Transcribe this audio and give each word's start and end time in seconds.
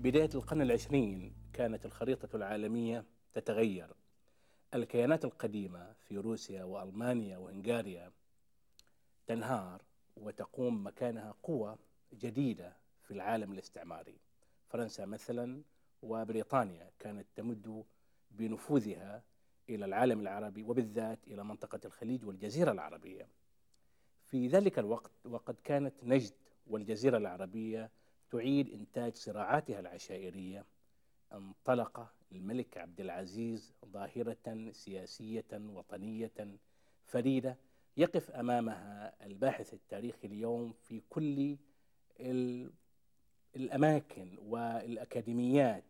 بداية 0.00 0.30
القرن 0.34 0.62
العشرين 0.62 1.34
كانت 1.52 1.86
الخريطة 1.86 2.36
العالمية 2.36 3.04
تتغير. 3.32 3.94
الكيانات 4.74 5.24
القديمة 5.24 5.92
في 5.92 6.16
روسيا 6.16 6.64
وألمانيا 6.64 7.38
وهنغاريا 7.38 8.12
تنهار 9.26 9.82
وتقوم 10.16 10.86
مكانها 10.86 11.34
قوى 11.42 11.76
جديدة 12.12 12.76
في 13.02 13.10
العالم 13.10 13.52
الاستعماري. 13.52 14.18
فرنسا 14.68 15.06
مثلا 15.06 15.62
وبريطانيا 16.02 16.90
كانت 16.98 17.26
تمد 17.36 17.84
بنفوذها 18.30 19.22
إلى 19.68 19.84
العالم 19.84 20.20
العربي 20.20 20.62
وبالذات 20.62 21.18
إلى 21.26 21.44
منطقة 21.44 21.80
الخليج 21.84 22.26
والجزيرة 22.26 22.72
العربية. 22.72 23.28
في 24.26 24.48
ذلك 24.48 24.78
الوقت 24.78 25.26
وقد 25.26 25.56
كانت 25.64 25.94
نجد 26.04 26.34
والجزيرة 26.66 27.16
العربية 27.16 27.90
تعيد 28.30 28.72
إنتاج 28.74 29.14
صراعاتها 29.14 29.80
العشائرية 29.80 30.64
انطلق 31.32 32.12
الملك 32.32 32.78
عبد 32.78 33.00
العزيز 33.00 33.72
ظاهرة 33.86 34.70
سياسية 34.72 35.44
وطنية 35.52 36.58
فريدة 37.06 37.56
يقف 37.96 38.30
أمامها 38.30 39.26
الباحث 39.26 39.74
التاريخي 39.74 40.26
اليوم 40.26 40.72
في 40.72 41.02
كل 41.10 41.56
الأماكن 43.56 44.38
والأكاديميات 44.38 45.84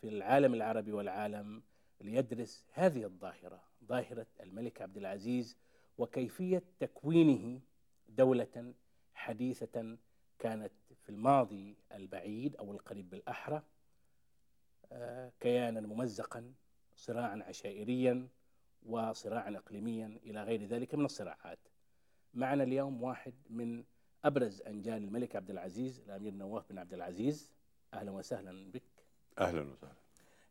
في 0.00 0.08
العالم 0.08 0.54
العربي 0.54 0.92
والعالم 0.92 1.62
ليدرس 2.00 2.64
هذه 2.72 3.04
الظاهرة 3.04 3.62
ظاهرة 3.84 4.26
الملك 4.40 4.82
عبد 4.82 4.96
العزيز 4.96 5.56
وكيفية 5.98 6.62
تكوينه 6.80 7.60
دولة 8.08 8.74
حديثة 9.14 9.96
كانت 10.38 10.72
في 11.06 11.12
الماضي 11.12 11.76
البعيد 11.94 12.56
أو 12.56 12.72
القريب 12.72 13.10
بالأحرى 13.10 13.62
آه، 14.92 15.32
كيانا 15.40 15.80
ممزقا 15.80 16.52
صراعا 16.96 17.42
عشائريا 17.48 18.28
وصراعا 18.86 19.56
اقليميا 19.56 20.18
إلى 20.26 20.42
غير 20.42 20.64
ذلك 20.64 20.94
من 20.94 21.04
الصراعات. 21.04 21.58
معنا 22.34 22.62
اليوم 22.62 23.02
واحد 23.02 23.34
من 23.50 23.84
أبرز 24.24 24.62
انجال 24.62 25.04
الملك 25.04 25.36
عبد 25.36 25.50
العزيز 25.50 26.00
الأمير 26.00 26.34
نواف 26.34 26.68
بن 26.70 26.78
عبد 26.78 26.94
العزيز 26.94 27.52
أهلا 27.94 28.10
وسهلا 28.10 28.70
بك. 28.70 28.82
أهلا 29.38 29.60
وسهلا. 29.60 29.94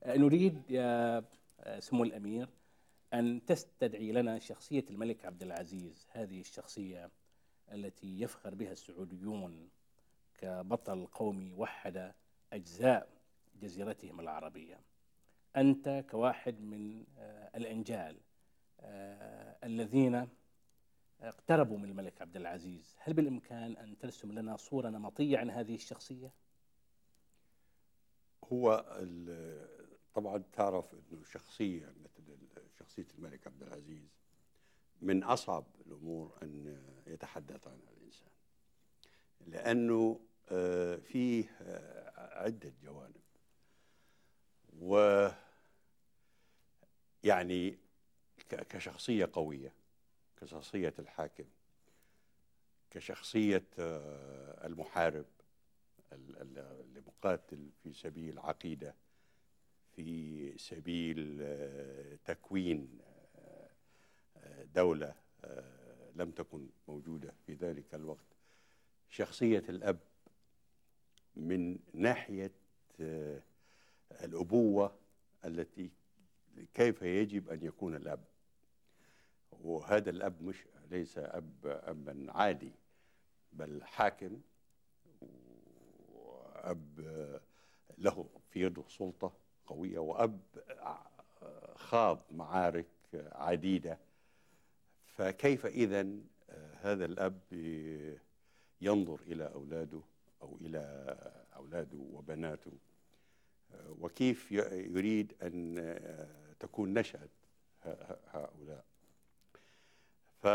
آه، 0.03 0.17
نريد 0.17 0.61
يا 0.69 1.23
آه، 1.59 1.79
سمو 1.79 2.03
الأمير 2.03 2.49
أن 3.13 3.45
تستدعي 3.45 4.11
لنا 4.11 4.39
شخصية 4.39 4.85
الملك 4.89 5.25
عبد 5.25 5.43
العزيز، 5.43 6.07
هذه 6.11 6.39
الشخصية 6.39 7.09
التي 7.71 8.21
يفخر 8.21 8.55
بها 8.55 8.71
السعوديون 8.71 9.69
كبطل 10.37 11.05
قومي 11.05 11.53
وحد 11.53 12.13
أجزاء 12.53 13.09
جزيرتهم 13.61 14.19
العربية. 14.19 14.79
أنت 15.55 16.05
كواحد 16.09 16.61
من 16.61 17.05
آه، 17.17 17.51
الإنجال 17.55 18.17
الذين 19.63 20.27
اقتربوا 21.21 21.77
من 21.77 21.89
الملك 21.89 22.21
عبد 22.21 22.35
العزيز 22.35 22.95
هل 22.99 23.13
بالإمكان 23.13 23.77
أن 23.77 23.97
ترسم 23.97 24.31
لنا 24.31 24.57
صورة 24.57 24.89
نمطية 24.89 25.37
عن 25.37 25.49
هذه 25.49 25.75
الشخصية؟ 25.75 26.31
هو 28.53 28.85
طبعا 30.13 30.43
تعرف 30.53 30.93
أنه 30.93 31.23
شخصية 31.23 31.93
مثل 32.03 32.37
شخصية 32.79 33.07
الملك 33.17 33.47
عبد 33.47 33.63
العزيز 33.63 34.09
من 35.01 35.23
أصعب 35.23 35.65
الأمور 35.85 36.37
أن 36.43 36.81
يتحدث 37.07 37.67
عنها 37.67 37.91
الإنسان 37.97 38.29
لأنه 39.47 40.19
آه، 40.19 40.34
فيه 40.99 41.57
آه، 41.61 42.39
عدة 42.43 42.73
جوانب. 42.83 43.15
و 44.79 45.27
يعني 47.23 47.77
كشخصية 48.49 49.29
قوية 49.33 49.73
كشخصية 50.41 50.93
الحاكم 50.99 51.45
كشخصية 52.91 53.63
آه، 53.79 54.67
المحارب 54.67 55.25
المقاتل 56.11 57.69
في 57.83 57.93
سبيل 57.93 58.39
عقيدة 58.39 58.95
في 59.95 60.57
سبيل 60.57 61.37
آه، 61.41 62.17
تكوين 62.25 62.99
آه، 63.35 64.63
دولة 64.63 65.15
لم 66.15 66.31
تكن 66.31 66.69
موجودة 66.87 67.33
في 67.45 67.53
ذلك 67.53 67.95
الوقت. 67.95 68.25
شخصية 69.09 69.63
الأب 69.69 69.99
من 71.35 71.79
ناحية 71.93 72.51
الأبوة 74.11 74.95
التي 75.45 75.89
كيف 76.73 77.01
يجب 77.01 77.49
أن 77.49 77.63
يكون 77.63 77.95
الأب. 77.95 78.23
وهذا 79.51 80.09
الأب 80.09 80.41
مش 80.41 80.65
ليس 80.91 81.17
أب 81.17 81.53
أبا 81.65 82.25
عادي 82.29 82.71
بل 83.53 83.83
حاكم 83.83 84.41
وأب 86.09 86.99
له 87.97 88.29
في 88.49 88.61
يده 88.61 88.83
سلطة 88.87 89.33
قوية 89.67 89.99
وأب 89.99 90.39
خاض 91.75 92.21
معارك 92.31 92.87
عديدة. 93.31 93.97
فكيف 95.05 95.65
إذا 95.65 96.07
هذا 96.81 97.05
الأب 97.05 97.39
ينظر 98.81 99.19
إلى 99.21 99.43
أولاده؟ 99.53 100.01
أو 100.41 100.57
إلى 100.61 100.79
أولاده 101.55 101.97
وبناته. 101.97 102.71
وكيف 103.87 104.51
يريد 104.51 105.33
أن 105.43 105.75
تكون 106.59 106.93
نشأة 106.93 107.29
هؤلاء. 108.27 108.85
ف 110.41 110.47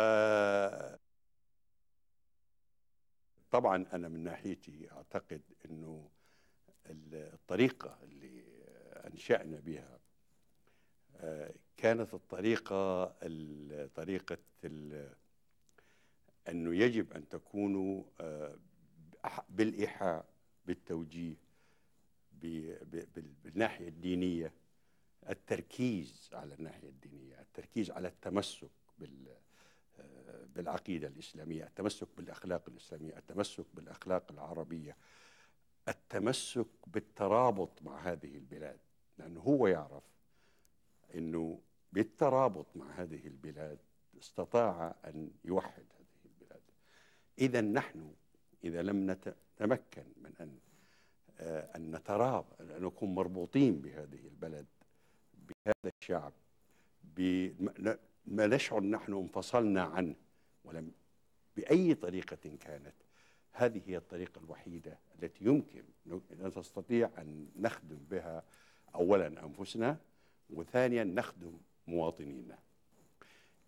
طبعا 3.50 3.86
أنا 3.92 4.08
من 4.08 4.24
ناحيتي 4.24 4.92
أعتقد 4.92 5.42
إنه 5.64 6.10
الطريقة 6.86 7.98
اللي 8.02 8.44
أنشأنا 9.06 9.60
بها 9.60 9.98
آه، 11.16 11.54
كانت 11.76 12.14
الطريقة 12.14 13.04
طريقة 13.94 14.38
أنه 16.48 16.74
يجب 16.76 17.12
أن 17.12 17.28
تكونوا 17.28 18.04
بالإيحاء 19.48 20.24
بالتوجيه 20.66 21.36
بالناحية 23.44 23.88
الدينية 23.88 24.52
التركيز 25.28 26.30
على 26.32 26.54
الناحية 26.54 26.88
الدينية 26.88 27.40
التركيز 27.40 27.90
على 27.90 28.08
التمسك 28.08 28.70
بال 28.98 29.36
بالعقيدة 30.54 31.08
الإسلامية 31.08 31.64
التمسك 31.64 32.08
بالأخلاق 32.16 32.68
الإسلامية 32.68 33.16
التمسك 33.16 33.66
بالأخلاق 33.74 34.32
العربية 34.32 34.96
التمسك 35.88 36.66
بالترابط 36.86 37.82
مع 37.82 37.98
هذه 37.98 38.36
البلاد. 38.36 38.78
لأنه 39.18 39.40
هو 39.40 39.66
يعرف 39.66 40.02
أنه 41.14 41.60
بالترابط 41.92 42.66
مع 42.76 42.90
هذه 42.90 43.26
البلاد 43.26 43.78
استطاع 44.18 44.94
أن 45.04 45.30
يوحد 45.44 45.84
هذه 45.98 46.24
البلاد. 46.24 46.62
إذا 47.38 47.60
نحن 47.60 48.14
إذا 48.64 48.82
لم 48.82 49.10
نتمكن 49.10 50.04
من 50.16 50.32
أن 50.40 50.58
آه، 51.40 51.76
أن 51.76 51.96
نتراب 51.96 52.44
أن 52.60 52.82
نكون 52.82 53.14
مربوطين 53.14 53.80
بهذه 53.80 54.26
البلد 54.26 54.66
بهذا 55.34 55.92
الشعب 56.02 56.32
ما 58.26 58.46
نشعر 58.46 58.80
نحن 58.80 59.12
انفصلنا 59.12 59.82
عنه 59.82 60.14
ولم 60.64 60.92
بأي 61.56 61.94
طريقة 61.94 62.56
كانت 62.60 62.94
هذه 63.52 63.82
هي 63.86 63.96
الطريقة 63.96 64.38
الوحيدة 64.38 64.98
التي 65.14 65.44
يمكن 65.44 65.84
أن 66.06 66.52
نستطيع 66.56 67.10
أن 67.18 67.48
نخدم 67.56 67.98
بها 68.10 68.42
أولا 68.94 69.26
أنفسنا 69.26 69.96
وثانيا 70.50 71.04
نخدم 71.04 71.58
مواطنينا. 71.86 72.58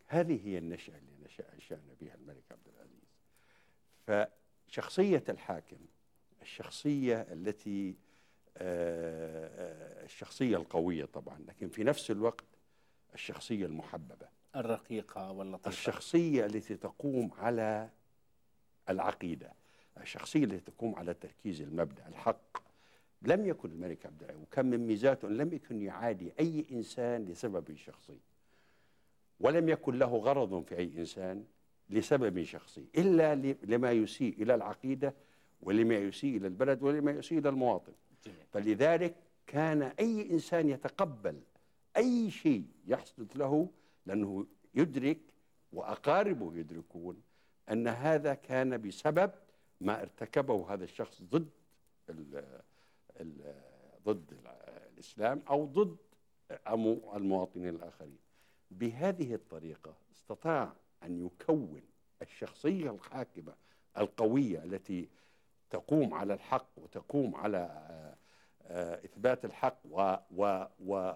هذه 0.06 0.48
هي 0.48 0.58
النشأة 0.58 0.98
اللي 0.98 1.28
نشأنا 1.56 1.94
بها 2.00 2.14
الملك 2.14 2.44
عبد 2.50 2.68
العزيز. 2.68 4.32
فشخصية 4.72 5.24
الحاكم 5.28 5.76
الشخصية 6.42 7.20
التي 7.20 7.94
آه، 8.56 10.04
الشخصية 10.04 10.56
القوية 10.56 11.04
طبعا 11.04 11.38
لكن 11.48 11.68
في 11.68 11.84
نفس 11.84 12.10
الوقت 12.10 12.44
الشخصية 13.14 13.66
المحببة. 13.66 14.28
الرقيقة 14.56 15.30
واللطيفة. 15.30 15.68
الشخصية 15.68 16.46
التي 16.46 16.76
تقوم 16.76 17.30
على 17.38 17.90
العقيدة 18.88 19.52
الشخصية 20.00 20.44
التي 20.44 20.70
تقوم 20.70 20.94
على 20.94 21.14
تركيز 21.14 21.60
المبدأ 21.60 22.08
الحق. 22.08 22.58
لم 23.22 23.46
يكن 23.46 23.70
الملك 23.70 24.06
عبد 24.06 24.22
العزيز 24.22 24.42
وكان 24.42 24.66
من 24.66 24.86
ميزاته 24.86 25.28
لم 25.28 25.52
يكن 25.52 25.82
يعادي 25.82 26.32
أي 26.40 26.66
إنسان 26.72 27.24
لسبب 27.24 27.76
شخصي. 27.76 28.18
ولم 29.40 29.68
يكن 29.68 29.98
له 29.98 30.16
غرض 30.16 30.64
في 30.64 30.78
أي 30.78 30.92
إنسان. 30.98 31.44
لسبب 31.92 32.42
شخصي 32.42 32.86
إلا 32.96 33.34
لما 33.62 33.92
يسيء 33.92 34.42
إلى 34.42 34.54
العقيدة 34.54 35.14
ولما 35.62 35.94
يسيء 35.94 36.36
إلى 36.36 36.46
البلد 36.46 36.82
ولما 36.82 37.10
يسيء 37.10 37.38
إلى 37.38 37.48
المواطن. 37.48 37.92
فلذلك 38.52 39.14
كان 39.46 39.82
أي 39.82 40.30
إنسان 40.30 40.68
يتقبل 40.68 41.40
أي 41.96 42.30
شيء 42.30 42.64
يحدث 42.86 43.36
له 43.36 43.68
لأنه 44.06 44.46
يدرك 44.74 45.18
وأقاربه 45.72 46.56
يدركون 46.56 47.22
أن 47.70 47.88
هذا 47.88 48.34
كان 48.34 48.82
بسبب 48.82 49.30
ما 49.80 50.02
ارتكبه 50.02 50.74
هذا 50.74 50.84
الشخص 50.84 51.22
ضد 51.22 51.48
ال 52.10 52.44
ال 53.20 53.54
ضد 54.06 54.34
الإسلام 54.92 55.42
أو 55.50 55.64
ضد 55.64 55.96
المواطنين 57.14 57.68
الآخرين 57.68 58.18
بهذه 58.70 59.34
الطريقة 59.34 59.94
استطاع 60.12 60.72
أن 61.04 61.26
يكون 61.26 61.82
الشخصية 62.22 62.90
الحاكمة 62.90 63.54
القوية 63.98 64.64
التي 64.64 65.08
تقوم 65.70 66.14
على 66.14 66.34
الحق 66.34 66.68
وتقوم 66.76 67.34
على 67.36 67.58
آه، 67.58 68.16
آه، 68.62 69.04
إثبات 69.04 69.44
الحق 69.44 69.78
و 69.90 70.16
و 70.30 70.64
و 70.86 71.12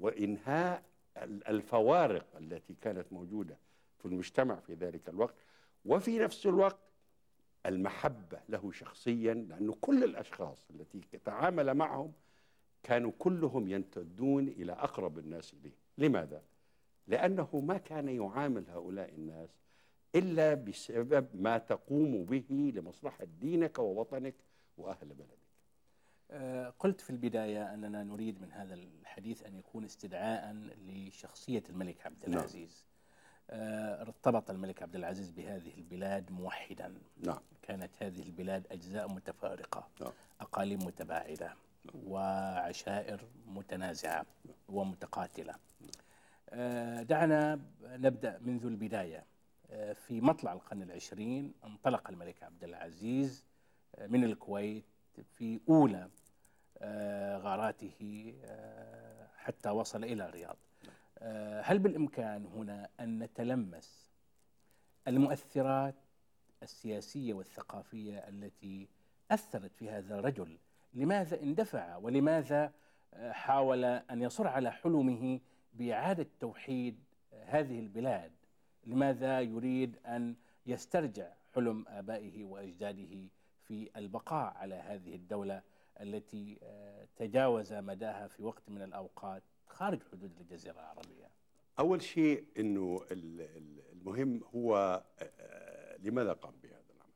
وإنهاء 0.00 0.82
الفوارق 1.22 2.36
التي 2.36 2.74
كانت 2.74 3.12
موجودة 3.12 3.58
في 3.98 4.06
المجتمع 4.06 4.54
في 4.60 4.74
ذلك 4.74 5.08
الوقت 5.08 5.34
وفي 5.84 6.18
نفس 6.18 6.46
الوقت 6.46 6.78
المحبة 7.66 8.40
له 8.48 8.72
شخصيا 8.72 9.34
لأنه 9.34 9.76
كل 9.80 10.04
الأشخاص 10.04 10.70
التي 10.70 11.00
تعامل 11.24 11.74
معهم 11.74 12.12
كانوا 12.82 13.12
كلهم 13.18 13.68
يمتدون 13.68 14.48
إلى 14.48 14.72
أقرب 14.72 15.18
الناس 15.18 15.54
إليه 15.54 15.74
لماذا؟ 15.98 16.42
لأنه 17.10 17.48
ما 17.52 17.78
كان 17.78 18.08
يعامل 18.08 18.70
هؤلاء 18.70 19.14
الناس 19.14 19.50
إلا 20.14 20.54
بسبب 20.54 21.28
ما 21.34 21.58
تقوم 21.58 22.24
به 22.24 22.72
لمصلحة 22.76 23.24
دينك 23.24 23.78
ووطنك 23.78 24.34
وأهل 24.78 25.08
بلدك. 25.08 25.38
آه، 26.30 26.74
قلت 26.78 27.00
في 27.00 27.10
البداية 27.10 27.74
أننا 27.74 28.02
نريد 28.02 28.40
من 28.40 28.52
هذا 28.52 28.74
الحديث 28.74 29.42
أن 29.46 29.54
يكون 29.54 29.84
استدعاء 29.84 30.56
لشخصية 30.88 31.62
الملك 31.70 32.06
عبد 32.06 32.28
نعم. 32.28 32.38
العزيز. 32.38 32.84
آه، 33.50 34.02
ارتبط 34.02 34.50
الملك 34.50 34.82
عبد 34.82 34.96
العزيز 34.96 35.30
بهذه 35.30 35.74
البلاد 35.78 36.32
موحدا. 36.32 36.94
نعم. 37.16 37.38
كانت 37.62 37.90
هذه 38.02 38.22
البلاد 38.22 38.66
أجزاء 38.70 39.08
متفارقة 39.08 39.88
نعم. 40.00 40.12
أقاليم 40.40 40.78
متباعدة 40.78 41.54
وعشائر 42.06 43.20
متنازعة 43.46 44.26
ومتقاتلة. 44.68 45.52
آه، 45.52 46.09
دعنا 47.02 47.60
نبدأ 47.82 48.38
منذ 48.38 48.66
البداية 48.66 49.24
آه، 49.70 49.92
في 49.92 50.20
مطلع 50.20 50.52
القرن 50.52 50.82
العشرين 50.82 51.54
انطلق 51.64 52.08
الملك 52.10 52.42
عبد 52.42 52.64
العزيز 52.64 53.44
آه، 53.94 54.06
من 54.06 54.24
الكويت 54.24 54.84
في 55.22 55.60
أولى 55.68 56.08
آه، 56.78 57.38
غاراته 57.38 58.34
آه، 58.44 59.26
حتى 59.36 59.70
وصل 59.70 60.04
إلى 60.04 60.26
الرياض. 60.28 60.56
آه، 61.18 61.62
هل 61.62 61.78
بالإمكان 61.78 62.46
هنا 62.46 62.88
أن 63.00 63.18
نتلمس 63.18 64.10
المؤثرات 65.08 65.94
السياسية 66.62 67.34
والثقافية 67.34 68.18
التي 68.18 68.88
أثرت 69.30 69.74
في 69.74 69.90
هذا 69.90 70.18
الرجل؟ 70.18 70.58
لماذا 70.94 71.42
اندفع 71.42 71.96
ولماذا 71.96 72.72
آه، 73.14 73.32
حاول 73.32 73.84
أن 73.84 74.22
يصر 74.22 74.48
على 74.48 74.72
حلمه 74.72 75.40
بإعادة 75.72 76.26
توحيد 76.40 76.98
آه، 77.32 77.44
هذه 77.44 77.78
البلاد 77.78 78.32
لماذا 78.86 79.40
يريد 79.40 79.96
أن 80.06 80.34
يسترجع 80.66 81.32
حلم 81.54 81.84
آبائه 81.88 82.44
وأجداده 82.44 83.28
في 83.66 83.90
البقاء 83.96 84.54
على 84.56 84.74
هذه 84.74 85.14
الدولة 85.14 85.62
التي 86.00 86.58
آه، 86.62 87.08
تجاوز 87.16 87.72
مداها 87.72 88.26
في 88.28 88.42
وقت 88.42 88.68
من 88.70 88.82
الأوقات 88.82 89.42
خارج 89.66 90.02
حدود 90.12 90.32
الجزيرة 90.40 90.72
العربية؟ 90.80 91.30
أول 91.78 92.02
شيء 92.02 92.44
أنه 92.58 93.00
ال- 93.10 93.40
ال- 93.40 93.82
المهم 93.92 94.40
هو 94.54 95.02
آه، 95.20 95.96
لماذا 95.96 96.32
قام 96.32 96.54
بهذا 96.62 96.82
العمل؟ 96.96 97.12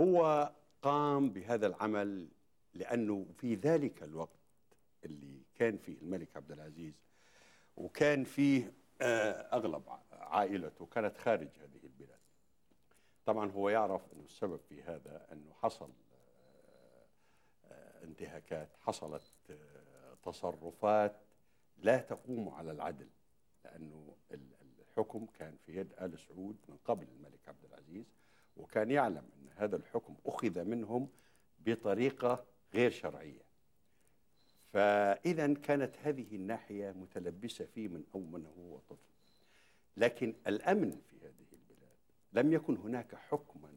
هو 0.00 0.52
قام 0.82 1.30
بهذا 1.30 1.66
العمل 1.66 2.28
لأنه 2.74 3.26
في 3.38 3.54
ذلك 3.54 4.02
الوقت 4.02 4.38
اللي 5.04 5.42
كان 5.54 5.76
فيه 5.78 5.96
الملك 6.02 6.36
عبد 6.36 6.52
العزيز 6.52 6.94
وكان 7.76 8.24
فيه 8.24 8.72
آه، 9.02 9.30
أغلب 9.56 9.82
عائلته 10.12 10.86
كانت 10.86 11.16
خارج 11.16 11.48
هذه 11.58 11.80
البلاد. 11.84 12.18
طبعا 13.26 13.50
هو 13.50 13.68
يعرف 13.68 14.12
أنه 14.12 14.24
السبب 14.24 14.60
في 14.68 14.82
هذا 14.82 15.26
أنه 15.32 15.52
حصل 15.54 15.90
آه، 16.14 17.06
آه، 17.72 18.04
انتهاكات 18.04 18.68
حصلت 18.80 19.22
تصرفات 20.22 21.16
لا 21.78 21.98
تقوم 21.98 22.48
على 22.48 22.70
العدل 22.72 23.08
لأنه 23.64 24.16
ال- 24.30 24.54
الحكم 24.80 25.26
كان 25.38 25.56
في 25.66 25.76
يد 25.76 25.92
آل 26.00 26.18
سعود 26.18 26.56
من 26.68 26.76
قبل 26.84 27.06
الملك 27.08 27.48
عبد 27.48 27.64
العزيز 27.64 28.04
وكان 28.56 28.90
يعلم 28.90 29.16
أن 29.36 29.48
هذا 29.56 29.76
الحكم 29.76 30.16
أخذ 30.26 30.64
منهم 30.64 31.08
بطريقة 31.58 32.44
غير 32.74 32.90
شرعية. 32.90 33.49
فإذا 34.72 35.54
كانت 35.54 35.96
هذه 36.02 36.36
الناحية 36.36 36.90
متلبسة 36.90 37.64
فيه 37.64 37.88
من 37.88 38.04
أول 38.14 38.40
من 38.40 38.46
هو 38.46 38.78
طفل 38.78 39.10
لكن 39.96 40.34
الأمن 40.46 40.90
في 40.90 41.16
هذه 41.16 41.46
البلاد 41.52 41.96
لم 42.32 42.52
يكن 42.52 42.76
هناك 42.76 43.14
حكما 43.14 43.70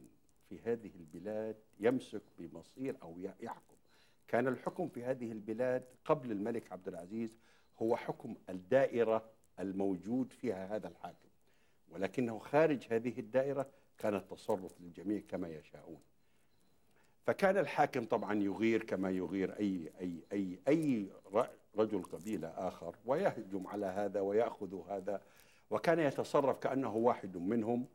في 0.48 0.58
هذه 0.60 0.90
البلاد 0.96 1.56
يمسك 1.80 2.22
بمصير 2.38 2.96
أو 3.02 3.18
يحكم. 3.40 3.74
كان 4.28 4.48
الحكم 4.48 4.88
في 4.88 5.04
هذه 5.04 5.32
البلاد 5.32 5.84
قبل 6.04 6.32
الملك 6.32 6.72
عبد 6.72 6.88
العزيز 6.88 7.30
هو 7.82 7.96
حكم 7.96 8.36
الدائرة 8.48 9.30
الموجود 9.60 10.32
فيها 10.32 10.76
هذا 10.76 10.88
الحاكم. 10.88 11.28
ولكنه 11.88 12.38
خارج 12.38 12.86
هذه 12.90 13.20
الدائرة 13.20 13.70
كان 13.98 14.14
التصرف 14.14 14.80
للجميع 14.80 15.22
كما 15.28 15.48
يشاءون. 15.48 16.00
فكان 17.26 17.58
الحاكم 17.58 18.04
طبعا 18.04 18.42
يغير 18.42 18.82
كما 18.84 19.10
يغير 19.10 19.58
أي 19.58 19.92
أي 20.32 20.58
أي 20.68 21.08
ر- 21.34 21.48
رجل 21.76 22.02
قبيلة 22.02 22.48
آخر 22.48 22.96
ويهجم 23.06 23.66
على 23.66 23.86
هذا 23.86 24.20
ويأخذ 24.20 24.88
هذا 24.90 25.22
وكان 25.70 25.98
يتصرف 25.98 26.58
كأنه 26.58 26.96
واحد 26.96 27.36
منهم 27.36 27.86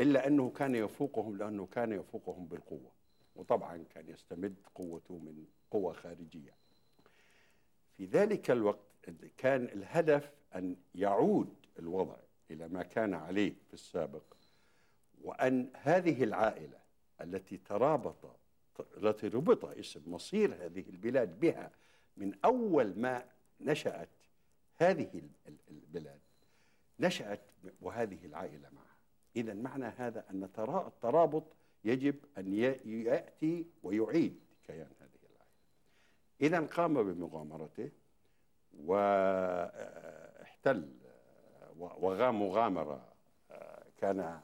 إلا 0.00 0.26
أنه 0.26 0.50
كان 0.50 0.74
يفوقهم 0.74 1.36
لأنه 1.36 1.66
كان 1.66 1.92
يفوقهم 1.92 2.46
بالقوة 2.46 2.90
وطبعا 3.36 3.84
كان 3.94 4.08
يستمد 4.08 4.54
قوته 4.74 5.14
من 5.14 5.44
قوة 5.70 5.92
خارجية. 5.92 6.54
في 7.96 8.04
ذلك 8.04 8.50
الوقت 8.50 8.80
كان 9.36 9.64
الهدف 9.64 10.30
أن 10.54 10.76
يعود 10.94 11.54
الوضع 11.78 12.16
إلى 12.50 12.68
ما 12.68 12.82
كان 12.82 13.14
عليه 13.14 13.54
في 13.68 13.74
السابق 13.74 14.22
وأن 15.22 15.70
هذه 15.74 16.24
العائلة 16.24 16.78
التي 17.20 17.56
ترابط 17.56 18.36
التي 18.96 19.28
ربط 19.28 19.64
اسم 19.64 20.02
مصير 20.06 20.54
هذه 20.54 20.84
البلاد 20.90 21.40
بها 21.40 21.70
من 22.16 22.32
أول 22.44 22.98
ما 23.00 23.24
نشأت 23.60 24.08
هذه 24.76 25.10
ال- 25.14 25.30
ال- 25.48 25.56
البلاد. 25.70 26.20
نشأت 27.00 27.40
وهذه 27.80 28.18
العائلة 28.24 28.68
معها. 28.72 28.96
إذا 29.36 29.54
معنى 29.54 29.84
هذا 29.86 30.24
أن 30.30 30.48
ترا- 30.52 30.86
الترابط 30.86 31.44
يجب 31.84 32.14
أن 32.38 32.54
يأتي 32.84 33.66
ويعيد 33.82 34.40
كيان 34.66 34.90
هذه 35.00 35.18
العائلة. 35.32 35.46
إذا 36.40 36.60
قام 36.66 37.02
بمغامرته 37.12 37.90
واحتل 39.76 40.88
وغام 41.78 42.42
مغامرة 42.42 43.12
آه، 43.50 43.82
كان 43.96 44.40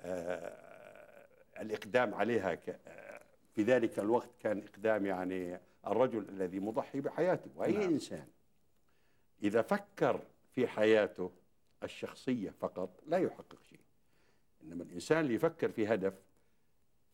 آه، 0.00 0.56
الإقدام 1.60 2.14
عليها 2.14 2.54
في 3.56 3.62
ذلك 3.62 3.98
الوقت 3.98 4.28
كان 4.40 4.62
إقدام 4.62 5.06
يعني 5.06 5.60
الرجل 5.86 6.28
الذي 6.28 6.60
مضحي 6.60 7.00
بحياته 7.00 7.50
وأي 7.56 7.72
نعم. 7.72 7.82
إنسان. 7.82 8.26
إذا 9.42 9.62
فكر 9.62 10.20
في 10.54 10.66
حياته 10.66 11.30
الشخصية 11.82 12.50
فقط 12.50 13.00
لا 13.06 13.18
يحقق 13.18 13.62
شيء. 13.70 13.80
إنما 14.62 14.82
الإنسان 14.82 15.20
اللي 15.20 15.34
يفكر 15.34 15.68
في 15.68 15.86
هدف 15.94 16.14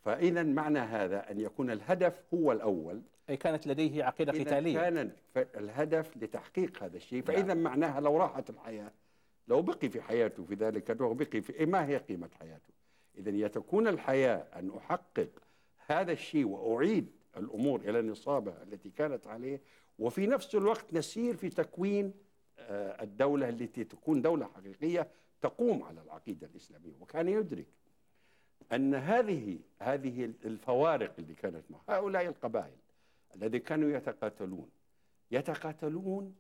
فإذا 0.05 0.43
معنى 0.43 0.79
هذا 0.79 1.31
أن 1.31 1.41
يكون 1.41 1.71
الهدف 1.71 2.23
هو 2.35 2.53
الأول. 2.53 3.03
أي 3.31 3.37
كانت 3.37 3.67
لديه 3.67 4.05
عقيدة 4.05 4.33
قتالية. 4.33 4.75
كان 4.75 5.13
الهدف 5.37 6.17
لتحقيق 6.17 6.83
هذا 6.83 6.97
الشيء. 6.97 7.19
نعم. 7.19 7.37
فإذا 7.37 7.55
معناها 7.55 8.01
لو 8.01 8.17
راحت 8.17 8.51
الحياة 8.51 8.93
لو 9.49 9.63
بقي 9.63 9.89
في 9.89 10.03
حياته 10.03 10.45
في 10.45 10.55
ذلك 10.55 10.91
الوقت 10.91 11.17
بقي 11.17 11.41
في 11.41 11.67
ما 11.67 11.87
هي 11.87 11.97
قيمة 11.97 12.29
حياته؟ 12.41 12.73
إذا 13.19 13.49
تكون 13.49 13.89
الحياة 13.89 14.47
أن 14.57 14.71
أحقق 14.77 15.29
هذا 15.93 16.13
الشيء 16.13 16.47
وأعيد 16.47 17.11
الأمور 17.37 17.81
إلى 17.81 18.03
نصابها 18.03 18.63
التي 18.63 18.91
كانت 18.91 19.27
عليه 19.27 19.61
وفي 19.99 20.27
نفس 20.27 20.55
الوقت 20.55 20.95
نسير 20.95 21.37
في 21.37 21.49
تكوين 21.49 22.13
آه، 22.59 23.03
الدولة 23.03 23.49
التي 23.49 23.85
تكون 23.85 24.23
دولة 24.23 24.47
حقيقية 24.47 25.09
تقوم 25.41 25.83
على 25.83 26.01
العقيدة 26.03 26.47
الإسلامية. 26.47 26.93
وكان 27.01 27.29
يدرك 27.29 27.67
أن 28.73 28.95
هذه 28.95 29.59
هذه 29.79 30.25
الفوارق 30.25 31.15
اللي 31.19 31.35
كانت 31.35 31.65
مع 31.71 31.79
هؤلاء 31.89 32.27
القبائل 32.27 32.77
الذي 33.35 33.59
كانوا 33.59 33.91
يتقاتلون 33.91 34.71
يتقاتلون 35.31 36.35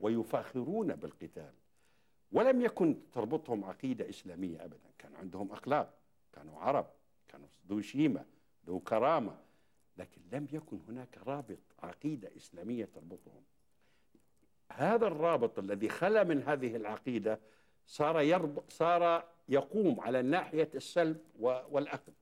ويفاخرون 0.00 0.94
بالقتال. 0.94 1.52
ولم 2.32 2.60
يكن 2.60 2.96
تربطهم 3.12 3.64
عقيدة 3.64 4.08
إسلامية 4.08 4.64
أبدا 4.64 4.90
كان 4.98 5.14
عندهم 5.14 5.52
أخلاق 5.52 5.94
كانوا 6.32 6.58
عرب. 6.58 6.86
كانوا 7.38 7.48
ذو 7.68 7.80
شيمة 7.80 8.24
ذو 8.66 8.80
كرامة 8.80 9.38
لكن 9.96 10.20
لم 10.32 10.48
يكن 10.52 10.78
هناك 10.88 11.18
رابط 11.26 11.58
عقيدة 11.82 12.30
إسلامية 12.36 12.88
تربطهم. 12.94 13.42
هذا 14.72 15.06
الرابط 15.06 15.58
الذي 15.58 15.88
خلا 15.88 16.24
من 16.24 16.42
هذه 16.42 16.76
العقيدة 16.76 17.40
صار 17.86 18.20
يرب 18.20 18.62
صار 18.68 19.24
يقوم 19.48 20.00
على 20.00 20.22
ناحية 20.22 20.70
السلب 20.74 21.20
والأخذ 21.70 22.12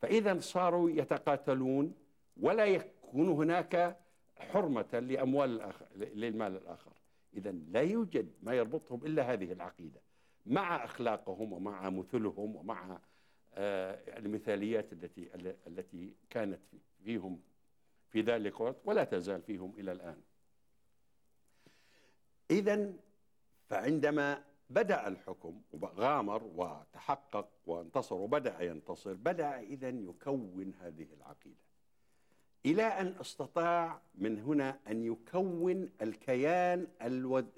فإذا 0.00 0.40
صاروا 0.40 0.90
يتقاتلون 0.90 1.94
ولا 2.40 2.64
يكون 2.64 3.28
هناك 3.28 3.96
حرمة 4.36 4.98
لأموال 4.98 5.50
الآخر 5.50 5.86
للمال 5.96 6.56
الآخر. 6.56 6.92
إذا 7.34 7.50
لا 7.50 7.80
يوجد 7.80 8.32
ما 8.42 8.54
يربطهم 8.54 9.06
إلا 9.06 9.32
هذه 9.32 9.52
العقيدة. 9.52 10.00
مع 10.46 10.84
أخلاقهم 10.84 11.52
ومع 11.52 11.90
مثلهم 11.90 12.56
ومع 12.56 12.98
المثاليات 13.56 14.92
التي 14.92 15.30
التي 15.66 16.14
كانت 16.30 16.60
فيهم 17.04 17.40
في 18.10 18.20
ذلك 18.20 18.56
الوقت 18.60 18.76
ولا 18.84 19.04
تزال 19.04 19.42
فيهم 19.42 19.74
إلى 19.78 19.92
الآن. 19.92 20.20
إذا 22.50 22.92
فعندما 23.68 24.44
بدأ 24.70 25.08
الحكم 25.08 25.60
وغامر 25.72 26.42
وتحقق 26.56 27.48
وانتصر 27.66 28.14
وبدأ 28.14 28.60
ينتصر 28.60 29.14
بدأ 29.14 29.60
إذا 29.60 29.88
يكون 29.88 30.74
هذه 30.80 31.06
العقيدة. 31.16 31.60
إلى 32.66 32.82
أن 32.82 33.14
استطاع 33.20 34.00
من 34.14 34.38
هنا 34.38 34.78
أن 34.88 35.04
يكون 35.04 35.90
الكيان 36.02 36.86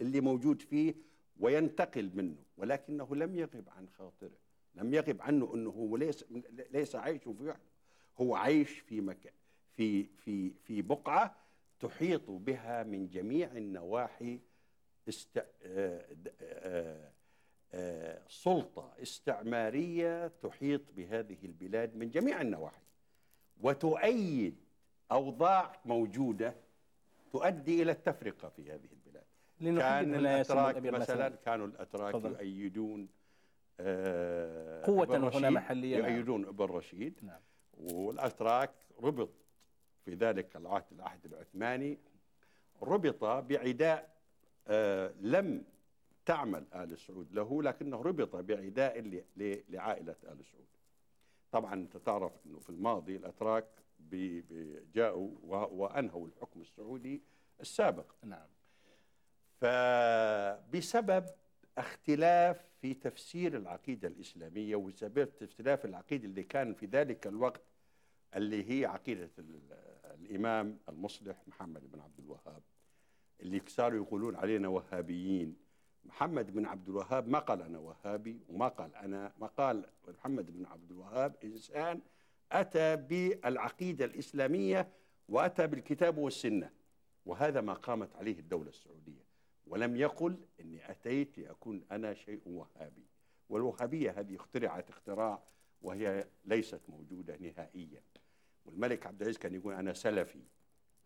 اللي 0.01 0.21
موجود 0.21 0.63
فيه 0.63 0.95
وينتقل 1.41 2.11
منه 2.15 2.37
ولكنه 2.57 3.17
لم 3.17 3.37
يغب 3.37 3.69
عن 3.77 3.89
خاطره. 3.89 4.42
لم 4.75 4.95
يغب 4.95 5.23
عنه 5.23 5.55
أنه 5.55 5.71
هو 5.71 5.97
ليس 5.97 6.25
ليس 6.71 6.97
عايش 6.97 7.23
في 7.23 7.29
وحده. 7.29 7.61
هو 8.19 8.35
عايش 8.35 8.79
في 8.79 9.01
مكان 9.01 9.33
في 9.73 10.05
في 10.05 10.51
في 10.51 10.83
بقعة 10.83 11.37
تحيط 11.81 12.31
بها 12.31 12.83
من 12.83 13.09
جميع 13.09 13.53
النواحي 13.53 14.41
است... 15.09 15.39
آه، 15.63 16.07
آه، 16.43 17.13
آه، 17.75 18.23
سلطة 18.29 18.93
استعمارية 19.03 20.29
تحيط 20.43 20.81
بهذه 20.97 21.37
البلاد 21.45 21.97
من 21.97 22.11
جميع 22.11 22.41
النواحي. 22.41 22.83
وتؤيد 23.61 24.57
أوضاع 25.13 25.81
موجودة 25.85 26.55
تؤدي 27.33 27.83
إلى 27.83 27.93
التفرقة 27.93 28.49
في 28.49 28.73
هذه 28.73 28.89
البلاد. 28.93 29.25
كان 29.61 30.15
الأتراك 30.15 30.77
الأمير 30.77 30.93
مثلا. 30.93 31.29
كانوا 31.29 31.67
الأتراك 31.67 32.13
تفضل. 32.15 32.31
يؤيدون 32.31 33.09
قوة 34.85 35.03
ابن 35.03 35.25
هنا 35.25 35.51
نعم. 36.01 36.11
يؤيدون 36.13 36.45
ابن 36.47 36.65
رشيد. 36.65 37.19
نعم. 37.23 37.41
والأتراك 37.79 38.71
ربط 39.03 39.31
في 40.05 40.15
ذلك 40.15 40.57
العهد 40.57 40.85
العهد 40.93 41.25
العثماني 41.27 41.99
ربط 42.83 43.25
بعداء 43.25 44.13
آه، 44.69 45.13
لم 45.21 45.65
تعمل 46.27 46.65
آل 46.75 46.99
سعود 46.99 47.33
له 47.33 47.63
لكنه 47.63 48.03
ربط 48.03 48.37
بعداء 48.37 49.01
ل- 49.01 49.25
ل- 49.37 49.63
لعائلة 49.69 50.17
آل 50.25 50.45
سعود. 50.45 50.67
طبعا 51.53 51.75
أنت 51.75 51.97
تعرف 51.97 52.33
أنه 52.47 52.59
في 52.59 52.71
الماضي 52.71 53.17
ب- 54.51 54.93
جاءوا 54.95 55.31
و- 55.43 55.83
وأنهوا 55.83 56.27
الحكم 56.27 56.61
السعودي 56.61 57.23
السابق. 57.61 58.07
نعم. 58.25 58.47
فبسبب 59.61 61.27
اختلاف 61.79 62.65
في 62.81 62.95
تفسير 62.95 63.57
العقيدة 63.57 64.09
الإسلامية 64.09 64.77
وسبب 64.77 65.29
اختلاف 65.43 65.85
العقيدة 65.85 66.25
اللي 66.25 66.43
كان 66.43 66.75
في 66.75 66.87
ذلك 66.87 67.27
الوقت 67.27 67.63
اللي 68.37 68.71
هي 68.71 68.87
عقيدة 68.87 69.31
ال- 69.39 69.73
الإمام 70.21 70.79
المصلح 70.89 71.43
محمد 71.49 71.91
بن 71.93 72.01
عبد 72.01 72.19
الوهاب 72.19 72.63
اللي 73.41 73.63
صاروا 73.67 74.05
يقولون 74.05 74.37
علينا 74.37 74.69
وهابيين. 74.69 75.57
محمد 76.05 76.51
بن 76.51 76.67
عبد 76.67 76.89
الوهاب 76.89 77.29
ما 77.29 77.39
قال 77.39 77.63
أنا 77.63 77.79
وهابي 77.79 78.41
وما 78.49 78.69
قال 78.69 78.95
أنا 78.97 79.33
ما 79.41 79.47
قال 79.47 79.85
محمد 80.09 80.51
بن 80.51 80.67
عبد 80.67 80.91
الوهاب 80.91 81.37
إنسان 81.45 82.01
أتى 82.53 82.97
بالعقيدة 82.97 84.05
الإسلامية 84.05 84.89
وأتى 85.29 85.67
بالكتاب 85.67 86.19
والسنة 86.19 86.71
وهذا 87.27 87.61
ما 87.61 87.73
قامت 87.73 88.17
عليه 88.17 88.39
الدولة 88.39 88.69
السعودية. 88.69 89.32
ولم 89.73 89.97
يقل 89.97 90.37
إني 90.61 90.91
أتيت 90.91 91.39
لأكون 91.39 91.85
أنا 91.93 92.15
شيء 92.15 92.41
وهابي. 92.47 93.07
والوهابية 93.49 94.11
هذه 94.11 94.37
اخترعت 94.37 94.91
اختراع 94.91 95.43
وهي 95.83 96.27
ليست 96.45 96.81
موجودة 96.89 97.37
نهائيا. 97.37 98.03
والملك 98.65 99.07
عبد 99.07 99.21
العزيز 99.23 99.39
كان 99.39 99.55
يقول 99.55 99.75
أنا 99.75 99.93
سلفي. 99.93 100.43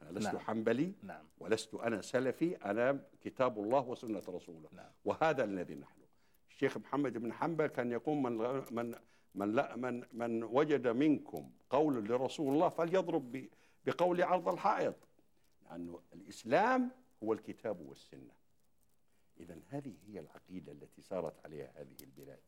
أنا 0.03 0.19
لست 0.19 0.27
نعم. 0.27 0.39
حنبلي. 0.39 0.93
نعم. 1.03 1.25
ولست 1.39 1.75
أنا 1.75 2.01
سلفي. 2.03 2.57
أنا 2.57 3.03
كتاب 3.21 3.59
الله 3.59 3.89
وسنة 3.89 4.23
رسوله. 4.29 4.69
نعم. 4.73 4.91
وهذا 5.05 5.45
الذي 5.45 5.75
نحن. 5.75 6.01
الشيخ 6.51 6.79
محمد 6.79 7.19
بن 7.19 7.33
حنبل 7.33 7.67
كان 7.67 7.93
يقول 7.93 8.17
من 8.17 8.65
من 8.71 8.95
من 9.35 9.53
لا 9.53 9.77
من 9.77 10.05
من 10.13 10.45
وجد 10.45 10.89
منكم 10.89 11.51
قول 11.71 12.05
لرسول 12.05 12.55
الله 12.55 12.69
فليضرب 12.69 13.49
بقول 13.85 14.23
عرض 14.23 14.49
الحائط. 14.49 14.97
لأنه 15.63 16.01
الإسلام 16.13 16.91
هو 17.23 17.33
الكتاب 17.33 17.81
والسنة. 17.81 18.36
اذا 19.41 19.57
هذه 19.69 19.95
هي 20.07 20.21
العقيدة 20.21 20.73
التي 20.73 21.03
سارت 21.03 21.35
عليها 21.45 21.71
هذه 21.77 21.97
البلاد. 22.03 22.39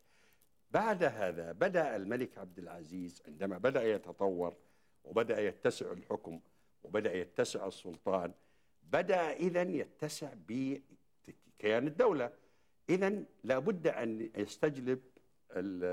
بعد 0.71 1.05
هذا 1.05 1.53
بدأ 1.53 1.97
الملك 1.97 2.39
عبد 2.39 2.59
العزيز 2.59 3.23
عندما 3.27 3.59
بدأ 3.59 3.83
يتطور 3.83 4.57
وبدأ 5.05 5.41
يتسع 5.41 5.93
الحكم 5.93 6.41
وبدأ 6.85 7.15
يتسع 7.15 7.67
السلطان 7.67 8.33
بدأ 8.83 9.33
اذا 9.33 9.63
يتسع 9.63 10.29
بكيان 10.49 11.87
الدولة. 11.87 12.33
اذا 12.89 13.23
لابد 13.45 13.87
أن 13.87 14.31
يستجلب 14.37 15.01
ال- 15.51 15.85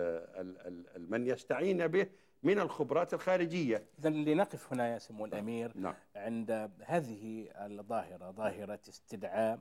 ال- 0.68 0.88
ال- 0.96 1.12
من 1.12 1.28
يستعين 1.28 1.88
به 1.88 2.08
من 2.44 2.60
الخبرات 2.60 3.14
الخارجية. 3.14 3.86
إذا 4.00 4.10
لنقف 4.10 4.74
هنا 4.74 4.94
يا 4.94 5.00
سمو 5.00 5.26
الأمير. 5.26 5.78
نعم. 5.78 5.96
عند 6.16 6.72
هذه 6.86 7.50
الظاهرة 7.56 8.32
ظاهرة 8.32 8.80
استدعاء 8.90 9.60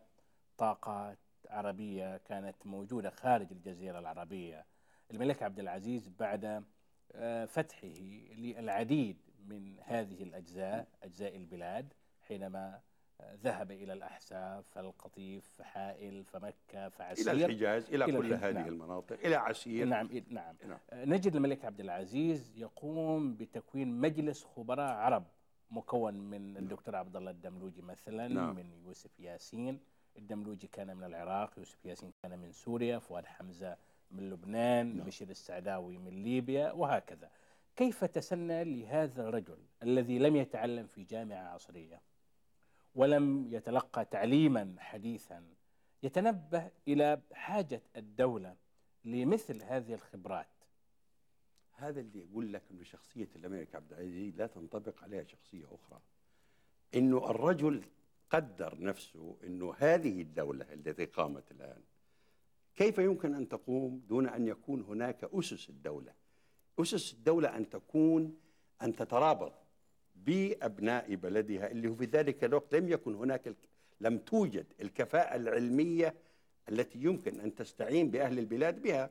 طاقات 0.58 1.18
عربية 1.50 2.16
كانت 2.16 2.66
موجودة 2.66 3.10
خارج 3.10 3.52
الجزيرة 3.52 3.98
العربية 3.98 4.66
الملك 5.10 5.42
عبد 5.42 5.58
العزيز 5.58 6.08
بعد 6.08 6.64
آه، 7.12 7.44
فتحه 7.44 7.88
للعديد 8.36 9.16
من 9.46 9.76
هذه 9.80 10.22
الأجزاء 10.22 10.88
أجزاء 11.02 11.36
البلاد 11.36 11.92
حينما 12.20 12.80
آه، 13.20 13.34
ذهب 13.42 13.70
إلى 13.70 13.92
الأحساء 13.92 14.62
فالقطيف 14.62 15.44
فحائل 15.58 16.24
فمكة 16.24 16.88
فعسير 16.88 17.32
الحجاز 17.32 17.88
إلى, 17.88 18.04
إلى 18.04 18.18
كل 18.18 18.34
هذه 18.34 18.52
نعم. 18.52 18.68
المناطق 18.68 19.18
إلى 19.24 19.34
عسير 19.34 19.86
نعم 19.86 20.08
نعم 20.28 20.56
نعم. 20.66 20.78
آه، 20.90 21.04
نجد 21.04 21.36
الملك 21.36 21.64
عبد 21.64 21.80
العزيز 21.80 22.52
يقوم 22.56 23.36
بتكوين 23.36 24.00
مجلس 24.00 24.44
خبراء 24.44 24.92
عرب 24.94 25.26
مكون 25.70 26.14
من 26.14 26.56
الدكتور 26.56 26.96
عبد 26.96 27.16
الله 27.16 27.30
الدملوجي 27.30 27.82
مثلا 27.82 28.28
نعم. 28.28 28.56
من 28.56 28.72
يوسف 28.72 29.20
ياسين 29.20 29.80
الدملوجي 30.18 30.66
كان 30.66 30.96
من 30.96 31.04
العراق 31.04 31.58
يوسف 31.58 31.84
ياسين 31.84 32.12
كان 32.22 32.38
من 32.38 32.52
سوريا 32.52 32.98
فؤاد 32.98 33.26
حمزة 33.26 33.76
من 34.10 34.30
لبنان 34.30 34.96
نعم. 34.96 35.06
بشير 35.06 35.30
السعداوي 35.30 35.98
من 35.98 36.22
ليبيا 36.22 36.72
وهكذا. 36.72 37.30
كيف 37.76 38.04
تسنى 38.04 38.64
لهذا 38.64 39.28
الرجل 39.28 39.58
الذي 39.82 40.18
لم 40.18 40.36
يتعلم 40.36 40.86
في 40.86 41.04
جامعة 41.04 41.48
عصرية 41.48 42.00
ولم 42.94 43.48
يتلقى 43.54 44.04
تعليما 44.04 44.74
حديثا 44.78 45.44
يتنبه 46.02 46.70
إلى 46.88 47.20
حاجة 47.32 47.82
الدولة 47.96 48.56
لمثل 49.04 49.62
هذه 49.62 49.94
الخبرات؟ 49.94 50.46
هذا 51.72 52.00
اللي 52.00 52.18
يقول 52.18 52.52
لك 52.52 52.62
إنه 52.70 52.82
شخصية 52.82 53.28
الملك 53.36 53.74
عبد 53.74 53.92
العزيز 53.92 54.36
لا 54.36 54.46
تنطبق 54.46 55.02
عليها 55.02 55.24
شخصية 55.24 55.64
أخرى. 55.64 56.00
إنه 56.94 57.30
الرجل 57.30 57.84
قدر 58.34 58.76
نفسه 58.80 59.36
إنه 59.46 59.74
هذه 59.78 60.22
الدولة 60.22 60.66
التي 60.72 61.04
قامت 61.04 61.50
الآن 61.50 61.80
كيف 62.76 62.98
يمكن 62.98 63.34
أن 63.34 63.48
تقوم 63.48 64.02
دون 64.08 64.28
أن 64.28 64.48
يكون 64.48 64.80
هناك 64.80 65.24
أسس 65.24 65.68
الدولة؟ 65.68 66.12
أسس 66.78 67.12
الدولة 67.12 67.56
أن 67.56 67.70
تكون 67.70 68.36
أن 68.82 68.96
تترابط 68.96 69.52
بأبناء 70.14 71.14
بلدها 71.14 71.70
اللي 71.70 71.88
هو 71.88 71.94
في 71.94 72.04
ذلك 72.04 72.44
الوقت 72.44 72.74
لم 72.74 72.88
يكن 72.88 73.14
هناك 73.14 73.54
لم 74.00 74.18
توجد 74.18 74.66
الكفاءة 74.80 75.36
العلمية 75.36 76.14
التي 76.68 76.98
يمكن 76.98 77.40
أن 77.40 77.54
تستعين 77.54 78.10
بأهل 78.10 78.38
البلاد 78.38 78.82
بها. 78.82 79.10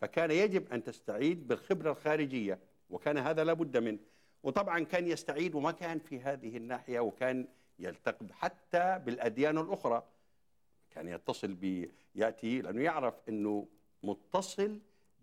فكان 0.00 0.30
يجب 0.30 0.72
أن 0.72 0.84
تستعين 0.84 1.34
بالخبرة 1.34 1.90
الخارجية 1.90 2.58
وكان 2.90 3.18
هذا 3.18 3.44
لابد 3.44 3.76
منه. 3.76 3.98
وطبعا 4.42 4.80
كان 4.84 5.06
يستعيد 5.06 5.54
وما 5.54 5.70
كان 5.70 5.98
في 5.98 6.20
هذه 6.20 6.56
الناحية 6.56 7.00
وكان 7.00 7.46
يلتقي 7.78 8.26
حتى 8.32 8.98
بالأديان 8.98 9.58
الأخرى. 9.58 10.02
كان 10.90 11.08
يتصل 11.08 11.54
ب 11.54 11.88
يأتي 12.14 12.60
لأنه 12.60 12.82
يعرف 12.82 13.14
إنه 13.28 13.66
متصل 14.02 14.80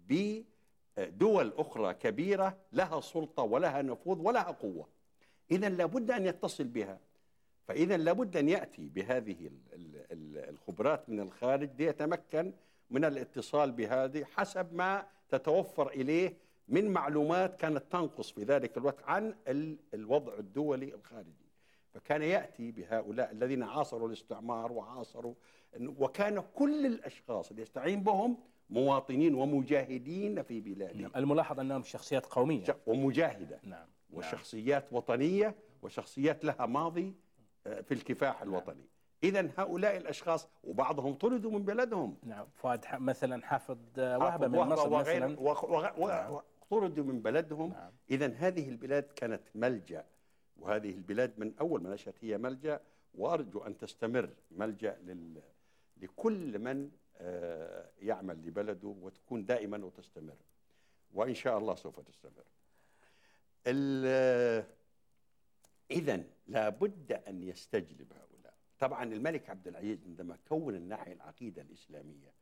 بدول 0.07 1.53
أخرى 1.57 1.93
كبيرة 1.93 2.57
لها 2.73 3.01
سلطة 3.01 3.43
ولها 3.43 3.81
نفوذ 3.81 4.19
ولها 4.19 4.51
قوة. 4.51 4.87
اذا 5.51 5.69
لابد 5.69 6.11
أن 6.11 6.25
يتصل 6.25 6.63
بها. 6.63 6.99
فاذا 7.67 7.97
لابد 7.97 8.37
أن 8.37 8.49
يأتي 8.49 8.89
بهذه 8.89 9.49
الخبرات 10.49 11.09
من 11.09 11.19
الخارج 11.19 11.69
ليتمكن 11.77 12.53
من 12.89 13.05
الاتصال 13.05 13.71
بهذه 13.71 14.23
حسب 14.23 14.73
ما 14.73 15.07
تتوفر 15.29 15.89
إليه 15.89 16.37
من 16.67 16.89
معلومات 16.93 17.55
كانت 17.55 17.83
تنقص 17.91 18.31
في 18.31 18.43
ذلك 18.43 18.77
الوقت 18.77 19.03
عن 19.03 19.35
الوضع 19.93 20.33
الدولي 20.33 20.93
الخارجي. 20.95 21.44
فكان 21.95 22.21
يأتي 22.21 22.71
بهؤلاء 22.71 23.31
الذين 23.31 23.63
عاصروا 23.63 24.07
الاستعمار 24.07 24.71
وعاصروا 24.71 25.33
وكان 25.79 26.43
كل 26.55 26.85
الأشخاص 26.85 27.49
اللي 27.49 27.61
يستعين 27.61 28.03
بهم 28.03 28.37
مواطنين 28.69 29.35
ومجاهدين 29.35 30.43
في 30.43 30.61
بلادهم 30.61 31.01
نعم. 31.01 31.11
الملاحظ 31.15 31.59
أنهم 31.59 31.83
شخصيات 31.83 32.25
قومية 32.25 32.77
ومجاهدة 32.87 33.59
نعم, 33.63 33.71
نعم. 33.71 33.87
وشخصيات 34.13 34.93
وطنية 34.93 35.55
وشخصيات 35.81 36.45
لها 36.45 36.65
ماضي 36.65 37.13
آه، 37.67 37.81
في 37.81 37.93
الكفاح 37.93 38.39
نعم. 38.39 38.49
الوطني 38.49 38.85
اذا 39.23 39.49
هؤلاء 39.57 39.97
الأشخاص 39.97 40.47
وبعضهم 40.63 41.13
طردوا 41.13 41.51
من 41.51 41.65
بلدهم 41.65 42.17
نعم 42.23 42.45
فؤاد 42.53 42.85
مثلا 42.93 43.45
حافظ 43.45 43.77
وهبة 43.97 44.47
من 44.47 44.59
مصر 44.59 44.89
مثلا 44.89 45.27
نعم. 45.27 46.39
طردوا 46.69 47.03
من 47.03 47.21
بلدهم 47.21 47.69
نعم. 47.69 47.91
اذا 48.11 48.33
هذه 48.37 48.69
البلاد 48.69 49.03
كانت 49.03 49.41
ملجأ 49.55 50.05
وهذه 50.65 50.89
البلاد 50.89 51.39
من 51.39 51.53
أول 51.59 51.83
ما 51.83 51.93
نشأت 51.93 52.15
هي 52.21 52.37
ملجأ 52.37 52.79
وأرجو 53.15 53.59
أن 53.59 53.77
تستمر 53.77 54.29
ملجأ 54.51 54.97
لل... 55.03 55.41
لكل 55.97 56.59
من 56.59 56.91
آه، 57.17 57.89
يعمل 58.01 58.47
لبلده 58.47 58.87
وتكون 58.87 59.45
دائما 59.45 59.85
وتستمر. 59.85 60.35
وإن 61.13 61.35
شاء 61.35 61.57
الله 61.57 61.75
سوف 61.75 61.99
تستمر. 61.99 62.43
اذا 65.91 66.23
لابد 66.47 67.11
أن 67.27 67.43
يستجلب 67.43 68.13
هؤلاء. 68.13 68.53
طبعا 68.79 69.03
الملك 69.03 69.49
عبد 69.49 69.67
العزيز 69.67 70.03
عندما 70.05 70.37
كون 70.47 70.75
الناحية 70.75 71.13
العقيدة 71.13 71.61
الإسلامية 71.61 72.33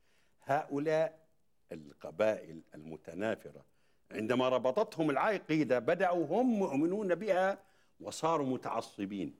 هؤلاء 0.43 1.27
القبائل 1.71 2.61
المتنافرة 2.75 3.65
عندما 4.11 4.49
ربطتهم 4.49 5.09
العقيدة 5.09 5.79
بدأوا 5.79 6.25
هم 6.25 6.59
مؤمنون 6.59 7.15
بها 7.15 7.72
وصاروا 7.99 8.47
متعصبين. 8.47 9.35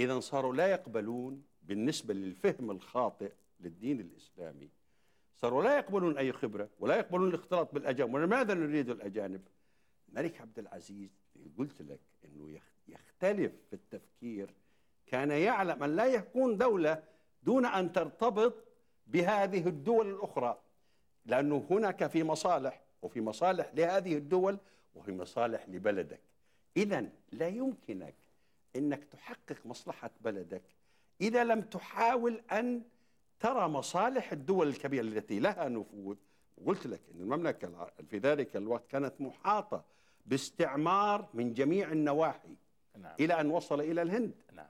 اذا 0.00 0.20
صاروا 0.20 0.54
لا 0.54 0.66
يقبلون 0.66 1.42
بالنسبة 1.62 2.14
للفهم 2.14 2.70
الخاطئ 2.70 3.32
للدين 3.60 4.00
الإسلامي. 4.00 4.70
صاروا 5.36 5.62
لا 5.62 5.76
يقبلون 5.78 6.18
أي 6.18 6.32
خبرة 6.32 6.68
ولا 6.78 6.96
يقبلون 6.96 7.28
الاختلاط 7.28 7.74
بالأجانب. 7.74 8.14
ولماذا 8.14 8.54
نريد 8.54 8.90
الأجانب؟ 8.90 9.48
الملك 10.08 10.40
عبد 10.40 10.58
العزيز 10.58 11.10
قلت 11.58 11.82
لك 11.82 12.00
إنه 12.24 12.60
يختلف 12.88 13.52
في 13.70 13.72
التفكير. 13.72 14.54
كان 15.06 15.30
يعلم 15.30 15.82
أن 15.82 15.96
لا 15.96 16.06
يكون 16.06 16.56
دولة 16.56 17.02
دون 17.42 17.66
أن 17.66 17.92
ترتبط 17.92 18.54
بهذه 19.06 19.68
الدول 19.68 20.10
الأخرى. 20.10 20.60
لأنه 21.26 21.66
هناك 21.70 22.06
في 22.06 22.22
مصالح 22.22 22.82
وفي 23.02 23.20
مصالح 23.20 23.74
لهذه 23.74 24.16
الدول 24.16 24.58
وفي 24.94 25.12
مصالح 25.12 25.68
لبلدك. 25.68 26.20
اذا 26.76 27.08
لا 27.32 27.48
يمكنك 27.48 28.14
إنك 28.76 29.04
تحقق 29.04 29.66
مصلحة 29.66 30.10
بلدك 30.20 30.62
إذا 31.20 31.44
لم 31.44 31.60
تحاول 31.60 32.42
أن 32.52 32.82
ترى 33.40 33.68
مصالح 33.68 34.32
الدول 34.32 34.68
الكبيرة 34.68 35.02
التي 35.02 35.38
لها 35.38 35.68
نفوذ 35.68 36.16
قلت 36.66 36.86
لك 36.86 37.00
إن 37.14 37.20
المملكة 37.20 37.90
في 38.10 38.18
ذلك 38.18 38.56
الوقت 38.56 38.90
كانت 38.90 39.20
محاطة 39.20 39.84
باستعمار 40.26 41.28
من 41.34 41.52
جميع 41.52 41.92
النواحي 41.92 42.56
نعم. 42.98 43.14
إلى 43.20 43.40
أن 43.40 43.50
وصل 43.50 43.80
إلى 43.80 44.02
الهند 44.02 44.34
نعم. 44.52 44.68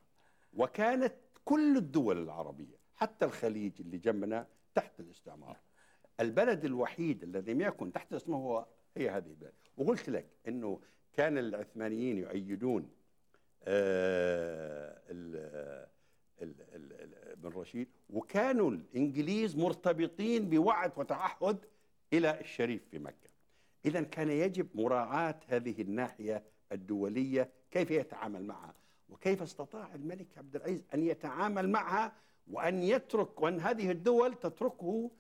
وكانت 0.55 1.15
كل 1.45 1.77
الدول 1.77 2.23
العربية 2.23 2.77
حتى 2.95 3.25
الخليج 3.25 3.73
اللي 3.81 3.99
جنبنا 3.99 4.47
تحت 4.75 5.01
الاستعمار 5.01 5.49
نعم. 5.49 5.57
البلد 6.21 6.65
الوحيد 6.65 7.23
الذي 7.23 7.53
لم 7.53 7.61
يكن 7.61 7.93
تحت 7.93 8.13
اسمه 8.13 8.37
هو 8.37 8.67
هي 8.97 9.11
هذه 9.11 9.27
البلد 9.27 9.53
وقلت 9.77 10.11
لك 10.11 10.27
إنه 10.49 10.81
كان 11.17 11.39
العثمانيين 11.39 12.19
يؤيدون 12.19 12.89
آه 13.65 14.97
ابن 17.33 17.49
رشيد 17.49 17.89
وكانوا 18.11 18.71
الإنجليز 18.71 19.57
مرتبطين 19.57 20.49
بوعد 20.49 20.93
وتعهد 20.97 21.59
إلى 22.13 22.41
الشريف 22.41 22.83
في 22.91 22.99
مكة. 22.99 23.31
اذا 23.85 24.03
كان 24.03 24.31
يجب 24.31 24.67
مراعاة 24.75 25.41
هذه 25.49 25.83
الناحية 25.83 26.43
الدولية 26.73 27.51
كيف 27.71 27.91
يتعامل 27.91 28.45
معها 28.45 28.75
وكيف 29.09 29.43
استطاع 29.43 29.95
الملك 29.95 30.27
عبد 30.39 30.57
العزيز 30.57 30.85
أن 30.95 31.03
يتعامل 31.03 31.69
معها 31.69 32.13
وأن 32.51 32.83
يترك 32.83 33.41
وأن 33.43 33.61
هذه 33.61 33.91
الدول 33.91 34.35
تتركه 34.35 35.11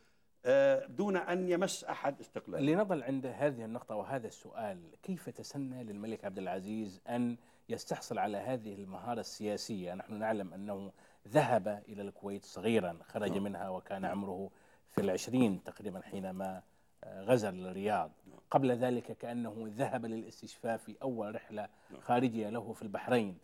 دون 0.88 1.16
أن 1.16 1.48
يمس 1.48 1.85
أحد 1.85 2.20
استقلاله. 2.20 2.72
لنظل 2.72 3.02
عند 3.02 3.26
هذه 3.26 3.64
النقطة 3.64 3.94
وهذا 3.94 4.26
السؤال، 4.26 4.78
كيف 5.02 5.28
تسنى 5.28 5.85
للملك 5.85 6.24
عبد 6.24 6.38
العزيز 6.38 7.00
أن 7.09 7.37
يستحصل 7.68 8.18
على 8.18 8.37
هذه 8.37 8.74
المهارة 8.74 9.20
السياسية؟ 9.20 9.94
نحن 9.94 10.14
نعلم 10.14 10.54
أنه 10.54 10.92
ذهب 11.28 11.82
إلى 11.88 12.02
الكويت 12.02 12.44
صغيرا، 12.44 12.98
خرج 13.02 13.32
نعم. 13.32 13.42
منها 13.42 13.68
وكان 13.68 14.04
عمره 14.04 14.50
في 14.88 15.00
العشرين 15.00 15.64
تقريبا 15.64 16.00
حينما 16.00 16.62
آه، 17.04 17.22
غزا 17.22 17.48
الرياض. 17.48 18.11
نعم. 18.26 18.38
قبل 18.50 18.72
ذلك 18.72 19.12
كأنه 19.18 19.64
ذهب 19.76 20.06
للاستشفاء 20.06 20.76
في 20.76 20.96
أول 21.02 21.35
رحلة 21.35 21.68
نعم. 21.90 22.00
خارجية 22.00 22.48
له 22.48 22.72
في 22.72 22.82
البحرين. 22.82 23.38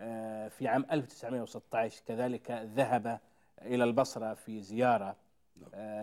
آه، 0.00 0.48
في 0.48 0.68
عام 0.68 0.86
1916 0.92 2.02
كذلك 2.06 2.50
ذهب 2.50 3.20
إلى 3.62 3.84
البصرة 3.84 4.34
في 4.34 4.60
زيارة 4.60 5.08
آه، 5.08 5.16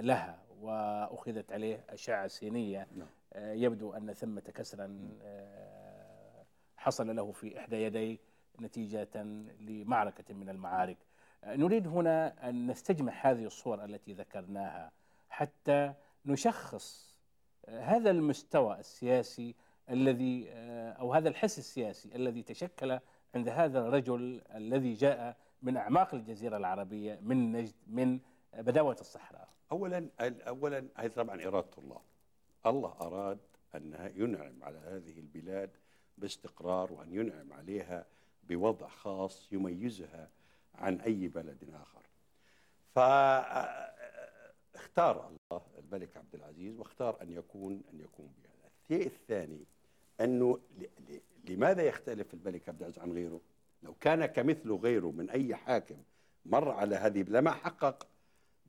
لها 0.01 0.39
وأخذت 0.61 1.51
عليه 1.51 1.83
أشعة 1.89 2.27
سينية. 2.27 2.87
نعم. 2.95 3.07
آه، 3.33 3.53
يبدو 3.53 3.93
أن 3.93 4.13
ثمة 4.13 4.41
كسرا 4.41 5.09
آه، 5.21 6.45
حصل 6.77 7.15
له 7.15 7.31
في 7.31 7.59
إحدى 7.59 7.75
يديه 7.75 8.17
نتيجة 8.61 9.23
لمعركة 9.59 10.33
من 10.33 10.49
المعارك. 10.49 10.97
نريد 11.45 11.87
هنا 11.87 12.49
أن 12.49 12.67
نستجمع 12.67 13.13
هذه 13.21 13.45
الصور 13.45 13.85
التي 13.85 14.13
ذكرناها 14.13 14.91
حتى 15.29 15.93
نشخص 16.25 17.15
هذا 17.69 18.11
المستوى 18.11 18.79
السياسي 18.79 19.55
الذي 19.89 20.47
أو 20.99 21.13
هذا 21.13 21.29
الحس 21.29 21.57
السياسي 21.57 22.15
الذي 22.15 22.43
تشكل 22.43 22.99
عند 23.35 23.49
هذا 23.49 23.79
الرجل 23.79 24.41
الذي 24.55 24.93
جاء 24.93 25.37
من 25.61 25.77
أعماق 25.77 26.13
الجزيرة 26.13 26.57
العربية 26.57 27.19
من 27.21 27.51
نجد 27.51 27.75
من 27.87 28.19
بداوة 28.53 28.97
الصحراء. 29.01 29.48
أولا 29.71 30.09
أولا 30.21 30.87
هذه 30.95 31.11
طبعا 31.11 31.47
إرادة 31.47 31.77
الله. 31.77 32.01
الله 32.65 32.95
أراد 33.01 33.39
أن 33.75 34.11
ينعم 34.15 34.63
على 34.63 34.77
هذه 34.77 35.19
البلاد 35.19 35.69
باستقرار 36.17 36.93
وأن 36.93 37.13
ينعم 37.13 37.53
عليها 37.53 38.05
بوضع 38.43 38.87
خاص 38.87 39.47
يميزها 39.51 40.29
عن 40.75 41.01
أي 41.01 41.27
بلد 41.27 41.73
آخر. 41.73 42.01
فاختار 44.75 45.27
الله 45.51 45.61
الملك 45.79 46.17
عبد 46.17 46.35
العزيز 46.35 46.77
واختار 46.79 47.21
أن 47.21 47.31
يكون 47.31 47.81
أن 47.93 47.99
يكون 47.99 48.33
بهذا. 48.43 48.69
الشيء 48.83 49.07
الثاني 49.07 49.65
أنه 50.21 50.59
لماذا 51.49 51.83
يختلف 51.83 52.33
الملك 52.33 52.69
عبد 52.69 52.79
العزيز 52.81 52.99
عن 52.99 53.11
غيره؟ 53.11 53.41
لو 53.83 53.93
كان 53.93 54.25
كمثله 54.25 54.77
غيره 54.77 55.11
من 55.11 55.29
أي 55.29 55.55
حاكم 55.55 55.97
مر 56.45 56.71
على 56.71 56.95
هذه 56.95 57.25
لما 57.27 57.51
حقق 57.51 58.07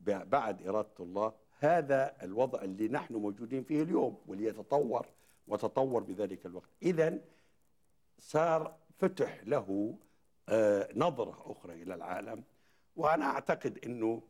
بعد 0.06 0.66
إرادة 0.68 0.94
الله 1.00 1.32
هذا 1.58 2.16
الوضع 2.22 2.62
اللي 2.62 2.88
نحن 2.88 3.14
موجودين 3.14 3.62
فيه 3.62 3.82
اليوم 3.82 4.18
واللي 4.26 4.44
يتطور 4.44 5.06
وتطور 5.48 6.02
بذلك 6.02 6.46
الوقت. 6.46 6.68
إذا 6.82 7.18
صار 8.18 8.76
فتح 8.98 9.40
له 9.44 9.98
آه، 10.48 10.88
نظرة 10.94 11.52
أخرى 11.52 11.82
إلى 11.82 11.94
العالم 11.94 12.44
وأنا 12.96 13.24
أعتقد 13.24 13.78
أنه 13.86 14.22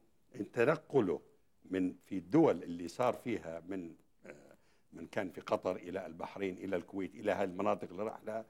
تنقله 0.53 1.21
من 1.65 1.95
في 2.07 2.19
الدول 2.19 2.63
اللي 2.63 2.89
صار 2.89 3.13
فيها 3.15 3.63
من 3.69 3.95
آه، 4.27 4.57
من 4.93 5.07
كان 5.07 5.31
في 5.31 5.41
قطر 5.41 5.77
إلى 5.77 6.07
البحرين 6.07 6.59
إلى 6.59 6.77
الكويت 6.77 7.15
إلى 7.15 7.33
هذه 7.33 7.49
المناطق 7.49 7.91
اللي 7.91 8.03
راح 8.03 8.21
لها 8.25 8.45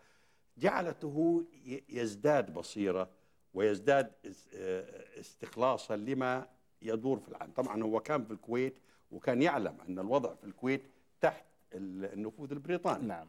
جعلته 0.58 1.44
يزداد 1.88 2.54
بصيرة 2.54 3.10
ويزداد 3.54 4.12
آه، 4.54 5.20
استخلاصا 5.20 5.96
لما 5.96 6.46
يدور 6.82 7.20
في 7.20 7.28
العالم. 7.28 7.52
طبعا 7.52 7.82
هو 7.82 8.00
كان 8.00 8.24
في 8.24 8.30
الكويت 8.30 8.78
وكان 9.10 9.42
يعلم 9.42 9.76
أن 9.88 9.98
الوضع 9.98 10.34
في 10.34 10.44
الكويت 10.44 10.82
تحت 11.20 11.44
النفوذ 11.74 12.52
البريطاني. 12.52 13.06
نعم. 13.06 13.26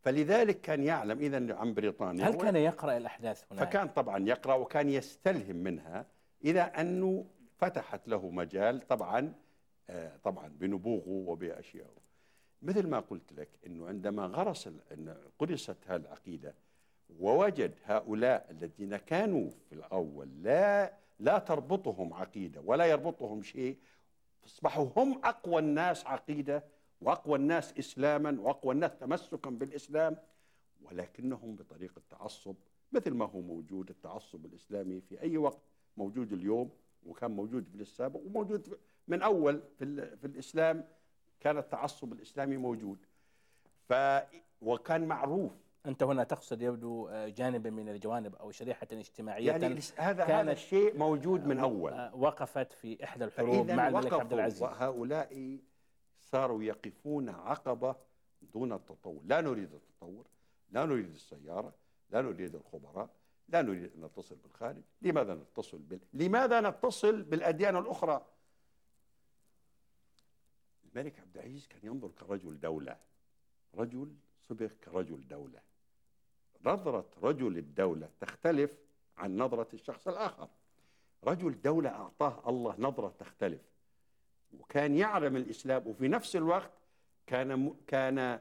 فلذلك 0.00 0.60
كان 0.60 0.82
يعلم 0.82 1.18
اذا 1.18 1.54
عن 1.54 1.74
بريطانيا. 1.74 2.28
هل 2.28 2.34
كان 2.34 2.56
يقرأ 2.56 2.96
الأحداث 2.96 3.44
هناك؟ 3.52 3.68
فكان 3.68 3.88
طبعا 3.88 4.28
يقرأ 4.28 4.54
وكان 4.54 4.88
يستلهم 4.90 5.56
منها 5.56 6.06
إلى 6.44 6.60
أنه 6.60 7.26
فتحت 7.58 8.08
له 8.08 8.30
مجال 8.30 8.80
طبعا 8.80 9.32
آه، 9.90 10.16
طبعا 10.24 10.48
بنبوغه 10.48 11.08
وبأشيائه. 11.08 11.98
مثل 12.62 12.86
ما 12.86 13.00
قلت 13.00 13.32
لك 13.32 13.48
إنه 13.66 13.88
عندما 13.88 14.26
غرس 14.26 14.68
هذه 15.86 16.00
العقيدة 16.00 16.54
ووجد 17.20 17.74
هؤلاء 17.84 18.46
الذين 18.50 18.96
كانوا 18.96 19.50
في 19.50 19.72
الأول 19.72 20.42
لا 20.42 20.92
لا 21.18 21.38
تربطهم 21.38 22.14
عقيدة 22.14 22.60
ولا 22.60 22.84
يربطهم 22.86 23.42
شيء. 23.42 23.78
اصبحوا 24.46 24.88
هم 24.96 25.20
أقوى 25.24 25.58
الناس 25.58 26.06
عقيدة 26.06 26.64
وأقوى 27.00 27.38
الناس 27.38 27.78
إسلاما 27.78 28.36
وأقوى 28.40 28.74
الناس 28.74 28.98
تمسكا 28.98 29.50
بالإسلام 29.50 30.16
ولكنهم 30.82 31.56
بطريقة 31.56 32.02
تعصب 32.10 32.54
مثل 32.92 33.14
ما 33.14 33.24
هو 33.24 33.40
موجود 33.40 33.90
التعصب 33.90 34.46
الإسلامي 34.46 35.00
في 35.00 35.20
أي 35.22 35.36
وقت 35.36 35.62
موجود 35.96 36.32
اليوم 36.32 36.70
وكان 37.06 37.30
موجود 37.30 37.68
في 37.68 37.82
السابق 37.82 38.20
وموجود 38.20 38.78
من 39.08 39.22
أول 39.22 39.62
في, 39.78 40.16
في 40.16 40.26
الإسلام 40.26 40.84
كان 41.40 41.58
التعصب 41.58 42.12
الإسلامي 42.12 42.56
موجود. 42.56 42.98
ف 43.88 43.92
وكان 44.62 45.08
معروف 45.08 45.52
أنت 45.86 46.02
هنا 46.02 46.24
تقصد 46.24 46.62
يبدو 46.62 47.08
آه، 47.08 47.28
جانبا 47.28 47.70
من 47.70 47.88
الجوانب 47.88 48.34
أو 48.36 48.50
شريحة 48.50 48.86
اجتماعية 48.92 49.46
يعني 49.50 49.64
هذا 49.96 50.24
كانت- 50.24 50.30
هذا 50.30 50.52
الشيء 50.52 50.98
موجود 50.98 51.46
من 51.46 51.58
أول. 51.58 51.92
آه، 51.92 52.14
وقفت 52.14 52.72
في 52.72 53.04
إحدى 53.04 53.24
الحروب 53.24 53.70
مع 53.70 53.88
الملك 53.88 54.12
عبد 54.12 54.32
العزيز. 54.32 54.62
وهؤلاء 54.62 55.58
صاروا 56.20 56.62
يقفون 56.62 57.28
عقبة 57.28 57.96
دون 58.42 58.72
التطور. 58.72 59.22
لا 59.24 59.40
نريد 59.40 59.74
التطور 59.74 60.26
لا 60.70 60.84
نريد 60.84 61.10
السيارة 61.10 61.74
لا 62.10 62.20
نريد 62.22 62.54
الخبراء 62.54 63.10
لا 63.48 63.62
نريد 63.62 63.92
أن 63.96 64.04
نتصل 64.04 64.36
بالخارج. 64.36 64.82
لماذا 65.02 65.34
نتصل 65.34 65.78
بال... 65.78 66.00
لماذا 66.12 66.60
نتصل 66.60 67.22
بالأديان 67.22 67.76
الأخرى؟ 67.76 68.26
الملك 70.84 71.20
عبد 71.20 71.36
العزيز 71.36 71.66
كان 71.66 71.80
ينظر 71.82 72.08
كرجل 72.08 72.60
دولة. 72.60 72.96
رجل 73.74 74.14
صبغ 74.48 74.66
كرجل 74.84 75.28
دولة. 75.28 75.60
نظرة 76.64 77.04
رجل 77.22 77.58
الدولة 77.58 78.08
تختلف 78.20 78.70
عن 79.18 79.36
نظرة 79.36 79.68
الشخص 79.74 80.08
الآخر. 80.08 80.48
رجل 81.24 81.60
دولة 81.62 81.90
أعطاه 81.90 82.42
الله 82.48 82.74
نظرة 82.78 83.14
تختلف. 83.18 83.60
وكان 84.60 84.96
يعلم 84.96 85.36
الإسلام 85.36 85.82
وفي 85.86 86.08
نفس 86.08 86.36
الوقت 86.36 86.70
كان 87.26 87.74
كان 87.86 88.38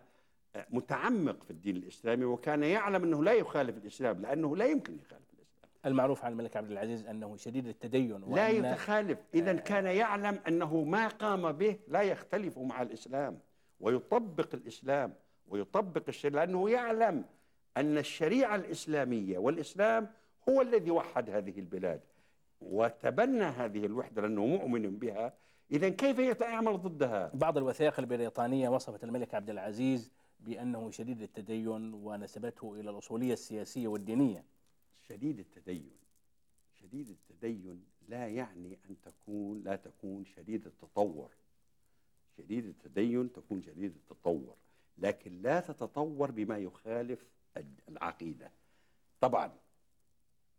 متعمق 0.69 1.43
في 1.43 1.51
الدين 1.51 1.75
الإسلامي 1.75 2.25
وكان 2.25 2.63
يعلم 2.63 3.03
أنه 3.03 3.23
لا 3.23 3.33
يخالف 3.33 3.77
الإسلام 3.77 4.21
لأنه 4.21 4.55
لا 4.55 4.65
يمكن 4.65 4.93
يخالف 4.93 5.33
الإسلام. 5.33 5.69
المعروف 5.85 6.25
عن 6.25 6.31
الملك 6.31 6.57
عبد 6.57 6.71
العزيز 6.71 7.05
أنه 7.05 7.37
شديد 7.37 7.67
التدين 7.67 8.35
لا 8.35 8.49
يتخالف. 8.49 9.19
إذا 9.33 9.53
كان 9.53 9.85
يعلم 9.85 10.39
أنه 10.47 10.83
ما 10.83 11.07
قام 11.07 11.51
به 11.51 11.79
لا 11.87 12.01
يختلف 12.01 12.57
مع 12.57 12.81
الإسلام 12.81 13.39
ويطبق 13.79 14.49
الإسلام 14.53 15.13
ويطبق 15.47 16.03
الشريعة 16.07 16.45
لأنه 16.45 16.69
يعلم 16.69 17.25
أن 17.79 17.97
الشريعة 17.97 18.55
الإسلامية 18.55 19.37
والإسلام 19.37 20.09
هو 20.49 20.61
الذي 20.61 20.91
وحد 20.91 21.29
هذه 21.29 21.59
البلاد 21.59 22.01
وتبنى 22.61 23.43
هذه 23.43 23.85
الوحدة 23.85 24.21
لأنه 24.21 24.45
مؤمن 24.45 24.97
بها. 24.97 25.33
إذا 25.71 25.89
كيف 25.89 26.41
يعمل 26.41 26.77
ضدها؟ 26.77 27.31
بعض 27.33 27.57
الوثائق 27.57 27.99
البريطانية 27.99 28.69
وصفت 28.69 29.03
الملك 29.03 29.35
عبد 29.35 29.49
العزيز 29.49 30.11
بأنه 30.39 30.91
شديد 30.91 31.21
التدين 31.21 31.93
ونسبته 31.93 32.79
إلى 32.79 32.89
الأصولية 32.89 33.33
السياسية 33.33 33.87
والدينية. 33.87 34.43
شديد 35.01 35.39
التدين. 35.39 35.91
شديد 36.73 37.09
التدين 37.09 37.83
لا 38.09 38.27
يعني 38.27 38.79
أن 38.89 38.95
تكون 39.01 39.63
لا 39.63 39.75
تكون 39.75 40.25
شديد 40.25 40.65
التطور. 40.65 41.29
شديد 42.37 42.65
التدين 42.65 43.31
تكون 43.31 43.61
شديد 43.61 43.95
التطور. 43.95 44.55
لكن 44.97 45.41
لا 45.41 45.59
تتطور 45.59 46.31
بما 46.31 46.57
يخالف 46.57 47.25
العقيدة. 47.89 48.51
طبعا 49.21 49.51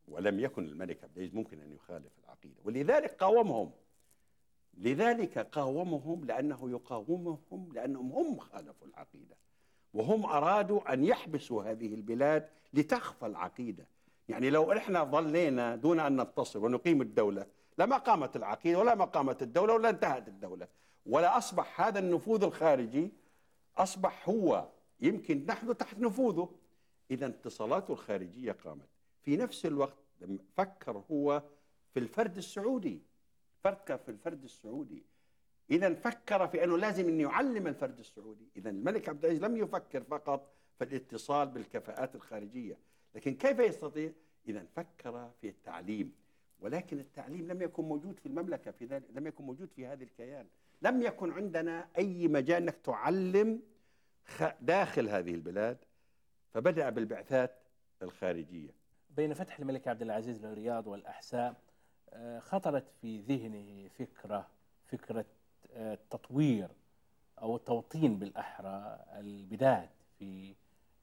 ولم 0.08 0.40
يكن 0.40 0.64
الملك 0.64 1.04
عبد 1.04 1.16
العزيز 1.16 1.34
ممكن 1.34 1.60
أن 1.60 1.72
يخالف 1.72 2.12
العقيدة. 2.24 2.60
ولذلك 2.64 3.10
قاومهم. 3.10 3.70
لذلك 4.74 5.38
قاومهم 5.38 6.24
لأنه 6.24 6.70
يقاومهم 6.70 7.72
لأنهم 7.72 8.12
هم 8.12 8.38
خالفوا 8.38 8.86
العقيدة. 8.86 9.36
وهم 9.94 10.26
أرادوا 10.26 10.92
أن 10.92 11.04
يحبسوا 11.04 11.62
هذه 11.62 11.94
البلاد 11.94 12.48
لتخفى 12.74 13.26
العقيدة. 13.26 13.86
يعني 14.28 14.50
لو 14.50 14.72
إحنا 14.72 15.04
ظلينا 15.04 15.76
دون 15.76 16.00
أن 16.00 16.20
نتصل 16.20 16.64
ونقيم 16.64 17.02
الدولة 17.02 17.46
لما 17.78 17.96
قامت 17.96 18.36
العقيدة 18.36 18.78
ولا 18.78 18.94
ما 18.94 19.04
قامت 19.04 19.42
الدولة 19.42 19.74
ولا 19.74 19.90
انتهت 19.90 20.28
الدولة. 20.28 20.68
ولا 21.06 21.38
أصبح 21.38 21.80
هذا 21.80 21.98
النفوذ 21.98 22.44
الخارجي 22.44 23.12
أصبح 23.76 24.28
هو 24.28 24.68
يمكن 25.00 25.46
نحن 25.46 25.76
تحت 25.76 25.98
نفوذه. 25.98 26.48
إذا 27.10 27.26
اتصالاته 27.26 27.92
الخارجية 27.92 28.52
قامت. 28.52 28.88
في 29.22 29.36
نفس 29.36 29.66
الوقت 29.66 29.98
فكر 30.56 31.04
هو 31.10 31.42
في 31.94 32.00
الفرد 32.00 32.36
السعودي. 32.36 33.02
فكر 33.64 33.98
في 33.98 34.10
الفرد 34.10 34.44
السعودي. 34.44 35.02
إذا 35.70 35.94
فكر 35.94 36.48
في 36.48 36.64
أنه 36.64 36.78
لازم 36.78 37.08
أن 37.08 37.20
يعلم 37.20 37.66
الفرد 37.66 37.98
السعودي. 37.98 38.48
إذا 38.56 38.70
الملك 38.70 39.08
عبد 39.08 39.24
العزيز 39.24 39.44
لم 39.44 39.56
يفكر 39.56 40.02
فقط 40.02 40.52
في 40.78 40.84
الاتصال 40.84 41.48
بالكفاءات 41.48 42.14
الخارجية. 42.14 42.78
لكن 43.14 43.34
كيف 43.34 43.58
يستطيع؟ 43.58 44.12
إذا 44.48 44.66
فكر 44.76 45.30
في 45.40 45.48
التعليم. 45.48 46.12
ولكن 46.60 46.98
التعليم 46.98 47.48
لم 47.48 47.62
يكن 47.62 47.84
موجود 47.84 48.18
في 48.20 48.26
المملكة 48.26 48.70
في 48.70 48.84
ذلك 48.84 49.04
لم 49.14 49.26
يكن 49.26 49.44
موجود 49.44 49.68
في 49.76 49.86
هذا 49.86 50.04
الكيان. 50.04 50.46
لم 50.82 51.02
يكن 51.02 51.32
عندنا 51.32 51.88
أي 51.98 52.28
مجال 52.28 52.62
إنك 52.62 52.76
تعلم 52.84 53.62
داخل 54.60 55.08
هذه 55.08 55.34
البلاد 55.34 55.78
فبدأ 56.50 56.90
بالبعثات 56.90 57.58
الخارجية. 58.02 58.70
بين 59.10 59.34
فتح 59.34 59.58
الملك 59.58 59.88
عبد 59.88 60.02
العزيز 60.02 60.46
للرياض 60.46 60.86
والأحساء 60.86 61.54
آه، 62.12 62.38
خطرت 62.38 62.88
في 63.00 63.20
ذهنه 63.20 63.88
فكرة 63.88 64.48
فكرة 64.86 65.24
آه، 65.72 65.98
تطوير 66.10 66.68
أو 67.38 67.56
توطين 67.56 68.18
بالأحرى 68.18 69.04
البلاد 69.12 69.88
في 70.18 70.54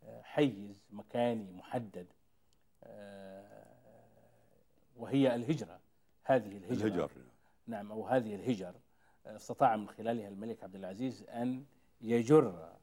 آه، 0.03 0.21
حيز 0.21 0.86
مكاني 0.89 1.51
محدد 1.51 2.08
وهي 4.95 5.36
الهجرة. 5.36 5.79
هذه 6.23 6.58
الهجرة. 6.58 6.88
الهجر. 6.88 7.12
نعم 7.67 7.91
أو 7.91 8.08
هذه 8.08 8.36
الهجر. 8.36 8.75
استطاع 9.25 9.75
من 9.75 9.89
خلالها 9.89 10.27
الملك 10.27 10.63
عبد 10.63 10.75
العزيز 10.75 11.23
أن 11.23 11.65
يجر 12.01 12.75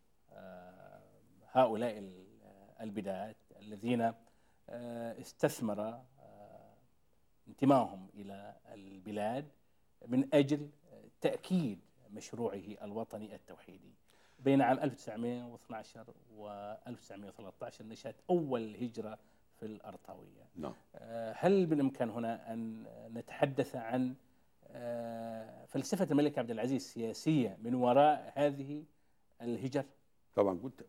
هؤلاء 1.53 1.99
ال- 2.83 2.89
البلاد 2.89 3.37
الذين 3.61 4.01
آه، 4.71 5.21
استثمر 5.21 5.81
آه، 5.81 6.75
انتمائهم 7.49 8.09
إلى 8.15 8.55
البلاد 8.73 9.49
من 10.09 10.29
أجل 10.35 10.69
تأكيد 11.21 11.79
مشروعه 12.11 12.63
الوطني 12.83 13.35
التوحيدي. 13.35 13.95
بين 14.39 14.63
عام 14.63 14.79
1912 14.79 16.15
و 16.37 16.49
1913 16.87 17.85
نشأت 17.87 18.15
أول 18.31 18.77
هجرة 18.77 19.19
في 19.61 19.67
الأرطاوية. 19.67 20.47
نعم. 20.57 20.75
آه، 20.95 21.35
هل 21.39 21.67
بالإمكان 21.67 22.11
هنا 22.11 22.53
أن 22.53 22.85
نتحدث 23.15 23.77
عن 23.77 24.15
فلسفة 25.67 26.09
الملك 26.11 26.39
عبد 26.39 26.51
العزيز 26.51 26.83
السياسية 26.83 27.57
من 27.63 27.75
وراء 27.75 28.33
هذه 28.37 28.85
الهجر؟ 29.43 29.85
طبعا 30.35 30.59
قلت 30.59 30.83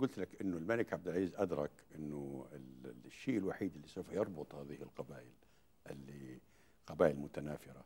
قلت 0.00 0.18
لك 0.18 0.40
إنه 0.40 0.56
الملك 0.56 0.92
عبد 0.92 1.08
العزيز 1.08 1.34
أدرك 1.34 1.70
إنه 1.94 2.46
ال- 2.52 2.94
الشيء 3.06 3.38
الوحيد 3.38 3.74
اللي 3.74 3.88
سوف 3.88 4.12
يربط 4.12 4.54
هذه 4.54 4.82
القبائل 4.82 5.32
اللي 5.90 6.38
قبائل 6.86 7.16
متنافرة 7.16 7.84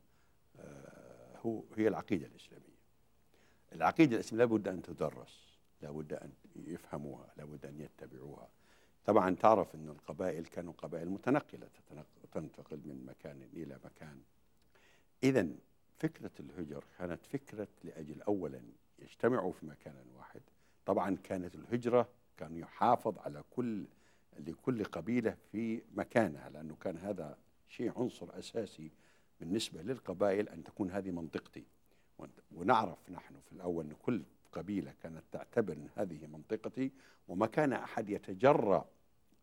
هو 1.46 1.64
هي 1.76 1.88
العقيدة 1.88 2.26
الإسلامية. 2.26 2.80
العقيدة 3.72 4.14
الإسلامية 4.14 4.44
لابد 4.44 4.68
أن 4.68 4.82
تدرس، 4.82 5.58
لابد 5.82 6.12
أن 6.12 6.32
يفهموها، 6.56 7.32
لابد 7.36 7.66
أن 7.66 7.80
يتبعوها. 7.80 8.48
طبعا 9.06 9.34
تعرف 9.34 9.74
ان 9.74 9.88
القبائل 9.88 10.46
كانوا 10.46 10.72
قبائل 10.72 11.08
متنقلة 11.10 11.68
تنتقل 12.32 12.80
من 12.84 13.04
مكان 13.06 13.42
إلى 13.42 13.78
مكان. 13.84 14.20
اذا 15.22 15.48
فكرة 15.98 16.30
الهجر 16.40 16.84
كانت 16.98 17.26
فكرة 17.26 17.68
لأجل 17.84 18.22
اولا 18.22 18.62
يجتمعوا 18.98 19.52
في 19.52 19.66
مكان 19.66 20.04
واحد 20.16 20.42
طبعا 20.90 21.16
كانت 21.24 21.54
الهجرة 21.54 22.08
كان 22.36 22.56
يحافظ 22.56 23.18
على 23.18 23.42
كل 23.50 23.84
لكل 24.38 24.84
قبيلة 24.84 25.36
في 25.52 25.82
مكانها 25.94 26.50
لأنه 26.50 26.76
كان 26.80 26.96
هذا 26.96 27.38
شيء 27.68 27.92
عنصر 27.96 28.38
أساسي 28.38 28.90
بالنسبة 29.40 29.82
للقبائل 29.82 30.48
أن 30.48 30.64
تكون 30.64 30.90
هذه 30.90 31.10
منطقتي. 31.10 31.64
ونعرف 32.52 33.10
نحن 33.10 33.34
في 33.46 33.52
الأول 33.52 33.84
أن 33.84 33.92
كل 34.02 34.22
قبيلة 34.52 34.94
كانت 35.02 35.22
تعتبر 35.32 35.72
أن 35.72 35.88
هذه 35.96 36.26
منطقتي 36.26 36.90
وما 37.28 37.46
كان 37.46 37.72
أحد 37.72 38.08
يتجرأ 38.10 38.88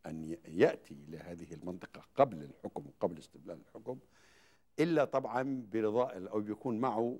أن 0.06 0.36
يأتي 0.48 0.94
إلى 1.08 1.18
هذه 1.18 1.54
المنطقة 1.54 2.02
قبل 2.16 2.42
الحكم 2.42 2.86
وقبل 2.86 3.18
استبلال 3.18 3.58
الحكم 3.68 3.98
إلا 4.80 5.04
طبعا 5.04 5.66
برضاء 5.72 6.30
أو 6.30 6.40
يكون 6.40 6.78
معه 6.78 7.18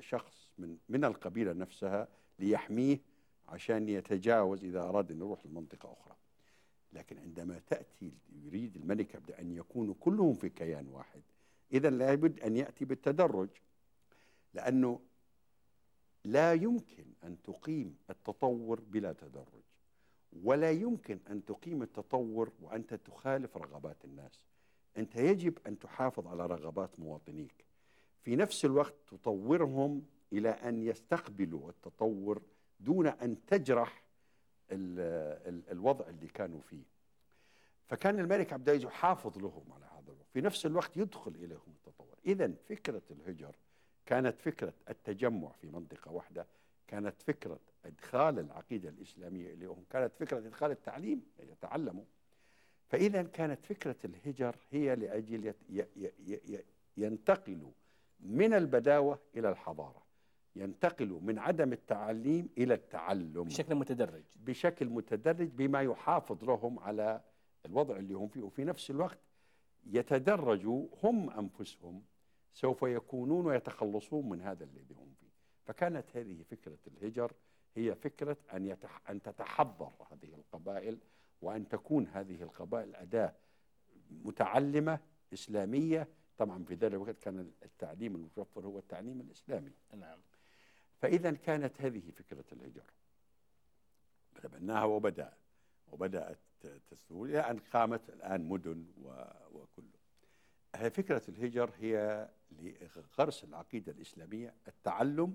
شخص 0.00 0.48
من 0.58 0.76
من 0.88 1.04
القبيلة 1.04 1.52
نفسها 1.52 2.08
ليحميه 2.38 3.11
عشان 3.48 3.88
يتجاوز 3.88 4.64
إذا 4.64 4.82
أراد 4.82 5.10
أن 5.10 5.18
يروح 5.18 5.46
لمنطقة 5.46 5.92
أخرى. 5.92 6.16
لكن 6.92 7.18
عندما 7.18 7.60
تأتي 7.66 8.12
يريد 8.44 8.76
الملك 8.76 9.16
عبد 9.16 9.30
أن 9.30 9.52
يكونوا 9.52 9.94
كلهم 10.00 10.34
في 10.34 10.48
كيان 10.48 10.88
واحد 10.88 11.22
إذا 11.72 11.90
لابد 11.90 12.40
أن 12.40 12.56
يأتي 12.56 12.84
بالتدرج 12.84 13.48
لأنه 14.54 15.00
لا 16.24 16.52
يمكن 16.52 17.04
أن 17.24 17.42
تقيم 17.42 17.96
التطور 18.10 18.80
بلا 18.80 19.12
تدرج 19.12 19.62
ولا 20.42 20.70
يمكن 20.70 21.18
أن 21.30 21.44
تقيم 21.44 21.82
التطور 21.82 22.52
وأنت 22.60 22.94
تخالف 22.94 23.56
رغبات 23.56 24.04
الناس. 24.04 24.44
أنت 24.96 25.16
يجب 25.16 25.58
أن 25.66 25.78
تحافظ 25.78 26.26
على 26.26 26.46
رغبات 26.46 27.00
مواطنيك. 27.00 27.64
في 28.22 28.36
نفس 28.36 28.64
الوقت 28.64 28.94
تطورهم 29.10 30.02
إلى 30.32 30.48
أن 30.48 30.82
يستقبلوا 30.82 31.70
التطور 31.70 32.42
دون 32.84 33.06
أن 33.06 33.46
تجرح 33.46 34.02
ال 34.72 35.00
ال 35.48 35.70
الوضع 35.70 36.08
اللي 36.08 36.26
كانوا 36.26 36.60
فيه. 36.60 36.82
فكان 37.88 38.18
الملك 38.18 38.52
عبد 38.52 38.68
العزيز 38.68 38.86
يحافظ 38.86 39.38
لهم 39.38 39.72
على 39.72 39.84
هذا 39.84 40.04
الوضع. 40.06 40.24
في 40.32 40.40
نفس 40.40 40.66
الوقت 40.66 40.96
يدخل 40.96 41.30
إليهم 41.34 41.74
التطور. 41.76 42.16
إذا 42.26 42.52
فكرة 42.68 43.02
الهجر 43.10 43.54
كانت 44.06 44.40
فكرة 44.40 44.72
التجمع 44.88 45.48
في 45.48 45.66
منطقة 45.66 46.12
واحدة 46.12 46.46
كانت 46.88 47.22
فكرة 47.22 47.58
إدخال 47.84 48.38
العقيدة 48.38 48.88
الإسلامية 48.88 49.54
إليهم 49.54 49.84
كانت 49.90 50.12
فكرة 50.14 50.38
إدخال 50.38 50.70
التعليم 50.70 51.22
يتعلموا. 51.40 52.04
فإذا 52.88 53.22
كانت 53.22 53.64
فكرة 53.64 53.96
الهجر 54.04 54.56
هي 54.70 54.96
لأجل 54.96 55.54
ينتقلوا 56.96 57.70
من 58.20 58.54
البداوة 58.54 59.18
إلى 59.36 59.48
الحضارة. 59.48 60.01
ينتقلوا 60.56 61.20
من 61.20 61.38
عدم 61.38 61.72
التعليم 61.72 62.48
إلى 62.58 62.74
التعلم. 62.74 63.42
بشكل 63.44 63.74
متدرج. 63.74 64.24
بشكل 64.36 64.86
متدرج 64.88 65.48
بما 65.48 65.82
يحافظ 65.82 66.44
لهم 66.44 66.78
على 66.78 67.20
الوضع 67.66 67.96
اللي 67.96 68.14
هم 68.14 68.28
فيه. 68.28 68.42
وفي 68.42 68.64
نفس 68.64 68.90
الوقت 68.90 69.18
يتدرجوا 69.86 70.86
هم 71.02 71.30
أنفسهم 71.30 72.02
سوف 72.52 72.82
يكونون 72.82 73.46
ويتخلصون 73.46 74.28
من 74.28 74.40
هذا 74.40 74.64
الذي 74.64 74.94
هم 74.94 75.14
فيه. 75.20 75.32
فكانت 75.64 76.16
هذه 76.16 76.42
فكرة 76.42 76.78
الهجر 76.86 77.32
هي 77.74 77.94
فكرة 77.94 78.36
أن, 78.54 78.66
يتح 78.66 79.10
أن 79.10 79.22
تتحضر 79.22 79.92
هذه 80.12 80.34
القبائل 80.34 80.98
وأن 81.42 81.68
تكون 81.68 82.06
هذه 82.06 82.42
القبائل 82.42 82.94
أداة 82.96 83.34
متعلمة 84.10 84.98
إسلامية. 85.32 86.08
طبعا 86.38 86.64
في 86.64 86.74
ذلك 86.74 86.94
الوقت 86.94 87.18
كان 87.18 87.50
التعليم 87.62 88.16
المتوفر 88.16 88.66
هو 88.66 88.78
التعليم 88.78 89.20
الإسلامي. 89.20 89.70
نعم. 89.96 90.18
فإذا 91.02 91.30
كانت 91.30 91.80
هذه 91.80 92.10
فكرة 92.10 92.44
الهجر 92.52 92.84
تبناها 94.42 94.84
وبدأ 94.84 95.32
وبدأت 95.92 96.38
تسهل 96.60 97.24
إلى 97.24 97.38
أن 97.38 97.58
قامت 97.58 98.10
الآن 98.10 98.48
مدن 98.48 98.86
وكله 99.52 100.88
فكرة 100.90 101.22
الهجر 101.28 101.70
هي 101.80 102.28
لغرس 102.50 103.44
العقيدة 103.44 103.92
الإسلامية 103.92 104.54
التعلم 104.68 105.34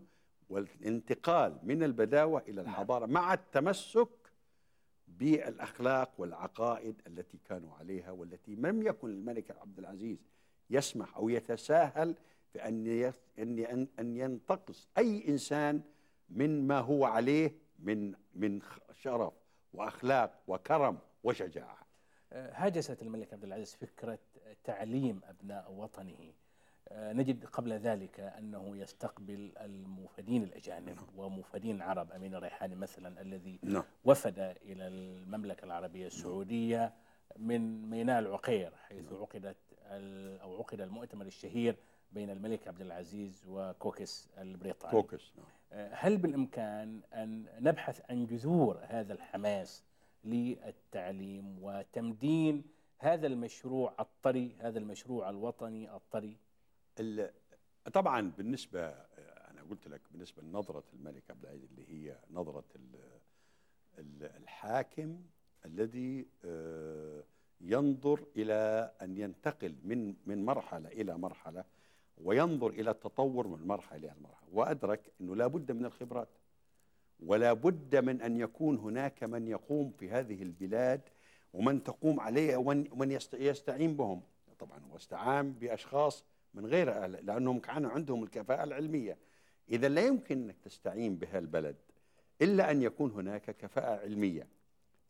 والانتقال 0.49 1.59
من 1.63 1.83
البداوة 1.83 2.41
إلى 2.41 2.61
نعم. 2.61 2.65
الحضارة 2.65 3.05
مع 3.05 3.33
التمسك 3.33 4.09
بالأخلاق 5.07 6.13
والعقائد 6.17 7.01
التي 7.07 7.37
كانوا 7.37 7.75
عليها 7.75 8.11
والتي 8.11 8.55
لم 8.55 8.87
يكن 8.87 9.09
الملك 9.09 9.51
عبد 9.51 9.79
العزيز 9.79 10.17
يسمح 10.69 11.15
أو 11.17 11.29
يتساهل 11.29 12.15
في 12.53 12.67
أن 12.67 13.13
أن 13.39 13.87
أن 13.99 14.17
ينتقص 14.17 14.87
أي 14.97 15.27
إنسان 15.27 15.81
من 16.29 16.67
ما 16.67 16.79
هو 16.79 17.05
عليه 17.05 17.55
من 17.79 18.13
من 18.35 18.61
شرف 18.91 19.33
وأخلاق 19.73 20.41
وكرم 20.47 20.97
وشجاعة 21.23 21.77
هاجست 22.31 23.01
الملك 23.01 23.33
عبد 23.33 23.43
العزيز 23.43 23.75
فكرة 23.75 24.19
تعليم 24.63 25.21
أبناء 25.23 25.71
وطنه 25.71 26.33
آه، 26.89 27.13
نجد 27.13 27.45
قبل 27.45 27.73
ذلك 27.73 28.19
أنه 28.19 28.77
يستقبل 28.77 29.51
الموفدين 29.57 30.43
الأجانب 30.43 30.95
نعم. 30.95 31.05
وموفدين 31.17 31.75
العرب 31.75 32.11
أمين 32.11 32.35
الريحاني 32.35 32.75
مثلا 32.75 33.21
الذي 33.21 33.59
نعم. 33.63 33.83
وفد 34.05 34.39
إلى 34.39 34.87
المملكة 34.87 35.65
العربية 35.65 36.07
السعودية 36.07 36.93
من 37.37 37.89
ميناء 37.89 38.19
العقير 38.19 38.75
حيث 38.75 39.11
نعم. 39.11 39.21
عقدت 39.21 39.57
أو 40.41 40.57
عقد 40.57 40.81
المؤتمر 40.81 41.25
الشهير 41.25 41.75
بين 42.11 42.29
الملك 42.29 42.67
عبد 42.67 42.81
العزيز 42.81 43.43
وكوكس 43.47 44.29
البريطاني 44.37 44.91
كوكس 44.91 45.31
نعم. 45.37 45.45
آه، 45.71 45.89
هل 45.93 46.17
بالإمكان 46.17 47.01
أن 47.13 47.45
نبحث 47.59 48.01
عن 48.09 48.25
جذور 48.25 48.79
هذا 48.81 49.13
الحماس 49.13 49.83
للتعليم 50.23 51.57
وتمدين 51.61 52.63
هذا 52.97 53.27
المشروع 53.27 53.93
الطري 53.99 54.55
هذا 54.59 54.79
المشروع 54.79 55.29
الوطني 55.29 55.95
الطري 55.95 56.37
طبعا 57.93 58.31
بالنسبة 58.37 58.87
أنا 59.51 59.61
قلت 59.69 59.87
لك 59.87 60.01
بالنسبة 60.11 60.41
لنظرة 60.43 60.83
الملك 60.93 61.23
عبد 61.29 61.43
العزيز 61.43 61.69
اللي 61.71 61.89
هي 61.89 62.19
نظرة 62.31 62.63
الحاكم 64.21 65.21
الذي 65.65 66.27
آه، 66.45 67.23
ينظر 67.61 68.25
إلى 68.35 68.91
أن 69.01 69.17
ينتقل 69.17 69.75
من 69.83 70.15
من 70.25 70.45
مرحلة 70.45 70.89
إلى 70.89 71.17
مرحلة 71.17 71.63
وينظر 72.23 72.69
إلى 72.69 72.91
التطور 72.91 73.47
من 73.47 73.67
مرحله 73.67 73.97
إلى 73.97 74.13
مرحله 74.21 74.47
وأدرك 74.53 75.11
إنه 75.21 75.35
لا 75.35 75.47
بد 75.47 75.71
من 75.71 75.85
الخبرات 75.85 76.29
ولا 77.19 77.53
بد 77.53 77.95
من 77.95 78.21
أن 78.21 78.37
يكون 78.37 78.77
هناك 78.77 79.23
من 79.23 79.47
يقوم 79.47 79.91
في 79.99 80.09
هذه 80.09 80.43
البلاد 80.43 81.01
ومن 81.53 81.83
تقوم 81.83 82.19
عليه 82.19 82.57
ومن 82.57 83.19
يستعين 83.33 83.95
بهم. 83.95 84.21
طبعا 84.59 84.81
واستعان 84.93 85.53
بأشخاص 85.53 86.23
من 86.53 86.65
غير 86.65 86.91
أهل 86.91 87.25
لأنهم 87.25 87.59
كانوا 87.59 87.91
عندهم 87.91 88.23
الكفاءة 88.23 88.63
العلمية. 88.63 89.17
إذا 89.69 89.89
لا 89.89 90.01
يمكن 90.01 90.43
أنك 90.43 90.55
تستعين 90.65 91.15
بهالبلد 91.15 91.75
إلا 92.41 92.71
أن 92.71 92.81
يكون 92.81 93.11
هناك 93.11 93.57
كفاءة 93.57 93.99
علمية. 94.01 94.47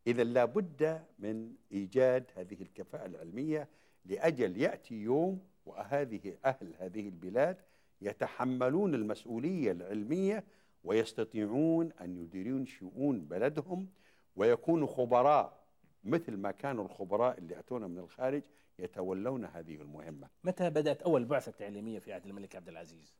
إذا 0.07 0.23
لابد 0.23 1.03
من 1.19 1.53
إيجاد 1.71 2.23
هذه 2.35 2.61
الكفاءة 2.61 3.05
العلمية 3.05 3.67
لأجل 4.05 4.61
يأتي 4.61 4.95
يوم 4.95 5.39
وهذه 5.67 6.37
أهل 6.45 6.73
هذه 6.79 7.07
البلاد 7.07 7.57
يتحملون 8.01 8.95
المسؤولية 8.95 9.71
العلمية 9.71 10.43
ويستطيعون 10.83 11.91
أن 12.01 12.17
يديرون 12.17 12.65
شؤون 12.65 13.19
بلدهم 13.19 13.87
ويكونوا 14.35 14.87
خبراء 14.87 15.57
مثل 16.03 16.37
ما 16.37 16.51
كانوا 16.51 16.85
الخبراء 16.85 17.37
اللي 17.37 17.59
أتونا 17.59 17.87
من 17.87 17.99
الخارج 17.99 18.41
يتولون 18.79 19.45
هذه 19.45 19.75
المهمة 19.75 20.27
متى 20.43 20.69
بدأت 20.69 21.01
أول 21.01 21.25
بعثة 21.25 21.51
تعليمية 21.51 21.99
في 21.99 22.13
عهد 22.13 22.25
الملك 22.25 22.55
عبد 22.55 22.69
العزيز؟ 22.69 23.13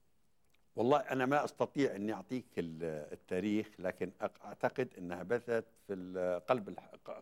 والله 0.75 0.97
أنا 0.97 1.25
ما 1.25 1.45
أستطيع 1.45 1.95
أني 1.95 2.13
أعطيك 2.13 2.45
التاريخ 2.57 3.67
لكن 3.79 4.11
أعتقد 4.21 4.89
أنها 4.97 5.23
بدأت 5.23 5.65
في 5.87 6.41
قلب 6.47 6.79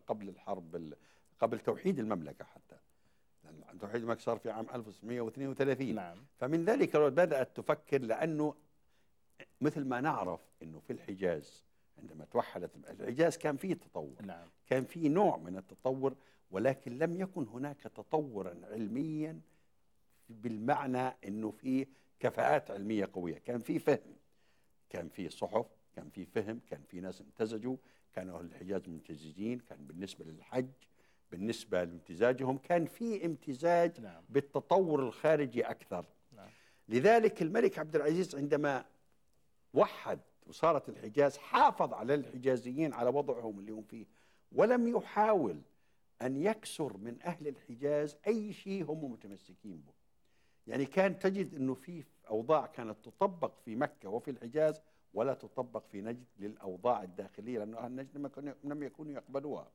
قبل 0.08 0.30
الحرب 0.30 0.94
قبل 1.40 1.60
توحيد 1.60 2.00
المملكة 2.00 2.46
حتى 2.46 2.76
توحيد 3.80 3.96
المملكة 3.96 4.22
صار 4.22 4.38
في 4.38 4.50
عام 4.50 4.68
1932 4.74 5.96
نعم. 5.96 6.18
فمن 6.38 6.66
ذلك 6.66 6.98
بدأت 6.98 7.58
تفكر 7.58 8.02
لأنه 8.02 8.56
مثل 9.62 9.86
ما 9.86 10.02
نعرف 10.02 10.40
أنه 10.64 10.80
في 10.80 10.94
الحجاز 10.94 11.64
عندما 11.98 12.26
توحدت 12.26 12.72
الحجاز 12.90 13.38
كان 13.38 13.58
فيه 13.58 13.74
تطور 13.74 14.22
نعم. 14.22 14.48
كان 14.68 14.86
فيه 14.86 15.10
نوع 15.10 15.38
من 15.38 15.58
التطور 15.58 16.16
ولكن 16.52 16.98
لم 16.98 17.22
يكن 17.22 17.48
هناك 17.48 17.82
تطورا 17.82 18.56
علميا 18.64 19.42
بالمعنى 20.30 21.08
إنه 21.28 21.52
في 21.52 21.88
كفاءات 22.20 22.72
علمية 22.72 23.10
قوية، 23.14 23.38
كان 23.38 23.62
في 23.62 23.80
فهم 23.80 24.16
كان 24.90 25.10
في 25.10 25.30
صحف، 25.30 25.66
كان 25.96 26.10
في 26.10 26.26
فهم، 26.26 26.60
كان 26.70 26.82
في 26.88 27.00
ناس 27.00 27.22
امتزجوا، 27.22 27.78
كانوا 28.14 28.40
أهل 28.40 28.46
الحجاز 28.46 28.90
ممتزجين، 28.90 29.60
كان 29.60 29.78
بالنسبة 29.88 30.26
للحج 30.26 30.70
بالنسبة 31.32 31.84
لامتزاجهم 31.84 32.58
كان 32.58 32.86
في 32.86 33.26
امتزاج 33.26 34.02
نعم. 34.02 34.24
بالتطور 34.30 35.04
الخارجي 35.04 35.62
أكثر. 35.62 36.06
نعم. 36.32 36.50
لذلك 36.90 37.42
الملك 37.42 37.80
عبد 37.80 37.96
العزيز 37.96 38.36
عندما 38.36 38.86
وحد 39.74 40.20
وصارت 40.48 40.90
الحجاز 40.90 41.38
حافظ 41.38 41.94
على 41.94 42.14
الحجازيين 42.14 42.94
على 42.94 43.10
وضعهم 43.10 43.60
اللي 43.60 43.72
هم 43.72 43.84
فيه 43.84 44.06
ولم 44.52 44.88
يحاول 44.88 45.62
أن 46.22 46.38
يكسر 46.38 46.98
من 46.98 47.22
أهل 47.24 47.48
الحجاز 47.48 48.18
أي 48.28 48.54
شيء 48.54 48.84
هم 48.84 49.12
متمسكين 49.12 49.84
به 49.88 49.94
يعني 50.68 50.86
كان 50.86 51.20
تجد 51.20 51.56
أنه 51.56 51.74
في 51.74 52.04
أوضاع 52.30 52.66
كانت 52.66 52.98
تطبق 53.04 53.60
في 53.66 53.76
مكة 53.76 54.10
وفي 54.10 54.32
الحجاز 54.32 54.82
ولا 55.14 55.34
تطبق 55.34 55.84
في 55.92 56.02
نجد 56.02 56.26
للأوضاع 56.40 57.04
الداخلية 57.04 57.60
لأن 57.60 57.76
أهل 57.76 57.96
نجد 57.96 58.32
لم 58.64 58.84
يكونوا 58.84 59.14
يقبلوها 59.14 59.72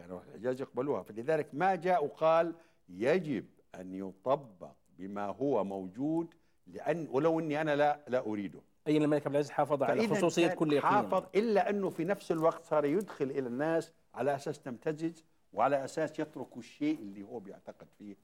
كانوا 0.00 0.20
الحجاز 0.20 0.60
يقبلوها. 0.60 1.02
فلذلك 1.02 1.48
ما 1.54 1.74
جاء 1.74 2.04
وقال 2.04 2.54
يجب 2.88 3.44
أن 3.74 3.94
يطبق 3.94 4.72
بما 4.98 5.26
هو 5.26 5.64
موجود 5.64 6.34
لأن 6.66 7.08
ولو 7.10 7.40
أني 7.40 7.60
أنا 7.60 7.76
لا 7.76 8.00
لا 8.08 8.18
أريده. 8.26 8.60
أي 8.86 8.96
أن 8.96 9.02
الملك 9.02 9.26
عبد 9.26 9.34
العزيز 9.34 9.50
حافظ 9.50 9.82
على 9.82 10.02
كان 10.46 10.58
كل 10.58 10.80
حافظ 10.80 11.22
يقين 11.22 11.44
إلا 11.44 11.70
أنه 11.70 11.90
في 11.90 12.04
نفس 12.04 12.32
الوقت 12.32 12.64
صار 12.64 12.84
يدخل 12.84 13.24
إلى 13.30 13.48
الناس 13.48 13.92
على 14.14 14.34
أساس 14.34 14.60
تمتزج 14.60 15.18
وعلى 15.52 15.84
أساس 15.84 16.18
يتركوا 16.18 16.58
الشيء 16.58 16.98
اللي 16.98 17.22
هو 17.22 17.40
بيعتقد 17.40 17.86
فيه 17.98 18.16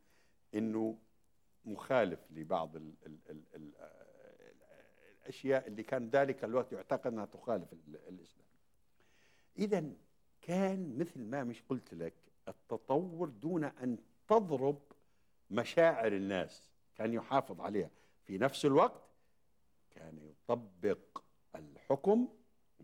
أنه 0.55 0.99
مخالف 1.65 2.21
لبعض 2.31 2.77
ال 2.77 2.93
ال 3.07 3.17
ال 3.31 3.43
ال 3.55 3.73
الأشياء 5.23 5.67
اللي 5.69 5.83
كان 5.83 6.09
ذلك 6.11 6.45
الوقت 6.45 6.73
يعتقد 6.73 7.07
أنها 7.13 7.25
تخالف 7.25 7.73
ال- 7.73 7.99
الإسلام. 8.09 8.47
إذا 9.59 9.85
كان 10.47 10.99
مثل 10.99 11.21
ما 11.21 11.45
مش 11.45 11.63
قلت 11.69 11.95
لك 11.95 12.15
التطور 12.49 13.29
دون 13.29 13.65
أن 13.65 13.99
تضرب 14.29 14.79
مشاعر 15.51 16.13
الناس. 16.13 16.71
كان 16.97 17.13
يحافظ 17.13 17.61
عليها. 17.61 17.91
في 18.25 18.39
نفس 18.39 18.65
الوقت 18.65 19.03
كان 19.91 20.19
يطبق 20.19 20.99
الحكم 21.55 22.29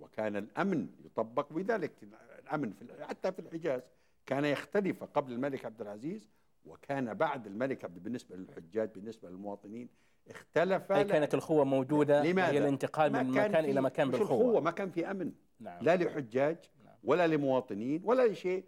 وكان 0.00 0.36
الأمن 0.36 0.88
يطبق. 1.04 1.52
بذلك 1.52 1.92
الأمن 2.38 2.72
في 2.72 3.04
حتى 3.04 3.32
في 3.32 3.38
الحجاز 3.38 3.82
كان 4.26 4.44
يختلف 4.44 5.04
قبل 5.04 5.32
الملك 5.32 5.64
عبد 5.64 5.80
العزيز 5.80 6.28
وكان 6.64 7.14
بعد 7.14 7.46
الملك 7.46 7.84
عبد 7.84 8.02
بالنسبة 8.02 8.36
للحجاج 8.36 8.90
بالنسبة 8.94 9.30
للمواطنين 9.30 9.88
اختلف 10.28 10.92
أي 10.92 11.04
كانت 11.04 11.34
الخوه 11.34 11.64
موجودة 11.64 12.22
لماذا؟ 12.22 12.52
هي 12.52 12.58
الانتقال 12.58 13.12
من 13.12 13.34
كان 13.34 13.50
مكان 13.50 13.64
إلى 13.64 13.80
مكان 13.80 14.08
مش 14.08 14.18
بالقوة. 14.18 14.40
الخوة 14.40 14.60
ما 14.60 14.70
كان 14.70 14.90
في 14.90 15.10
أمن. 15.10 15.32
نعم. 15.60 15.84
لا 15.84 15.96
لحجاج. 15.96 16.56
ولا 17.04 17.26
لمواطنين 17.26 18.00
ولا 18.04 18.28
لشيء. 18.28 18.64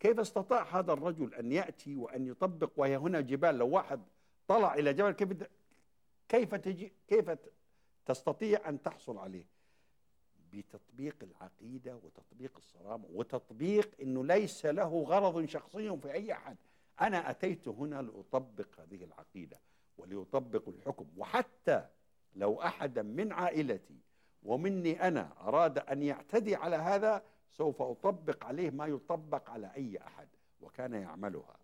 كيف 0.00 0.20
استطاع 0.20 0.78
هذا 0.78 0.92
الرجل 0.92 1.34
أن 1.34 1.52
يأتي 1.52 1.96
وأن 1.96 2.26
يطبق؟ 2.26 2.70
وهي 2.76 2.96
هنا 2.96 3.20
جبال 3.20 3.58
لو 3.58 3.68
واحد 3.68 4.00
طلع 4.48 4.74
إلى 4.74 4.92
جبل 4.92 5.10
كيف 5.12 5.48
كيف 6.28 6.54
تجي 6.54 6.92
كيف 7.08 7.30
تستطيع 8.06 8.68
أن 8.68 8.82
تحصل 8.82 9.18
عليه؟ 9.18 9.44
بتطبيق 10.52 11.16
العقيدة 11.22 11.96
وتطبيق 11.96 12.56
الصرامة 12.56 13.04
وتطبيق 13.12 13.90
إنه 14.02 14.24
ليس 14.24 14.66
له 14.66 15.02
غرض 15.02 15.44
شخصي 15.44 15.96
في 15.96 16.12
أي 16.12 16.32
أحد. 16.32 16.56
أنا 17.00 17.30
أتيت 17.30 17.68
هنا 17.68 18.02
لأطبق 18.02 18.80
هذه 18.80 19.04
العقيدة 19.04 19.60
ولأطبق 19.98 20.68
الحكم. 20.68 21.06
وحتى 21.16 21.86
لو 22.36 22.62
أحدا 22.62 23.02
من 23.02 23.32
عائلتي 23.32 23.98
ومني 24.42 25.08
أنا 25.08 25.32
أراد 25.40 25.78
أن 25.78 26.02
يعتدي 26.02 26.54
على 26.54 26.76
هذا 26.76 27.22
سوف 27.50 27.82
أطبق 27.82 28.44
عليه 28.44 28.70
ما 28.70 28.86
يطبق 28.86 29.50
على 29.50 29.70
أي 29.76 29.98
أحد 29.98 30.28
وكان 30.60 30.92
يعملها. 30.94 31.56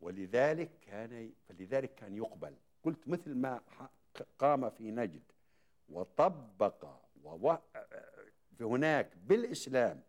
ولذلك 0.00 0.70
كان 0.80 1.32
فلذلك 1.48 1.94
كان 1.94 2.16
يقبل. 2.16 2.54
قلت 2.84 3.08
مثل 3.08 3.34
ما 3.34 3.60
قام 4.38 4.70
في 4.70 4.90
نجد. 4.90 5.22
وطبق 5.88 6.86
هناك 8.60 9.16
بالإسلام 9.16 10.02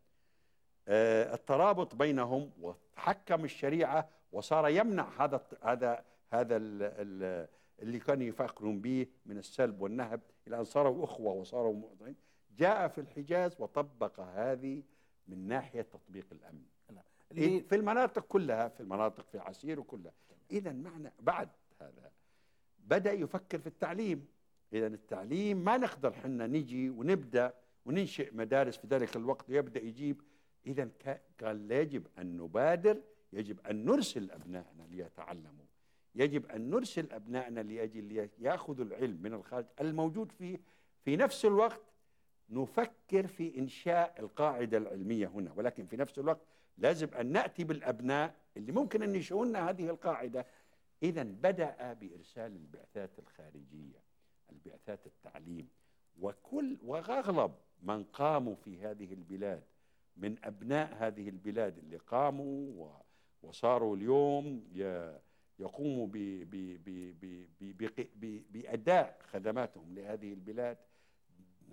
آه، 0.88 1.34
الترابط 1.34 1.96
بينهم 1.96 2.52
وحكم 2.62 3.46
الشريعة 3.46 4.10
وصار 4.32 4.68
يمنع 4.70 5.24
هذا 5.26 5.46
هذا 5.62 6.06
هذا 6.30 6.56
ال- 6.58 6.84
ال- 6.84 7.48
اللي 7.80 8.00
كانوا 8.00 8.24
يفكرون 8.24 8.82
به 8.82 9.08
من 9.26 9.38
السلب 9.38 9.82
والنهب. 9.82 10.22
إلى 10.48 10.60
أن 10.60 10.64
صاروا 10.64 11.04
إخوة 11.04 11.34
وصاروا 11.34 11.74
مؤمنين 11.74 12.16
جاء 12.58 12.88
في 12.88 13.02
الحجاز 13.02 13.56
وطبق 13.62 14.20
هذه 14.20 14.84
من 15.28 15.48
ناحية 15.48 15.82
تطبيق 15.82 16.26
الأمن. 16.32 16.64
اللي- 17.32 17.60
في 17.64 17.76
المناطق 17.76 18.22
كلها 18.26 18.68
في 18.68 18.80
المناطق 18.80 19.26
في 19.32 19.40
عسير 19.40 19.80
وكلها. 19.80 20.14
إذا 20.52 20.72
معنى 20.72 21.12
بعد 21.20 21.50
هذا 21.82 22.12
بدأ 22.80 23.12
يفكر 23.12 23.60
في 23.60 23.68
التعليم. 23.68 24.28
إذا 24.74 24.88
التعليم 24.88 25.58
ما 25.58 25.78
نقدر 25.78 26.14
حنا 26.14 26.48
نجي 26.48 26.90
ونبدأ 26.90 27.54
وننشئ 27.86 28.36
مدارس 28.36 28.78
في 28.78 28.88
ذلك 28.88 29.16
الوقت 29.16 29.46
يبدا 29.50 29.82
يجيب. 29.82 30.22
كا- 31.00 31.20
قال 31.42 31.72
يجب 31.72 32.08
أن 32.20 32.38
نبادر 32.38 33.02
يجب 33.34 33.60
أن 33.68 33.86
نرسل 33.86 34.32
ابنائنا 34.32 34.84
ليتعلموا. 34.90 35.66
يجب 36.16 36.46
أن 36.46 36.70
نرسل 36.70 37.12
ابنائنا 37.12 37.60
لأجل 37.60 38.30
ياخذوا 38.40 38.86
العلم 38.86 39.22
من 39.22 39.34
الخارج 39.34 39.66
الموجود 39.82 40.32
فيه 40.32 40.60
في 41.06 41.16
نفس 41.16 41.46
الوقت 41.46 41.82
نفكر 42.54 43.28
في 43.28 43.60
إنشاء 43.60 44.16
القاعدة 44.20 44.78
العلمية 44.78 45.28
هنا 45.28 45.52
ولكن 45.56 45.86
في 45.86 45.98
نفس 45.98 46.20
الوقت 46.20 46.42
لازم 46.78 47.08
أن 47.20 47.32
نأتي 47.32 47.64
بالأبناء 47.64 48.36
اللي 48.58 48.72
ممكن 48.72 49.04
أن 49.04 49.16
ينشئوا 49.16 49.46
لنا 49.46 49.70
هذه 49.70 49.90
القاعدة. 49.90 50.46
اذا 51.04 51.24
بدأ 51.24 51.94
بإرسال 51.94 52.56
البعثات 52.56 53.20
الخارجية 53.20 54.04
البعثات 54.52 55.00
التعليم 55.06 55.68
وكل 56.22 56.78
وأغلب 56.86 57.52
من 57.84 58.04
قاموا 58.04 58.56
في 58.56 58.82
هذه 58.82 59.14
البلاد 59.14 59.64
من 60.18 60.36
أبناء 60.44 60.96
هذه 61.00 61.30
البلاد 61.30 61.78
اللي 61.78 61.98
قاموا 61.98 62.90
وصاروا 63.44 63.96
اليوم 63.96 64.64
يقوموا 65.60 66.08
بأداء 68.52 69.20
خدماتهم 69.32 69.96
لهذه 69.96 70.34
البلاد. 70.34 70.78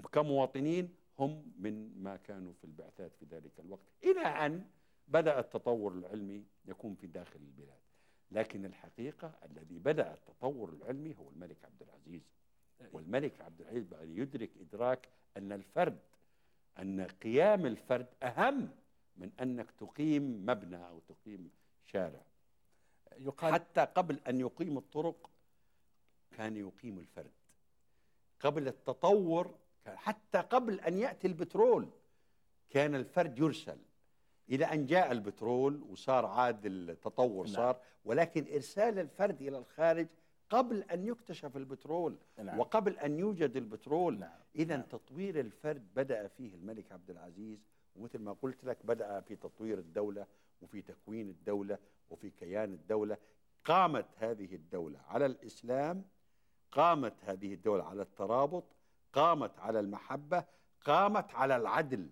كمواطنين 0.03 0.95
هم 1.19 1.53
من 1.59 2.03
ما 2.03 2.17
كانوا 2.17 2.53
في 2.53 2.65
البعثات 2.65 3.13
في 3.21 3.27
ذلك 3.31 3.61
الوقت. 3.61 3.87
إلى 4.05 4.21
أن 4.21 4.65
بدأ 5.09 5.39
التطور 5.41 5.93
العلمي 5.93 6.45
يكون 6.67 6.95
في 6.95 7.07
داخل 7.07 7.41
البلاد. 7.41 7.81
لكن 8.31 8.65
الحقيقة 8.65 9.33
الذي 9.45 9.79
بدأ 9.79 10.15
التطور 10.15 10.69
العلمي 10.69 11.17
هو 11.17 11.29
الملك 11.31 11.65
عبد 11.65 11.83
العزيز. 11.83 12.23
والملك 12.93 13.41
عبد 13.41 13.61
العزيز 13.61 13.85
بقى 13.85 14.09
يدرك 14.09 14.51
إدراك 14.61 15.09
أن 15.37 15.53
الفرد 15.53 15.99
أن 16.79 17.01
قيام 17.01 17.67
الفرد 17.67 18.07
أهم 18.23 18.71
من 19.17 19.31
أنك 19.41 19.71
تقيم 19.71 20.47
مبنى 20.47 20.89
أو 20.89 21.01
تقيم 21.01 21.51
شارع. 21.87 22.23
يقال 23.19 23.53
حتى 23.55 23.81
قبل 23.81 24.21
أن 24.29 24.41
يقيم 24.41 24.79
الطرق 24.79 25.31
كان 26.31 26.57
يقيم 26.57 26.99
الفرد. 26.99 27.31
قبل 28.41 28.69
التطور 28.69 29.55
حتى 29.87 30.39
قبل 30.39 30.81
أن 30.81 30.99
يأتي 30.99 31.27
البترول 31.27 31.89
كان 32.71 32.95
الفرد 32.95 33.39
يرسل 33.39 33.79
إلى 34.51 34.65
أن 34.65 34.87
جاء 34.87 35.13
البترول 35.13 35.83
وصار 35.83 36.27
عاد 36.27 36.67
التطور 36.67 37.45
نعم. 37.47 37.55
صار 37.55 37.81
ولكن 38.05 38.47
إرسال 38.55 38.99
الفرد 38.99 39.43
إلى 39.43 39.59
الخارج 39.59 40.07
قبل 40.51 40.83
أن 40.83 41.05
يكتشف 41.05 41.57
البترول 41.57 42.19
نعم. 42.39 42.59
وقبل 42.59 42.99
أن 42.99 43.19
يوجد 43.19 43.57
البترول 43.57 44.19
نعم. 44.19 44.39
اذا 44.57 44.77
نعم. 44.77 44.87
تطوير 44.87 45.41
الفرد 45.41 45.95
بدأ 45.95 46.29
فيه 46.29 46.55
الملك 46.55 46.93
عبد 46.93 47.11
العزيز 47.11 47.59
ومثل 47.97 48.19
ما 48.19 48.33
قلت 48.33 48.65
لك 48.65 48.87
بدأ 48.87 49.21
في 49.21 49.37
تطوير 49.37 49.79
الدولة 49.79 50.27
وفي 50.63 50.83
تكوين 50.83 51.29
الدولة 51.29 51.79
وفي 52.11 52.31
كيان 52.31 52.73
الدولة 52.73 53.17
قامت 53.65 54.07
هذه 54.17 54.55
الدولة 54.55 54.99
على 55.09 55.27
الإسلام 55.27 56.05
قامت 56.73 57.15
هذه 57.25 57.55
الدولة 57.55 57.85
على 57.85 58.03
الترابط 58.03 58.65
قامت 59.13 59.59
على 59.59 59.81
المحبة 59.81 60.45
قامت 60.85 61.35
على 61.35 61.57
العدل 61.57 62.09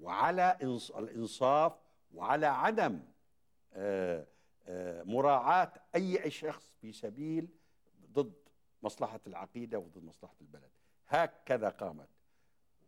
وعلى 0.00 0.56
إنص- 0.60 0.96
الإنصاف 0.96 1.72
وعلى 2.14 2.46
عدم 2.46 3.00
آه، 3.72 4.26
آه، 4.66 5.02
مراعاة 5.02 5.72
أي 5.94 6.30
شخص 6.30 6.74
في 6.80 6.92
سبيل 6.92 7.48
ضد 8.12 8.32
مصلحة 8.82 9.20
العقيدة 9.26 9.78
وضد 9.78 10.04
مصلحة 10.04 10.34
البلد. 10.40 10.70
هكذا 11.08 11.68
قامت 11.68 12.08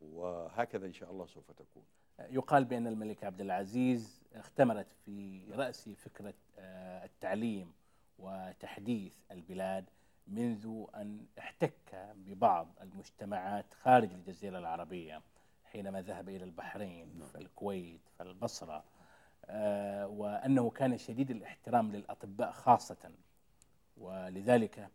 وهكذا 0.01 0.87
إن 0.87 0.93
شاء 0.93 1.11
الله 1.11 1.27
سوف 1.27 1.51
تكون. 1.51 1.85
يقال 2.19 2.65
بأن 2.65 2.87
الملك 2.87 3.25
عبد 3.25 3.41
العزيز 3.41 4.23
اختمرت 4.35 4.93
في 5.05 5.45
رأس 5.53 5.89
فكرة 5.89 6.35
آه، 6.59 7.05
التعليم 7.05 7.73
وتحديث 8.19 9.15
البلاد 9.31 9.91
منذ 10.27 10.85
أن 10.95 11.27
احتك 11.39 12.13
ببعض 12.15 12.69
المجتمعات 12.83 13.75
خارج 13.75 14.13
الجزيرة 14.13 14.59
العربية 14.59 15.23
حينما 15.65 16.03
ذهب 16.03 16.29
إلى 16.29 16.45
البحرين 16.45 17.21
فالكويت 17.35 18.09
فالبصرة 18.19 18.85
آه، 19.45 20.07
وأنه 20.07 20.71
كان 20.71 20.99
شديد 20.99 21.31
الاحترام 21.31 21.93
للأطباء 21.93 22.51
خاصة. 22.51 23.11
ولذلك 23.97 24.89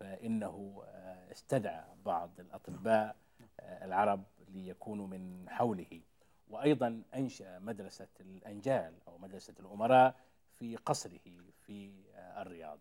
فإنه 0.00 0.82
آه، 0.86 1.32
استدعى 1.32 1.84
بعض 2.04 2.30
الأطباء 2.40 3.16
آه، 3.60 3.84
العرب 3.84 4.24
ليكونوا 4.48 5.06
من 5.06 5.46
حوله. 5.48 6.00
وأيضا 6.48 7.02
أنشأ 7.14 7.58
مدرسة 7.58 8.08
الأنجال 8.20 8.94
أو 9.08 9.18
مدرسة 9.18 9.54
الأمراء 9.60 10.14
في 10.58 10.76
قصره 10.76 11.20
في 11.62 11.92
الرياض. 12.16 12.78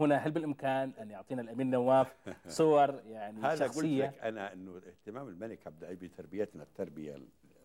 هنا 0.00 0.16
هل 0.16 0.30
بالإمكان 0.30 0.92
أن 1.00 1.10
يعطينا 1.10 1.42
الأمين 1.42 1.70
نواف 1.70 2.16
صور 2.48 3.02
يعني 3.06 3.40
هذا 3.40 3.64
قلت 3.64 3.74
شخصية؟ 3.74 4.06
لك 4.06 4.18
أنا 4.18 4.52
إنه 4.52 4.76
اهتمام 4.88 5.28
الملك 5.28 5.66
عبد 5.66 5.84
العزيز 5.84 6.10
بتربيتنا 6.10 6.62
التربية 6.62 7.18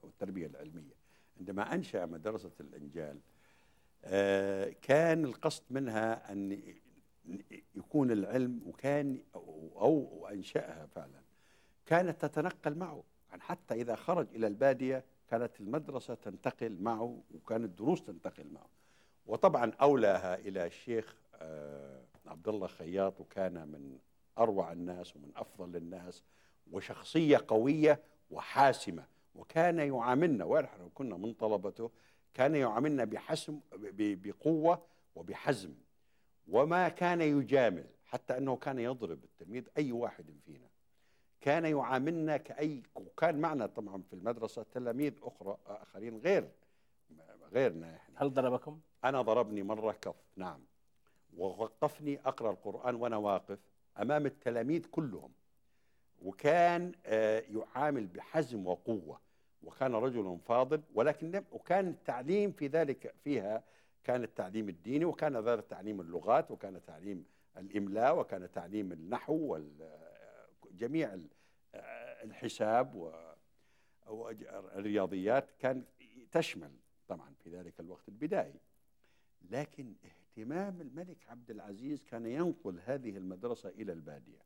والتربيه 0.04 0.48
العلمية. 0.48 0.96
عندما 1.40 1.74
أنشأ 1.74 2.06
مدرسة 2.06 2.52
الإنجال 2.60 3.20
آه، 4.06 4.76
كان 4.82 5.26
القصد 5.26 5.64
منها 5.70 6.32
أن 6.32 6.62
يكون 7.76 8.12
العلم 8.12 8.62
وكان 8.66 9.20
أو, 9.36 9.72
أو 9.82 10.28
أنشأها 10.28 10.86
فعلا. 10.86 11.22
كانت 11.86 12.26
تتنقل 12.26 12.76
معه. 12.76 13.04
يعني 13.30 13.42
حتى 13.42 13.74
إذا 13.74 13.96
خرج 13.96 14.28
إلى 14.36 14.48
البادية 14.48 15.04
كانت 15.30 15.60
المدرسة 15.60 16.14
تنتقل 16.14 16.78
معه 16.82 17.22
وكانت 17.36 17.66
الدروس 17.66 18.04
تنتقل 18.04 18.48
معه. 18.52 18.70
وطبعا 19.26 19.72
أولاها 19.82 20.36
إلى 20.36 20.66
الشيخ 20.66 21.16
آه، 21.16 21.25
عبد 22.26 22.48
الله 22.48 22.68
خياط 22.68 23.22
وكان 23.22 23.68
من 23.68 23.98
أروع 24.38 24.72
الناس 24.72 25.16
ومن 25.16 25.32
أفضل 25.36 25.76
الناس 25.76 26.24
وشخصية 26.72 27.46
قوية 27.48 28.00
وحاسمة 28.32 29.06
وكان 29.36 29.80
يعاملنا 29.80 30.46
ونحن 30.46 30.90
كنا 30.94 31.18
من 31.18 31.34
طلبته 31.34 31.92
كان 32.34 32.56
يعاملنا 32.56 33.04
بحسم 33.04 33.60
بقوة 33.98 34.82
وبحزم. 35.16 35.74
وما 36.48 36.90
كان 36.90 37.22
يجامل 37.22 37.86
حتى 38.06 38.38
أنه 38.38 38.56
كان 38.56 38.80
يضرب 38.80 39.24
التلميذ 39.24 39.64
أي 39.78 39.92
واحد 39.92 40.26
فينا. 40.46 40.68
كان 41.42 41.66
يعاملنا 41.66 42.38
كأي 42.38 42.84
وكان 42.96 43.42
معنا 43.42 43.66
طبعا 43.66 44.02
في 44.02 44.14
المدرسة 44.14 44.66
تلاميذ 44.72 45.14
أخرى 45.22 45.58
آخرين 45.68 46.18
غير 46.18 46.50
غيرنا 47.54 47.96
إحنا. 47.96 48.24
هل 48.24 48.34
ضربكم؟ 48.34 48.80
أنا 49.04 49.22
ضربني 49.22 49.64
مرة 49.64 49.92
كف 49.92 50.16
نعم. 50.36 50.60
ووقفني 51.38 52.20
أقرأ 52.26 52.52
القرآن 52.52 52.96
وأنا 52.96 53.18
واقف 53.18 53.60
أمام 54.02 54.26
التلاميذ 54.26 54.86
كلهم. 54.86 55.32
وكان 56.22 56.92
آه، 57.06 57.40
يعامل 57.40 58.08
بحزم 58.08 58.68
وقوة. 58.68 59.20
وكان 59.64 59.96
رجل 59.96 60.40
فاضل 60.46 60.82
ولكن 60.94 61.44
وكان 61.52 61.88
التعليم 61.88 62.52
في 62.52 62.68
ذلك 62.68 63.16
فيها 63.24 63.64
كان 64.04 64.24
التعليم 64.24 64.70
الديني 64.70 65.06
وكان 65.06 65.38
ذلك 65.38 65.66
تعليم 65.70 66.02
اللغات 66.02 66.52
وكان 66.52 66.82
تعليم 66.88 67.26
الإملاء 67.58 68.20
وكان 68.20 68.52
تعليم 68.52 68.92
النحو 68.92 69.60
وجميع 70.64 71.18
الحساب 72.24 72.96
و- 72.96 73.12
والرياضيات 74.08 75.52
كان 75.60 75.84
تشمل 76.32 76.72
طبعا 77.08 77.34
في 77.44 77.50
ذلك 77.50 77.80
الوقت 77.80 78.08
البدائي. 78.10 78.60
لكن 79.52 79.94
اهتمام 80.38 80.82
الملك 80.82 81.18
عبد 81.30 81.52
العزيز 81.52 82.04
كان 82.04 82.26
ينقل 82.26 82.80
هذه 82.86 83.18
المدرسة 83.18 83.70
إلى 83.70 83.94
البادية 83.94 84.42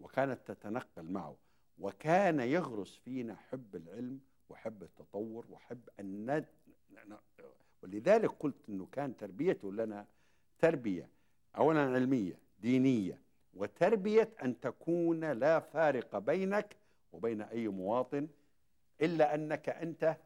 وكانت 0.00 0.38
تتنقل 0.46 1.02
معه 1.02 1.36
وكان 1.78 2.40
يغرس 2.40 2.96
فينا 2.96 3.36
حب 3.36 3.76
العلم 3.76 4.20
وحب 4.48 4.82
التطور 4.82 5.46
وحب 5.50 5.88
أن 6.00 6.44
ولذلك 7.82 8.30
قلت 8.30 8.56
أنه 8.68 8.86
كان 8.92 9.16
تربيته 9.16 9.72
لنا 9.72 10.06
تربية 10.58 11.08
أولا 11.56 11.80
علمية 11.80 12.38
دينية 12.60 13.18
وتربية 13.54 14.30
أن 14.42 14.60
تكون 14.60 15.24
لا 15.24 15.60
فارق 15.60 16.18
بينك 16.18 16.76
وبين 17.12 17.42
أي 17.42 17.68
مواطن 17.68 18.28
إلا 19.02 19.34
أنك 19.34 19.68
أنت 19.68 20.16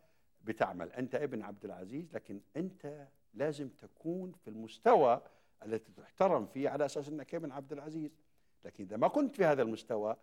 بتعمل 0.44 0.92
أنت 0.92 1.14
ابن 1.14 1.42
عبد 1.42 1.64
العزيز 1.64 2.14
لكن 2.14 2.40
أنت 2.56 3.08
لازم 3.34 3.68
تكون 3.68 4.32
في 4.32 4.50
المستوى 4.50 5.22
التي 5.62 5.92
تحترم 5.92 6.46
فيه 6.46 6.68
على 6.68 6.84
أساس 6.84 7.08
أنك 7.08 7.34
ابن 7.34 7.52
عبد 7.52 7.72
العزيز. 7.72 8.10
لكن 8.64 8.84
إذا 8.84 8.96
ما 8.96 9.08
كنت 9.08 9.36
في 9.36 9.44
هذا 9.44 9.62
المستوى 9.62 10.16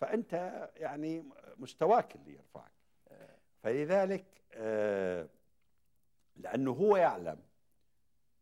فأنت 0.00 0.32
يعني 0.76 1.24
مستواك 1.56 2.16
اللي 2.16 2.34
يرفعك. 2.34 2.72
فلذلك 3.62 4.24
آه، 4.52 5.28
لأنه 6.36 6.70
هو 6.70 6.96
يعلم 6.96 7.38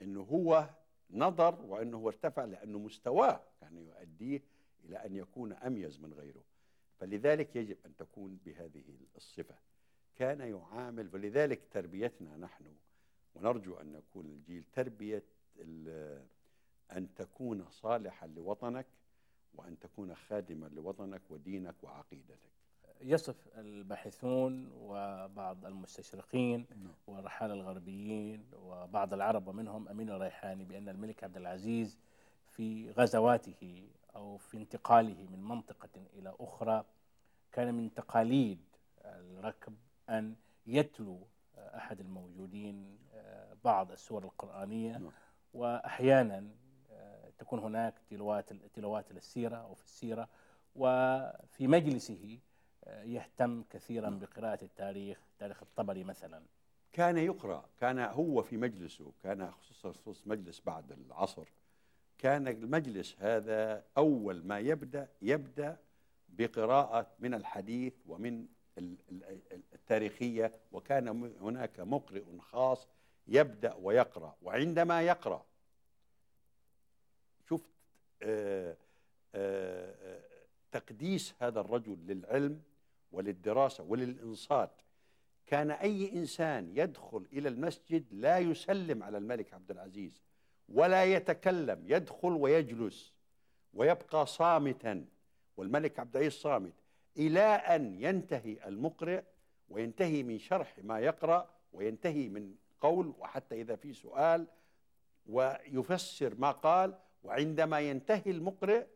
أنه 0.03 0.21
هو 0.21 0.69
نظر 1.11 1.61
وأنه 1.63 1.97
هو 1.97 2.09
ارتفع 2.09 2.45
لأنه 2.45 2.79
مستواه 2.79 3.41
كان 3.61 3.77
يؤديه 3.77 4.43
إلى 4.85 4.97
أن 4.97 5.17
يكون 5.17 5.53
أميز 5.53 6.01
من 6.01 6.13
غيره. 6.13 6.45
فلذلك 7.01 7.57
يجب 7.57 7.77
أن 7.87 7.97
تكون 7.97 8.39
بهذه 8.45 8.85
الصفة. 9.17 9.55
كان 10.17 10.41
يعامل 10.41 11.09
ولذلك 11.13 11.61
تربيتنا 11.71 12.37
نحن 12.37 12.65
ونرجو 13.39 13.75
أن 13.75 13.93
نكون 13.93 14.27
الجيل 14.27 14.65
تربية 14.73 15.23
أن 16.93 17.09
تكون 17.17 17.65
صالحا 17.71 18.27
لوطنك 18.27 18.87
وأن 19.55 19.79
تكون 19.79 20.15
خادما 20.15 20.67
لوطنك 20.67 21.23
ودينك 21.31 21.75
وعقيدتك. 21.83 22.39
يصف 23.01 23.49
الباحثون 23.59 24.71
وبعض 24.73 25.67
المستشرقين 25.67 26.67
والرحالة 27.07 27.55
الغربيين 27.55 28.45
وبعض 28.63 29.15
العرب 29.15 29.49
ومنهم 29.49 29.89
أمين 29.89 30.11
الريحاني 30.11 30.65
بأن 30.65 30.89
الملك 30.89 31.25
عبد 31.25 31.37
العزيز 31.37 31.99
في 32.53 32.91
غزواته 32.91 33.89
أو 34.17 34.37
في 34.37 34.57
انتقاله 34.57 35.27
من 35.31 35.45
منطقة 35.49 35.89
إلى 36.15 36.35
أخرى 36.41 36.85
كان 37.53 37.75
من 37.75 37.95
تقاليد 37.95 38.59
الركب 39.05 39.75
أن 40.09 40.35
يتلو 40.67 41.21
أحد 41.59 42.01
الموجودين 42.01 42.99
بعض 43.65 43.93
السور 43.93 44.25
القرآنية 44.25 44.93
نعم. 44.99 45.13
وأحيانا 45.55 46.45
تكون 47.39 47.59
هناك 47.59 47.95
تلوات 48.11 48.53
تلوات 48.53 49.13
للسيرة 49.13 49.57
أو 49.57 49.75
في 49.75 49.85
السيرة 49.85 50.29
وفي 50.75 51.67
مجلسه 51.67 52.39
يهتم 52.87 53.63
كثيرا 53.71 54.11
بقراءة 54.11 54.65
التاريخ 54.65 55.19
تاريخ 55.39 55.63
الطبري 55.63 56.05
مثلا 56.05 56.43
كان 56.93 57.19
يقرأ 57.19 57.65
كان 57.81 57.99
هو 57.99 58.43
في 58.43 58.57
مجلسه 58.57 59.13
كان 59.23 59.51
خصوصا 59.51 59.93
خصوص 59.93 60.27
مجلس 60.27 60.61
بعد 60.67 60.93
العصر 60.93 61.49
كان 62.19 62.49
المجلس 62.49 63.17
هذا 63.19 63.85
أول 63.97 64.45
ما 64.47 64.59
يبدأ 64.59 65.09
يبدأ 65.23 65.77
بقراءة 66.29 67.07
من 67.19 67.35
الحديث 67.35 67.95
ومن 68.07 68.47
ال- 68.79 68.97
ال- 69.11 69.63
التاريخية 69.75 70.53
وكان 70.73 71.09
هناك 71.41 71.81
مقرئ 71.81 72.25
خاص 72.39 72.89
يبدأ 73.29 73.75
ويقرأ. 73.75 74.37
وعندما 74.43 75.03
يقرأ 75.03 75.45
شفت 77.51 77.71
آه، 78.23 78.77
آه، 79.35 79.95
آه، 80.03 80.21
تقديس 80.73 81.35
هذا 81.41 81.61
الرجل 81.61 81.99
للعلم 82.07 82.63
وللدراسة 83.13 83.85
وللإنصات. 83.85 84.71
كان 85.47 85.71
أي 85.71 86.13
إنسان 86.13 86.71
يدخل 86.77 87.27
إلى 87.33 87.49
المسجد 87.49 88.05
لا 88.11 88.39
يسلم 88.39 89.03
على 89.03 89.19
الملك 89.19 89.55
عبد 89.55 89.71
العزيز 89.71 90.23
ولا 90.69 91.05
يتكلم 91.05 91.85
يدخل 91.87 92.33
ويجلس 92.33 93.13
ويبقى 93.75 94.27
صامتا 94.27 95.05
والملك 95.57 95.99
عبد 95.99 96.17
العزيز 96.17 96.33
صامت 96.41 96.73
إلى 97.17 97.41
أن 97.41 98.03
ينتهي 98.03 98.69
المقرئ 98.69 99.23
وينتهي 99.69 100.23
من 100.23 100.39
شرح 100.39 100.79
ما 100.83 101.01
يقرأ 101.01 101.51
وينتهي 101.73 102.29
من 102.29 102.55
قول 102.81 103.13
وحتى 103.19 103.61
إذا 103.61 103.77
في 103.77 103.93
سؤال 103.93 104.47
ويفسر 105.27 106.35
ما 106.35 106.51
قال 106.51 106.99
وعندما 107.25 107.81
ينتهي 107.81 108.31
المقرئ 108.31 108.87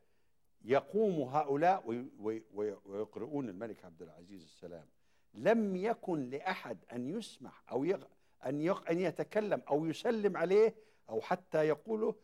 يقوم 0.64 1.20
هؤلاء 1.28 1.82
وي- 1.86 2.06
وي- 2.20 2.42
وي- 2.54 2.76
ويقرؤون 2.86 3.48
الملك 3.48 3.84
عبد 3.84 4.02
العزيز 4.02 4.42
السلام. 4.42 4.86
لم 5.34 5.76
يكن 5.76 6.30
لأحد 6.30 6.78
أن 6.92 7.08
يسمح 7.18 7.62
أو 7.72 7.84
يغ... 7.84 8.04
أن, 8.46 8.60
يق... 8.60 8.90
أن 8.90 8.98
يتكلم 8.98 9.62
أو 9.70 9.86
يسلم 9.86 10.36
عليه 10.36 10.74
أو 11.10 11.20
حتى 11.20 11.58
يقوله 11.68 12.14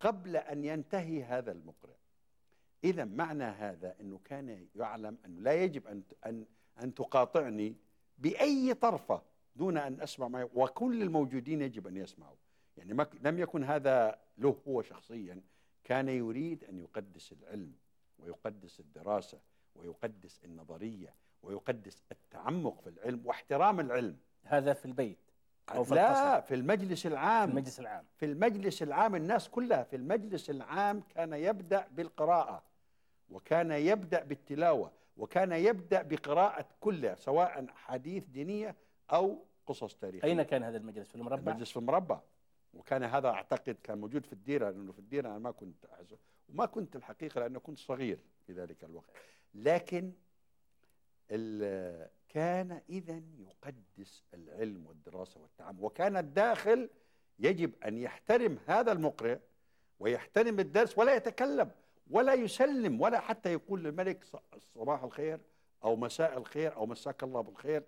قبل 0.00 0.36
أن 0.36 0.64
ينتهي 0.64 1.22
هذا 1.24 1.52
المقرئ. 1.52 1.94
إذا 2.84 3.04
معنى 3.04 3.44
هذا 3.44 3.96
أنه 4.00 4.20
كان 4.24 4.66
يعلم 4.76 5.18
أنه 5.24 5.40
لا 5.40 5.52
يجب 5.64 5.86
أن 5.86 6.02
أن 6.26 6.44
أن 6.82 6.94
تقاطعني 6.94 7.76
بأي 8.18 8.74
طرفة 8.74 9.22
دون 9.60 9.76
أن 9.76 10.00
أسمع 10.00 10.28
ما 10.28 10.48
وكل 10.54 11.02
الموجودين 11.02 11.62
يجب 11.62 11.86
أن 11.86 11.96
يسمعوا. 11.96 12.36
يعني 12.76 12.94
ما 12.94 13.06
لم 13.22 13.38
يكن 13.38 13.64
هذا 13.64 14.18
له 14.38 14.56
هو 14.68 14.82
شخصيا. 14.82 15.40
كان 15.84 16.08
يريد 16.08 16.64
أن 16.64 16.78
يقدس 16.78 17.32
العلم 17.32 17.72
ويقدس 18.18 18.80
الدراسة 18.80 19.38
ويقدس 19.74 20.44
النظرية 20.44 21.14
ويقدس 21.42 22.02
التعمق 22.12 22.80
في 22.80 22.90
العلم 22.90 23.20
واحترام 23.24 23.80
العلم. 23.80 24.16
هذا 24.44 24.72
في 24.72 24.84
البيت 24.84 25.18
أو 25.74 25.84
في 25.84 25.94
لا 25.94 26.10
القصر. 26.10 26.46
في 26.46 26.54
المجلس 26.54 27.02
في 27.02 27.08
العام 27.08 27.50
المجلس 27.50 27.80
العام. 27.80 28.04
في 28.16 28.26
المجلس 28.26 28.82
العام 28.82 29.14
الناس 29.14 29.48
كلها 29.48 29.82
في 29.82 29.96
المجلس 29.96 30.50
العام 30.50 31.02
كان 31.14 31.32
يبدأ 31.32 31.88
بالقراءة 31.90 32.62
وكان 33.30 33.70
يبدأ 33.70 34.24
بالتلاوة 34.24 34.92
وكان 35.16 35.52
يبدأ 35.52 36.02
بقراءة 36.02 36.66
كلها 36.80 37.14
سواء 37.14 37.66
حديث 37.74 38.24
دينية 38.26 38.76
أو 39.12 39.44
قصص 39.70 39.94
تاريخية. 39.94 40.28
أين 40.28 40.42
كان 40.42 40.62
هذا 40.62 40.76
المجلس؟ 40.76 41.08
في 41.08 41.14
المربع؟ 41.14 41.52
المجلس 41.52 41.70
في 41.70 41.76
المربع. 41.76 42.20
وكان 42.74 43.02
هذا 43.02 43.28
أعتقد 43.28 43.76
كان 43.82 43.98
موجود 43.98 44.26
في 44.26 44.32
الديرة 44.32 44.70
لأنه 44.70 44.92
في 44.92 44.98
الديرة 44.98 45.28
أنا 45.28 45.38
ما 45.38 45.50
كنت 45.50 45.84
أحسه 45.84 46.16
وما 46.48 46.66
كنت 46.66 46.96
الحقيقة 46.96 47.40
لأنه 47.40 47.58
كنت 47.58 47.78
صغير 47.78 48.18
في 48.46 48.52
ذلك 48.52 48.84
الوقت. 48.84 49.10
لكن 49.54 50.12
كان 52.28 52.80
إذا 52.88 53.22
يقدس 53.38 54.24
العلم 54.34 54.86
والدراسة 54.86 55.40
والتعامل. 55.40 55.84
وكان 55.84 56.16
الداخل 56.16 56.88
يجب 57.38 57.72
أن 57.84 57.98
يحترم 57.98 58.58
هذا 58.66 58.92
المقرئ 58.92 59.38
ويحترم 60.00 60.60
الدرس 60.60 60.98
ولا 60.98 61.14
يتكلم 61.14 61.70
ولا 62.10 62.34
يسلم 62.34 63.00
ولا 63.00 63.20
حتى 63.20 63.52
يقول 63.52 63.84
للملك 63.84 64.24
صباح 64.74 65.02
الخير 65.02 65.40
أو 65.84 65.96
مساء 65.96 66.38
الخير 66.38 66.76
أو 66.76 66.86
مساك 66.86 67.22
الله 67.22 67.40
بالخير. 67.40 67.82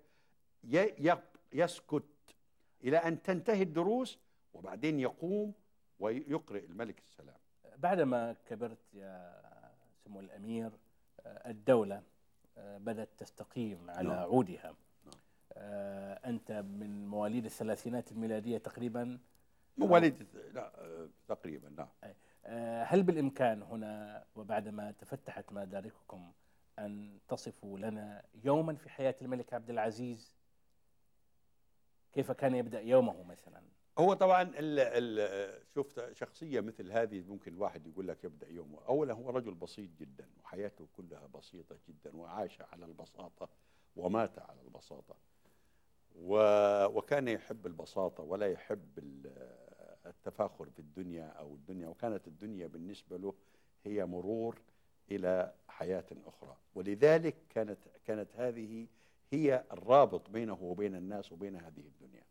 يسكت 1.53 2.03
إلى 2.83 2.97
أن 2.97 3.21
تنتهي 3.21 3.61
الدروس 3.61 4.19
وبعدين 4.53 4.99
يقوم 4.99 5.53
ويقرئ 5.99 6.65
الملك 6.65 6.99
السلام. 6.99 7.35
بعدما 7.77 8.35
كبرت 8.49 8.93
يا 8.93 9.41
سمو 10.05 10.19
الأمير 10.19 10.71
آه، 11.25 11.49
الدولة 11.49 12.03
آه، 12.57 12.77
بدأت 12.77 13.09
تستقيم 13.17 13.89
على 13.89 14.09
نعم. 14.09 14.17
عودها. 14.17 14.75
نعم. 15.05 15.15
آه، 15.53 16.19
أنت 16.25 16.51
من 16.51 17.07
مواليد 17.07 17.45
الثلاثينات 17.45 18.11
الميلادية 18.11 18.57
تقريبا؟ 18.57 19.19
مواليد 19.77 20.27
لا 20.53 20.71
تقريبا 21.27 21.69
نعم. 21.69 22.13
هل 22.83 23.03
بالإمكان 23.03 23.61
هنا 23.61 24.23
وبعدما 24.35 24.91
تفتحت 24.91 25.53
مدارككم 25.53 26.31
أن 26.79 27.19
تصفوا 27.27 27.79
لنا 27.79 28.23
يوما 28.43 28.75
في 28.75 28.89
حياة 28.89 29.15
الملك 29.21 29.53
عبد 29.53 29.69
العزيز؟ 29.69 30.33
كيف 32.13 32.31
كان 32.31 32.55
يبدأ 32.55 32.79
يومه 32.81 33.23
مثلا؟ 33.23 33.61
هو 33.97 34.13
طبعا 34.13 34.41
ال 34.41 34.79
ال 34.79 35.63
شفت 35.75 36.13
شخصية 36.13 36.61
مثل 36.61 36.91
هذه 36.91 37.21
ممكن 37.21 37.53
الواحد 37.53 37.87
يقول 37.87 38.07
لك 38.07 38.23
يبدأ 38.23 38.49
يومه. 38.49 38.79
اولا 38.87 39.13
هو 39.13 39.29
رجل 39.29 39.53
بسيط 39.53 39.89
جدا 39.99 40.29
وحياته 40.43 40.87
كلها 40.97 41.27
بسيطة 41.27 41.77
جدا 41.87 42.15
وعاش 42.17 42.61
على 42.61 42.85
البساطة 42.85 43.49
ومات 43.95 44.39
على 44.39 44.61
البساطة. 44.61 45.15
و- 46.15 46.85
وكان 46.85 47.27
يحب 47.27 47.65
البساطة 47.67 48.23
ولا 48.23 48.51
يحب 48.51 48.99
ال- 48.99 49.53
التفاخر 50.05 50.69
في 50.69 50.79
الدنيا 50.79 51.25
أو 51.27 51.55
الدنيا 51.55 51.87
وكانت 51.87 52.27
الدنيا 52.27 52.67
بالنسبة 52.67 53.17
له 53.17 53.33
هي 53.83 54.05
مرور 54.05 54.61
إلى 55.11 55.53
حياة 55.67 56.05
أخرى. 56.25 56.57
ولذلك 56.75 57.35
كانت 57.49 57.79
كانت 58.05 58.29
هذه 58.35 58.87
هي 59.33 59.63
الرابط 59.71 60.29
بينه 60.29 60.57
وبين 60.61 60.95
الناس 60.95 61.31
وبين 61.31 61.55
هذه 61.55 61.79
الدنيا. 61.79 62.23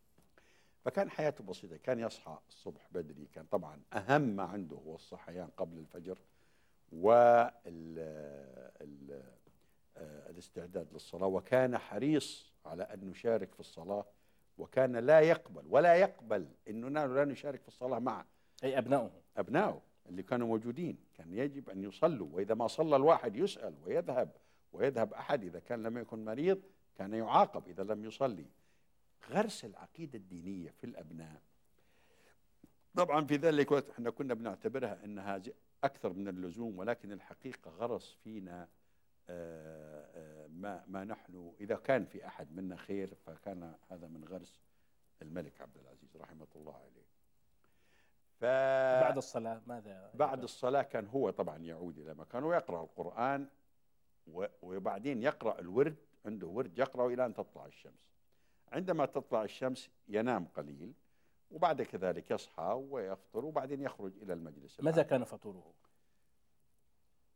فكان 0.84 1.10
حياته 1.10 1.44
بسيطة 1.44 1.76
كان 1.76 2.00
يصحى 2.00 2.38
الصبح 2.48 2.88
بدري 2.92 3.26
كان 3.34 3.44
طبعا 3.44 3.80
أهم 3.92 4.22
ما 4.22 4.42
عنده 4.42 4.76
هو 4.76 4.94
الصحيان 4.94 5.48
قبل 5.56 5.78
الفجر 5.78 6.18
والاستعداد 10.32 10.92
للصلاة 10.92 11.26
وكان 11.26 11.78
حريص 11.78 12.52
على 12.66 12.82
أن 12.82 13.10
نشارك 13.10 13.54
في 13.54 13.60
الصلاة 13.60 14.04
وكان 14.58 14.96
لا 14.96 15.20
يقبل 15.20 15.64
ولا 15.68 15.94
يقبل 15.94 16.48
أننا 16.68 17.06
لا 17.06 17.24
نشارك 17.24 17.60
في 17.62 17.68
الصلاة 17.68 17.98
مع 17.98 18.24
أي 18.64 18.78
أبنائه. 18.78 19.10
أبنائه 19.36 19.82
اللي 20.08 20.22
كانوا 20.22 20.46
موجودين. 20.46 20.98
كان 21.14 21.32
يجب 21.32 21.70
أن 21.70 21.82
يصلوا 21.82 22.28
وإذا 22.32 22.54
ما 22.54 22.66
صلى 22.66 22.96
الواحد 22.96 23.36
يسأل 23.36 23.74
ويذهب 23.84 24.30
ويذهب 24.72 25.14
أحد 25.14 25.44
إذا 25.44 25.58
كان 25.58 25.82
لم 25.82 25.98
يكن 25.98 26.24
مريض 26.24 26.62
كان 26.98 27.14
يعاقب 27.14 27.68
إذا 27.68 27.82
لم 27.82 28.04
يصلي. 28.04 28.46
غرس 29.30 29.64
العقيدة 29.64 30.18
الدينية 30.18 30.70
في 30.70 30.84
الأبناء. 30.84 31.40
طبعا 32.96 33.24
في 33.26 33.36
ذلك 33.36 33.68
الوقت 33.68 33.90
إحنا 33.90 34.10
كنا 34.10 34.34
بنعتبرها 34.34 35.04
إنها 35.04 35.42
أكثر 35.84 36.12
من 36.12 36.28
اللزوم 36.28 36.78
ولكن 36.78 37.12
الحقيقة 37.12 37.70
غرس 37.70 38.18
فينا 38.24 38.68
آه، 39.28 40.06
آه، 40.14 40.46
ما 40.46 40.84
ما 40.86 41.04
نحن 41.04 41.52
إذا 41.60 41.76
كان 41.76 42.04
في 42.04 42.26
أحد 42.26 42.52
منا 42.52 42.76
خير 42.76 43.14
فكان 43.14 43.74
هذا 43.88 44.06
من 44.08 44.24
غرس 44.24 44.62
الملك 45.22 45.60
عبد 45.60 45.76
العزيز 45.76 46.16
رحمة 46.16 46.46
الله 46.56 46.74
عليه. 46.76 47.02
ف 48.40 48.44
بعد 49.04 49.16
الصلاة 49.16 49.62
ماذا؟ 49.66 50.10
بعد 50.14 50.42
الصلاة 50.42 50.82
كان 50.82 51.06
هو 51.06 51.30
طبعا 51.30 51.58
يعود 51.58 51.98
إلى 51.98 52.14
مكانه 52.14 52.46
ويقرأ 52.46 52.82
القرآن 52.82 53.48
و- 54.26 54.46
وبعدين 54.62 55.22
يقرأ 55.22 55.60
الورد 55.60 55.96
عنده 56.26 56.46
ورد 56.46 56.78
يقرأ 56.78 57.08
إلى 57.08 57.26
أن 57.26 57.34
تطلع 57.34 57.66
الشمس 57.66 58.12
عندما 58.72 59.06
تطلع 59.06 59.42
الشمس 59.44 59.90
ينام 60.08 60.44
قليل 60.44 60.92
وبعد 61.50 61.82
كذلك 61.82 62.30
يصحى 62.30 62.82
ويفطر 62.90 63.44
وبعدين 63.44 63.82
يخرج 63.82 64.12
إلى 64.22 64.32
المجلس 64.32 64.80
ماذا. 64.80 65.02
كان 65.02 65.24
فطوره 65.24 65.74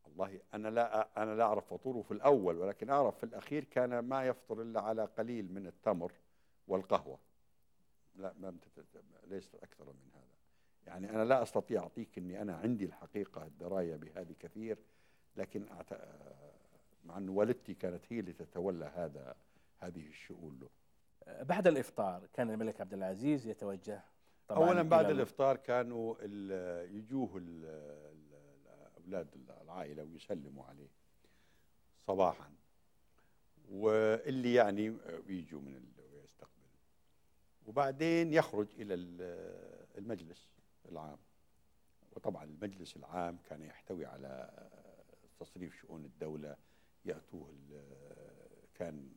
والله 0.05 0.41
أنا 0.55 0.69
لا 0.69 1.23
أنا 1.23 1.35
لا 1.35 1.45
أعرف 1.45 1.75
فطوره 1.75 2.03
في 2.03 2.11
الأول 2.11 2.57
ولكن 2.57 2.91
أعرف 2.91 3.17
في 3.19 3.25
الأخير 3.25 3.65
كان 3.65 3.99
ما 3.99 4.27
يفطر 4.27 4.63
إلا 4.63 4.81
على 4.81 5.05
قليل 5.05 5.53
من 5.53 5.67
التمر 5.67 6.13
والقهوة 6.69 7.19
لا 8.15 8.35
ما 8.39 8.57
ليس 9.27 9.55
أكثر 9.55 9.85
من 9.85 10.11
هذا 10.15 10.37
يعني 10.87 11.11
أنا 11.11 11.25
لا 11.25 11.43
أستطيع 11.43 11.83
أعطيك 11.83 12.19
أني 12.19 12.43
أنا 12.43 12.57
عندي 12.57 12.85
الحقيقة 12.85 13.47
الدراية 13.47 13.97
بهذه 13.97 14.35
كثير 14.41 14.79
لكن. 15.37 15.67
مع 17.07 17.17
أن 17.19 17.29
والدتي 17.29 17.75
كانت 17.75 18.05
هي 18.13 18.21
اللي 18.21 18.33
تتولى 18.33 18.85
هذا 18.95 19.37
هذه 19.79 20.07
الشؤون 20.07 20.59
له. 20.61 20.69
بعد 21.43 21.67
الإفطار 21.67 22.27
كان 22.35 22.51
الملك 22.51 22.81
عبد 22.81 22.95
العزيز 22.95 23.47
يتوجه 23.47 24.05
طبعا 24.49 24.69
اولا 24.69 24.83
بعد 24.83 25.07
إلى- 25.07 25.09
الإفطار 25.09 25.57
كانوا 25.57 26.17
يجوه 26.85 27.37
ال- 27.37 27.65
ال- 27.65 28.97
أولاد 29.05 29.29
العائلة 29.63 30.03
ويسلموا 30.05 30.65
عليه 30.65 30.89
صباحا. 32.07 32.51
واللي 33.71 34.55
يعني 34.55 34.97
بيجوا 35.27 35.61
من 35.61 35.93
ويستقبل. 36.15 36.51
وبعدين 37.67 38.33
يخرج 38.33 38.67
إلى 38.79 38.95
ال- 38.95 39.97
المجلس 39.99 40.49
العام. 40.89 41.19
وطبعا 42.13 42.45
المجلس 42.45 42.97
العام 42.97 43.39
كان 43.49 43.63
يحتوي 43.63 44.07
على 44.07 44.51
تصريف 45.41 45.75
شؤون 45.81 46.05
الدولة 46.05 46.57
يأتوه 47.07 47.51
ال- 47.51 47.97
كان 48.75 49.09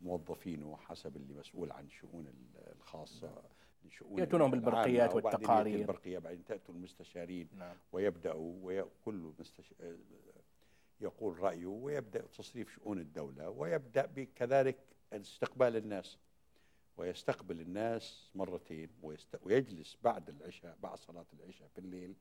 موظفينه 0.00 0.76
حسب 0.76 1.16
اللي 1.16 1.34
مسؤول 1.34 1.72
عن 1.72 1.88
شؤون 1.88 2.26
ال- 2.26 2.72
الخاصة 2.76 3.42
شؤون 3.90 4.18
يأتونهم 4.18 4.50
بالبرقيات 4.50 5.14
والتقارير. 5.14 5.72
يأتي 5.72 5.82
البرقية 5.82 6.18
بعدين 6.18 6.44
تأتوا 6.44 6.74
المستشارين 6.74 7.48
نعم. 7.58 7.76
ويبدأوا 7.92 8.52
وكل 8.62 9.32
مستش... 9.38 9.74
يقول 11.00 11.38
رأيه 11.40 11.66
ويبدأ 11.66 12.26
تصريف 12.26 12.74
شؤون 12.74 12.98
الدولة 12.98 13.50
ويبدأ 13.50 14.06
بكذلك 14.06 14.76
استقبال 15.12 15.76
الناس. 15.76 16.18
ويستقبل 16.96 17.60
الناس 17.60 18.30
مرتين 18.34 18.88
ويست... 19.02 19.38
ويجلس 19.42 19.96
بعد 20.02 20.28
العشاء 20.28 20.78
بعد 20.82 20.98
صلاة 20.98 21.26
العشاء 21.32 21.68
في 21.68 21.78
الليل 21.78 22.14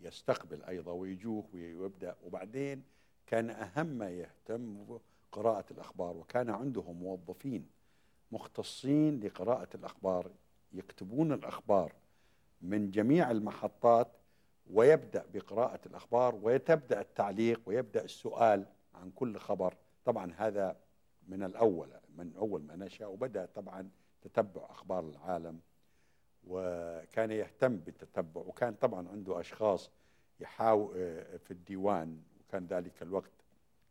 يستقبل 0.00 0.62
أيضا 0.64 0.92
ويجوه 0.92 1.44
ويبدأ 1.54 2.16
وبعدين 2.22 2.82
كان 3.30 3.50
أهم 3.50 3.86
ما 3.86 4.10
يهتم 4.10 4.98
قراءة 5.32 5.64
الأخبار 5.70 6.16
وكان 6.16 6.50
عندهم 6.50 6.96
موظفين 6.96 7.66
مختصين 8.32 9.20
لقراءة 9.20 9.68
الأخبار 9.74 10.30
يكتبون 10.72 11.32
الأخبار 11.32 11.92
من 12.62 12.90
جميع 12.90 13.30
المحطات 13.30 14.08
ويبدأ 14.70 15.26
بقراءة 15.34 15.80
الأخبار 15.86 16.34
ويتبدأ 16.42 17.00
التعليق 17.00 17.60
ويبدأ 17.66 18.04
السؤال 18.04 18.66
عن 18.94 19.10
كل 19.10 19.38
خبر. 19.38 19.74
طبعا 20.04 20.32
هذا 20.36 20.76
من 21.28 21.42
الأول 21.42 21.88
من 22.16 22.32
أول 22.36 22.62
ما 22.62 22.76
نشأ 22.76 23.06
وبدأ 23.06 23.46
طبعا 23.54 23.90
تتبع 24.22 24.66
أخبار 24.70 25.08
العالم 25.08 25.60
وكان 26.46 27.30
يهتم 27.30 27.76
بالتتبع 27.76 28.40
وكان 28.40 28.74
طبعا 28.74 29.08
عنده 29.08 29.40
أشخاص 29.40 29.90
يحاول 30.40 30.94
في 31.38 31.50
الديوان 31.50 32.22
وكان 32.50 32.66
ذلك 32.66 33.02
الوقت 33.02 33.30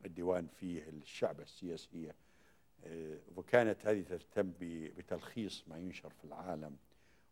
الديوان 0.06 0.48
فيه 0.48 0.90
الشعب 0.90 1.40
السياسية 1.40 2.16
آه، 2.86 3.18
وكانت 3.36 3.86
هذه 3.86 4.02
تهتم 4.02 4.54
بتلخيص 4.60 5.64
ما 5.68 5.78
ينشر 5.78 6.10
في 6.10 6.26
العالم 6.26 6.78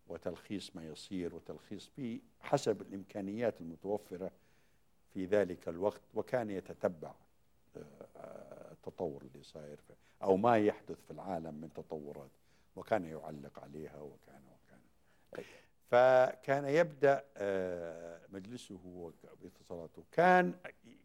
وتلخيص 0.07 0.75
ما 0.75 0.87
يصير 0.87 1.35
وتلخيص 1.35 1.91
بحسب 1.97 2.81
الإمكانيات 2.81 3.61
المتوفرة 3.61 4.31
في 5.13 5.25
ذلك 5.25 5.67
الوقت 5.67 6.01
وكان 6.13 6.49
يتتبع 6.49 7.13
آه، 7.77 8.71
التطور 8.71 9.21
اللي 9.21 9.43
صاير 9.43 9.79
أو 10.23 10.37
ما 10.37 10.57
يحدث 10.57 10.97
في 11.05 11.11
العالم 11.11 11.53
من 11.53 11.73
تطورات 11.73 12.31
وكان 12.75 13.05
يعلق 13.05 13.59
عليها 13.59 13.99
وكان 13.99 14.41
وكان. 14.51 14.79
فكان 15.91 16.65
يبدأ 16.65 17.23
آه، 17.37 18.21
مجلسه 18.29 19.11
باتصالاته 19.41 20.03
كان 20.11 20.53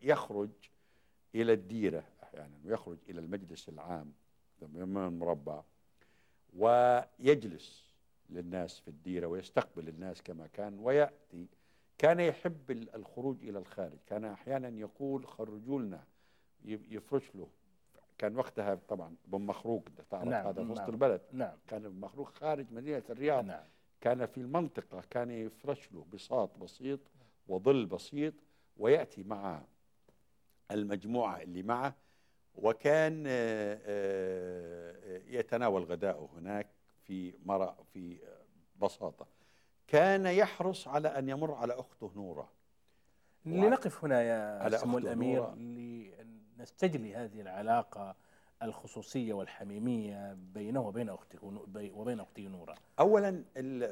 يخرج 0.02 0.50
إلى 1.34 1.52
الديرة 1.52 2.04
أحيانا 2.22 2.54
ويخرج 2.64 2.98
إلى 3.08 3.20
المجلس 3.20 3.68
العام 3.68 4.12
من 4.62 4.96
المربع 4.96 5.62
ويجلس 6.56 7.92
للناس 8.30 8.78
في 8.80 8.88
الديرة 8.88 9.26
ويستقبل 9.26 9.88
الناس 9.88 10.22
كما 10.22 10.46
كان 10.46 10.78
ويأتي. 10.78 11.46
كان 11.98 12.20
يحب 12.20 12.70
ال- 12.70 12.94
الخروج 12.94 13.36
إلى 13.44 13.58
الخارج. 13.58 13.98
كان 14.06 14.24
أحيانا 14.24 14.68
يقول 14.68 15.26
خرجوا 15.26 15.80
لنا 15.80 16.04
يفرش 16.64 17.34
له. 17.34 17.48
كان 18.18 18.36
وقتها 18.36 18.74
طبعا 18.74 19.16
بن 19.24 19.40
مخروق 19.40 19.84
تعرف 20.10 20.28
نعم، 20.28 20.46
هذا 20.46 20.64
في 20.64 20.70
وسط 20.70 20.80
نعم. 20.80 20.90
البلد. 20.90 21.20
نعم. 21.32 21.56
كان 21.68 21.82
بن 21.88 22.00
مخروق 22.00 22.28
خارج 22.28 22.66
مدينة 22.72 23.02
الرياض. 23.10 23.44
نعم. 23.44 23.64
كان 24.03 24.26
في 24.26 24.38
المنطقة 24.38 25.03
كان 25.11 25.30
يفرش 25.30 25.92
له 25.92 26.07
بساط 26.12 26.59
بسيط 26.59 27.00
وظل 27.48 27.86
بسيط 27.86 28.34
ويأتي 28.76 29.22
مع 29.22 29.62
المجموعة 30.70 31.42
اللي 31.42 31.62
معه 31.62 31.94
وكان 32.55 33.24
آه، 33.26 33.78
آه، 33.84 35.20
يتناول 35.26 35.82
غداءه 35.84 36.28
هناك 36.36 36.66
في 37.03 37.34
مرأ 37.46 37.76
في 37.92 38.18
بساطة 38.82 39.26
كان 39.88 40.26
يحرص 40.26 40.88
على 40.88 41.09
أن 41.09 41.28
يمر 41.28 41.55
على 41.55 41.72
أخته 41.72 42.12
نورة 42.16 42.53
لنقف 43.46 44.05
هنا 44.05 44.22
يا 44.22 44.68
سمو 44.76 44.98
الأمير. 44.98 45.55
لنستجلي 45.55 47.14
هذه 47.16 47.40
العلاقة 47.40 48.16
الخصوصية 48.62 49.32
والحميمية 49.32 50.32
بينه 50.32 50.80
وبين 50.80 51.08
أخته 51.08 51.64
بي- 51.66 51.90
وبين 51.90 52.20
أخته 52.20 52.42
نورة. 52.42 52.74
أولا 52.98 53.44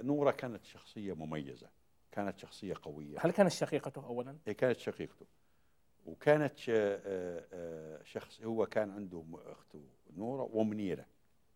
نورة 0.03 0.31
كانت 0.31 0.65
شخصية 0.65 1.13
مميزة 1.13 1.69
كانت 2.13 2.39
شخصية 2.39 2.75
قوية. 2.83 3.19
هل 3.21 3.31
كانت 3.31 3.51
شقيقته 3.53 4.05
أولا؟ 4.07 4.37
هي 4.47 4.55
كانت 4.55 4.79
شقيقته. 4.79 5.27
وكانت 6.07 6.59
آه، 6.69 7.45
آه، 7.53 8.03
شخص 8.03 8.41
هو 8.43 8.67
كان 8.67 8.91
عنده 8.91 9.25
أخته 9.35 9.85
نورة 10.17 10.51
ومنيرة. 10.53 11.07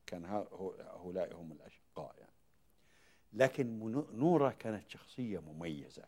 كان 0.07 0.25
هؤلاء 0.25 1.35
هم 1.37 1.53
الأشقاء 1.53 2.15
يعني. 2.19 2.33
لكن 3.33 3.79
نورة 4.13 4.51
كانت 4.51 4.89
شخصية 4.89 5.39
مميزة 5.39 6.05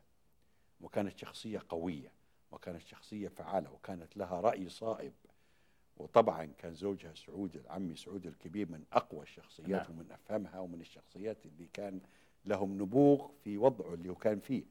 وكانت 0.81 1.19
شخصية 1.19 1.63
قوية 1.69 2.13
وكانت 2.51 2.83
شخصية 2.87 3.29
فعالة 3.29 3.73
وكانت 3.73 4.17
لها 4.17 4.41
رأي 4.41 4.69
صائب. 4.69 5.13
وطبعا 5.97 6.45
كان 6.59 6.75
زوجها 6.75 7.15
سعود 7.15 7.63
عمي 7.69 7.97
سعود 7.97 8.27
الكبير 8.27 8.71
من 8.71 8.85
أقوى 8.93 9.23
الشخصيات 9.23 9.69
نعم. 9.69 9.91
ومن 9.91 10.13
أفهمها 10.13 10.61
ومن 10.61 10.81
الشخصيات 10.81 11.47
اللي 11.47 11.69
كان 11.73 12.01
لهم 12.45 12.83
نبوغ 12.83 13.29
في 13.45 13.59
وضعه 13.59 13.95
اللي 13.95 14.09
هو 14.09 14.15
كان 14.15 14.39
فيه. 14.41 14.65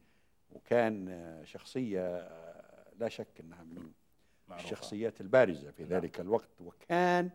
وكان 0.52 1.08
آه، 1.10 1.44
شخصية 1.44 2.02
آه، 2.18 2.94
لا 3.00 3.10
شك 3.10 3.40
إنها 3.40 3.64
من 3.64 3.92
معروفة. 4.48 4.66
الشخصيات 4.66 5.22
البارزة 5.22 5.72
في 5.72 5.84
نعم. 5.84 5.92
ذلك 5.92 6.20
الوقت. 6.20 6.62
وكان 6.62 7.30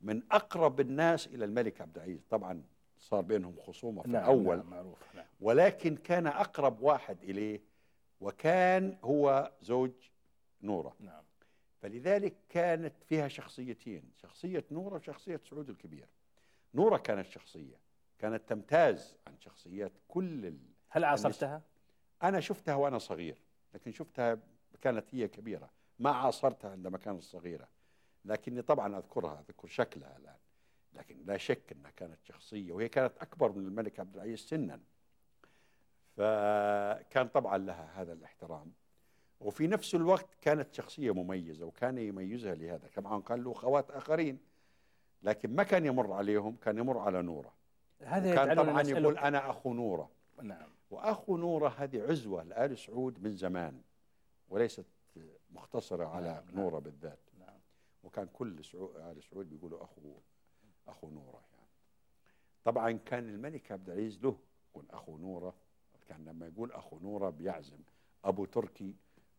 من 0.00 0.22
أقرب 0.32 0.80
الناس 0.80 1.26
إلى 1.26 1.44
الملك 1.44 1.80
عبد 1.80 1.96
العزيز. 1.96 2.26
طبعا 2.30 2.62
صار 2.98 3.20
بينهم 3.20 3.56
خصومة 3.60 4.02
في 4.02 4.08
نعم 4.08 4.22
الأول. 4.22 4.56
نعم 4.56 4.70
معروف 4.70 5.14
نعم. 5.14 5.24
ولكن 5.40 5.96
كان 5.96 6.26
أقرب 6.26 6.82
واحد 6.82 7.22
إليه 7.22 7.60
وكان 8.20 8.98
هو 9.04 9.52
زوج 9.62 9.92
نورة. 10.62 10.96
نعم. 11.00 11.22
فلذلك 11.84 12.34
كانت 12.48 12.94
فيها 13.04 13.28
شخصيتين 13.28 14.12
شخصية 14.16 14.64
نورة 14.70 14.96
وشخصية 14.96 15.40
سعود 15.50 15.70
الكبير. 15.70 16.08
نورة 16.74 16.96
كانت 16.96 17.26
شخصية 17.26 17.80
كانت 18.18 18.48
تمتاز 18.48 19.16
عن 19.26 19.38
شخصيات 19.38 19.92
كل 20.08 20.46
ال... 20.46 20.58
هل 20.88 21.04
عاصرتها؟ 21.04 21.62
أنا 22.22 22.40
شفتها 22.40 22.74
وأنا 22.74 22.98
صغير 22.98 23.38
لكن 23.74 23.92
شفتها 23.92 24.38
كانت 24.80 25.14
هي 25.14 25.28
كبيرة. 25.28 25.70
ما 25.98 26.10
عاصرتها 26.10 26.70
عندما 26.70 26.98
كانت 26.98 27.22
صغيرة 27.22 27.68
لكني 28.24 28.62
طبعا 28.62 28.98
أذكرها 28.98 29.40
أذكر 29.40 29.68
شكلها 29.68 30.16
الآن. 30.16 30.38
لكن 30.92 31.24
لا 31.26 31.36
شك 31.36 31.72
أنها 31.72 31.90
كانت 31.90 32.18
شخصية 32.22 32.72
وهي 32.72 32.88
كانت 32.88 33.18
أكبر 33.18 33.52
من 33.52 33.64
الملك 33.66 34.00
عبد 34.00 34.14
العزيز 34.14 34.38
سنا. 34.38 34.80
فكان 36.16 37.28
طبعا 37.28 37.58
لها 37.58 38.02
هذا 38.02 38.12
الاحترام. 38.12 38.72
وفي 39.40 39.66
نفس 39.66 39.94
الوقت 39.94 40.34
كانت 40.40 40.74
شخصية 40.74 41.14
مميزة 41.14 41.64
وكان 41.66 41.98
يميزها 41.98 42.54
لهذا. 42.54 42.88
طبعا 42.96 43.22
كان 43.22 43.42
له 43.44 43.52
أخوات 43.52 43.90
آخرين 43.90 44.38
لكن 45.22 45.54
ما 45.54 45.62
كان 45.62 45.86
يمر 45.86 46.12
عليهم 46.12 46.56
كان 46.56 46.78
يمر 46.78 46.98
على 46.98 47.22
نورة. 47.22 47.54
هذا 48.00 48.34
كان 48.34 48.56
طبعا 48.56 48.82
يقول 48.82 49.18
أنا 49.18 49.50
أخو 49.50 49.74
نورة. 49.74 50.10
نعم. 50.42 50.68
وأخو 50.90 51.36
نورة 51.36 51.68
هذه 51.68 52.02
عزوة 52.02 52.42
لآل 52.42 52.78
سعود 52.78 53.22
من 53.22 53.36
زمان 53.36 53.80
وليست 54.48 54.86
مختصرة 55.50 56.04
على 56.04 56.26
نعم، 56.26 56.44
نعم. 56.46 56.56
نورة 56.56 56.78
بالذات. 56.78 57.18
نعم. 57.38 57.58
وكان 58.02 58.28
كل 58.32 58.64
سعود 58.64 58.96
آل 58.96 59.22
سعود 59.22 59.50
بيقولوا 59.50 59.84
أخو 59.84 60.00
أخو 60.88 61.10
نورة 61.10 61.42
يعني. 61.52 61.68
طبعا 62.64 62.92
كان 62.92 63.28
الملك 63.28 63.72
عبد 63.72 63.90
العزيز 63.90 64.24
له 64.24 64.36
يقول 64.70 64.84
أخو 64.90 65.16
نورة. 65.16 65.54
كان 66.08 66.24
لما 66.24 66.46
يقول 66.46 66.72
أخو 66.72 66.98
نورة 66.98 67.30
بيعزم. 67.30 67.78
أبو 68.24 68.44
تركي 68.44 68.94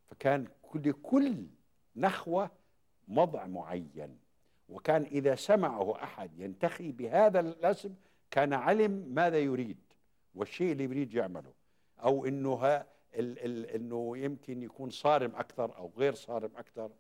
فكان 0.10 0.48
كل 0.62 0.92
كل 0.92 1.46
نخوه 1.96 2.52
مضع 3.08 3.46
معين. 3.46 4.20
وكان 4.70 5.04
إذا 5.04 5.36
سمعه 5.36 6.04
أحد 6.04 6.40
ينتخي 6.40 6.92
بهذا 6.92 7.40
الاسم 7.40 7.96
كان 8.32 8.54
علم 8.54 8.92
ماذا 8.92 9.40
يريد 9.40 9.78
والشيء 10.36 10.72
اللي 10.72 10.84
يريد 10.84 11.14
يعمله. 11.14 11.54
إنه 12.04 12.54
ها 12.54 12.88
ال 13.16 13.46
ال 13.46 13.66
إنه 13.66 14.18
يمكن 14.18 14.64
يكون 14.64 14.90
صارم 14.90 15.36
أكثر 15.36 15.78
أو 15.78 15.92
غير 15.98 16.14
صارم 16.14 16.52
أكثر. 16.58 16.92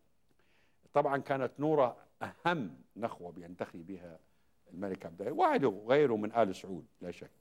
طبعا 0.93 1.17
كانت 1.17 1.51
نورة 1.59 1.97
أهم 2.21 2.77
نخوة 2.95 3.31
بينتخي 3.31 3.83
بها 3.83 4.19
الملك 4.73 5.05
عبد 5.05 5.21
العزيز 5.21 5.39
وعده 5.39 5.67
وغيره 5.67 6.15
من 6.15 6.31
آل 6.31 6.55
سعود 6.55 6.85
لا 7.01 7.11
شك. 7.11 7.31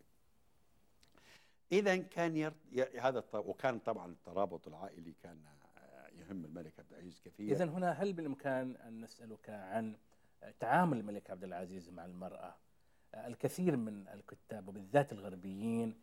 اذا 1.73 1.97
كان 1.97 2.37
ير... 2.37 2.53
هذا 3.01 3.19
الط... 3.19 3.35
وكان 3.35 3.79
طبعا 3.79 4.07
الترابط 4.07 4.69
العائلي 4.69 5.13
كان 5.23 5.39
يهم 6.31 6.45
الملك 6.45 6.73
عبد 6.79 6.93
العزيز 6.93 7.21
كثيرا. 7.25 7.57
إذا 7.57 7.65
هنا 7.65 7.91
هل 7.91 8.13
بالإمكان 8.13 8.77
أن 8.77 9.01
نسألك 9.01 9.51
عن 9.51 9.97
تعامل 10.61 10.99
الملك 10.99 11.31
عبد 11.31 11.45
العزيز 11.45 11.91
مع 11.91 12.05
المرأة؟ 12.05 12.55
الكثير 13.15 13.77
من 13.77 14.09
الكتاب 14.09 14.69
وبالذات 14.69 15.13
الغربيين 15.13 15.95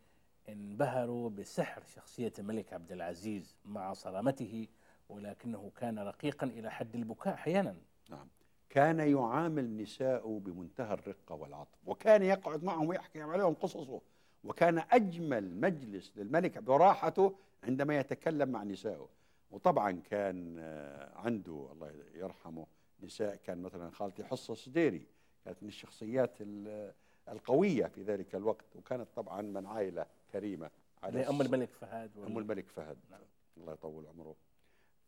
انبهروا 0.48 1.30
بسحر 1.30 1.82
شخصية 1.84 2.32
الملك 2.38 2.72
عبد 2.72 2.92
العزيز 2.92 3.56
مع 3.64 3.92
صرامته 3.92 4.68
ولكنه 5.08 5.72
كان 5.76 5.98
رقيقا 5.98 6.46
إلى 6.46 6.70
حد 6.70 6.94
البكاء 6.94 7.34
أحيانا. 7.34 7.76
نعم. 8.10 8.28
كان 8.70 9.00
يعامل 9.00 9.76
نساءه 9.76 10.40
بمنتهى 10.44 10.94
الرقة 10.94 11.34
والعطف 11.34 11.78
وكان 11.86 12.22
يقعد 12.22 12.64
معهم 12.64 12.88
ويحكي 12.88 13.22
عليهم 13.22 13.54
قصصه 13.54 14.00
وكان 14.44 14.82
أجمل 14.90 15.60
مجلس 15.60 16.12
للملك 16.16 16.58
براحته 16.58 17.36
عندما 17.64 17.98
يتكلم 17.98 18.48
مع 18.48 18.62
نسائه. 18.62 19.08
وطبعا 19.52 19.90
كان 20.10 20.56
آه، 20.58 21.18
عنده 21.18 21.68
الله 21.72 21.92
يرحمه 22.14 22.66
نساء 23.00 23.36
كان 23.36 23.62
مثلا 23.62 23.90
خالتي 23.90 24.24
حصة 24.24 24.54
صديري 24.54 25.06
كانت 25.44 25.62
من 25.62 25.68
الشخصيات 25.68 26.30
ال- 26.40 26.94
القوية 27.28 27.86
في 27.86 28.02
ذلك 28.02 28.34
الوقت 28.34 28.76
وكانت 28.76 29.08
طبعا 29.16 29.42
من 29.42 29.66
عائلة 29.66 30.06
كريمة 30.32 30.70
على 31.02 31.28
أم 31.28 31.40
الملك 31.42 31.68
فهد 31.72 32.10
أم 32.18 32.38
الملك 32.38 32.68
فهد. 32.68 32.98
نعم. 33.10 33.20
الله 33.56 33.72
يطول 33.72 34.06
عمره. 34.06 34.36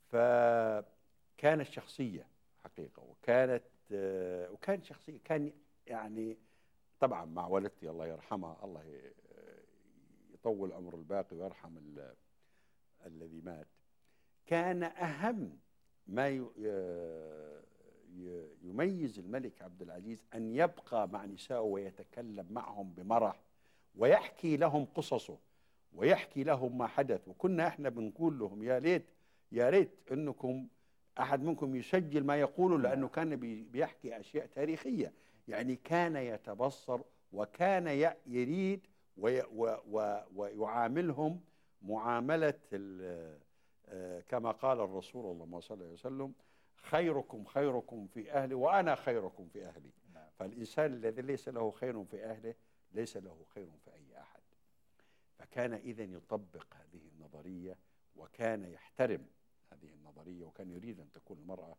فكانت 0.08 1.66
شخصية 1.68 2.26
حقيقة 2.64 3.02
وكانت 3.02 3.62
آه، 3.92 4.50
وكان 4.50 4.82
شخصية 4.82 5.18
كان 5.24 5.52
يعني 5.86 6.38
طبعا 7.00 7.24
مع 7.24 7.46
والدتي 7.46 7.90
الله 7.90 8.06
يرحمها 8.06 8.64
الله 8.64 8.84
يطول 10.34 10.72
عمر 10.72 10.94
الباقي 10.94 11.36
ويرحم 11.36 11.76
ال- 11.78 12.14
الذي 13.06 13.40
مات. 13.40 13.66
كان 14.46 14.82
أهم 14.82 15.58
ما 16.06 16.28
ي- 16.28 16.44
يميز 18.62 19.18
الملك 19.18 19.62
عبد 19.62 19.82
العزيز 19.82 20.24
أن 20.34 20.54
يبقى 20.54 21.08
مع 21.08 21.24
نسائه 21.24 21.58
ويتكلم 21.60 22.46
معهم 22.50 22.92
بمرح 22.92 23.40
ويحكي 23.96 24.56
لهم 24.56 24.84
قصصه 24.84 25.38
ويحكي 25.92 26.44
لهم 26.44 26.78
ما 26.78 26.86
حدث. 26.86 27.28
وكنا 27.28 27.66
إحنا 27.66 27.88
بنقول 27.88 28.38
لهم 28.38 28.62
يا 28.62 28.80
ليت 28.80 29.04
يا 29.52 29.70
ريت 29.70 29.90
إنكم 30.12 30.66
أحد 31.20 31.42
منكم 31.42 31.76
يسجل 31.76 32.24
ما 32.24 32.36
يقوله 32.40 32.78
لأنه 32.78 33.08
كان 33.08 33.36
بي- 33.36 33.62
بيحكي 33.62 34.20
أشياء 34.20 34.46
تاريخية. 34.46 35.12
يعني 35.48 35.76
كان 35.76 36.16
يتبصر 36.16 37.00
وكان 37.32 38.12
يريد 38.26 38.86
ويعاملهم 40.36 41.40
معاملة 41.82 42.54
آه، 42.74 43.38
كما 44.28 44.50
قال 44.50 44.80
الرسول 44.80 45.26
اللهم 45.32 45.60
صل 45.60 45.82
عليه 45.82 45.92
وسلم 45.92 46.34
خيركم 46.76 47.44
خيركم 47.44 48.06
في 48.06 48.32
أهلي 48.32 48.54
وأنا 48.54 48.94
خيركم 48.94 49.48
في 49.48 49.66
أهلي 49.66 49.90
نعم. 50.14 50.28
فالإنسان 50.38 50.92
الذي 50.94 51.22
ليس 51.22 51.48
له 51.48 51.70
خير 51.70 52.04
في 52.04 52.24
أهله 52.24 52.54
ليس 52.92 53.16
له 53.16 53.44
خير 53.54 53.70
في 53.84 53.94
أي 53.94 54.20
أحد 54.20 54.42
فكان 55.38 55.72
اذا 55.72 56.04
يطبق 56.04 56.74
هذه 56.74 57.08
النظرية 57.14 57.78
وكان 58.16 58.64
يحترم 58.64 59.26
هذه 59.72 59.92
النظرية 59.92 60.44
وكان 60.44 60.70
يريد 60.70 61.00
أن 61.00 61.12
تكون 61.12 61.38
المرأة 61.38 61.76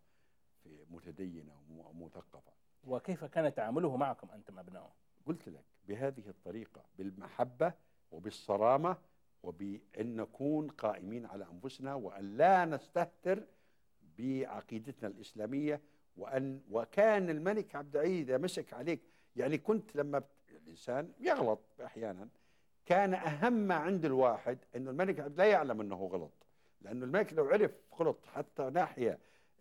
في 0.63 0.85
متدينة 0.89 1.53
ومثقفة 1.69 2.53
وكيف 2.83 3.25
كان 3.25 3.53
تعامله 3.53 3.97
معكم 3.97 4.31
أنتم 4.31 4.59
أبنائه؟ 4.59 4.93
قلت 5.25 5.49
لك 5.49 5.65
بهذه 5.87 6.27
الطريقة 6.27 6.85
بالمحبة 6.97 7.73
وبالصرامة 8.11 8.97
وبأن 9.45 10.15
نكون 10.15 10.67
قائمين 10.67 11.25
على 11.25 11.47
أنفسنا 11.53 11.93
وأن 11.93 12.37
لا 12.37 12.65
نستهتر 12.65 13.43
بعقيدتنا 14.17 15.07
الإسلامية 15.07 15.81
وأن 16.17 16.61
وكان 16.71 17.29
الملك 17.29 17.75
عبد 17.75 17.95
العزيز 17.95 18.29
إذا 18.29 18.37
مسك 18.37 18.73
عليك 18.73 19.01
يعني 19.35 19.57
كنت 19.57 19.95
لما 19.95 20.23
الإنسان 20.49 21.11
يغلط 21.19 21.59
أحيانا 21.85 22.27
كان 22.85 23.13
أهم 23.13 23.53
ما 23.53 23.75
عند 23.75 24.05
الواحد 24.05 24.57
أنه 24.75 24.91
الملك 24.91 25.31
لا 25.37 25.45
يعلم 25.45 25.81
أنه 25.81 25.95
غلط 25.95 26.31
لأنه 26.81 27.05
الملك 27.05 27.33
لو 27.33 27.45
عرف 27.45 27.71
غلط 27.99 28.25
حتى 28.25 28.69
ناحية 28.69 29.19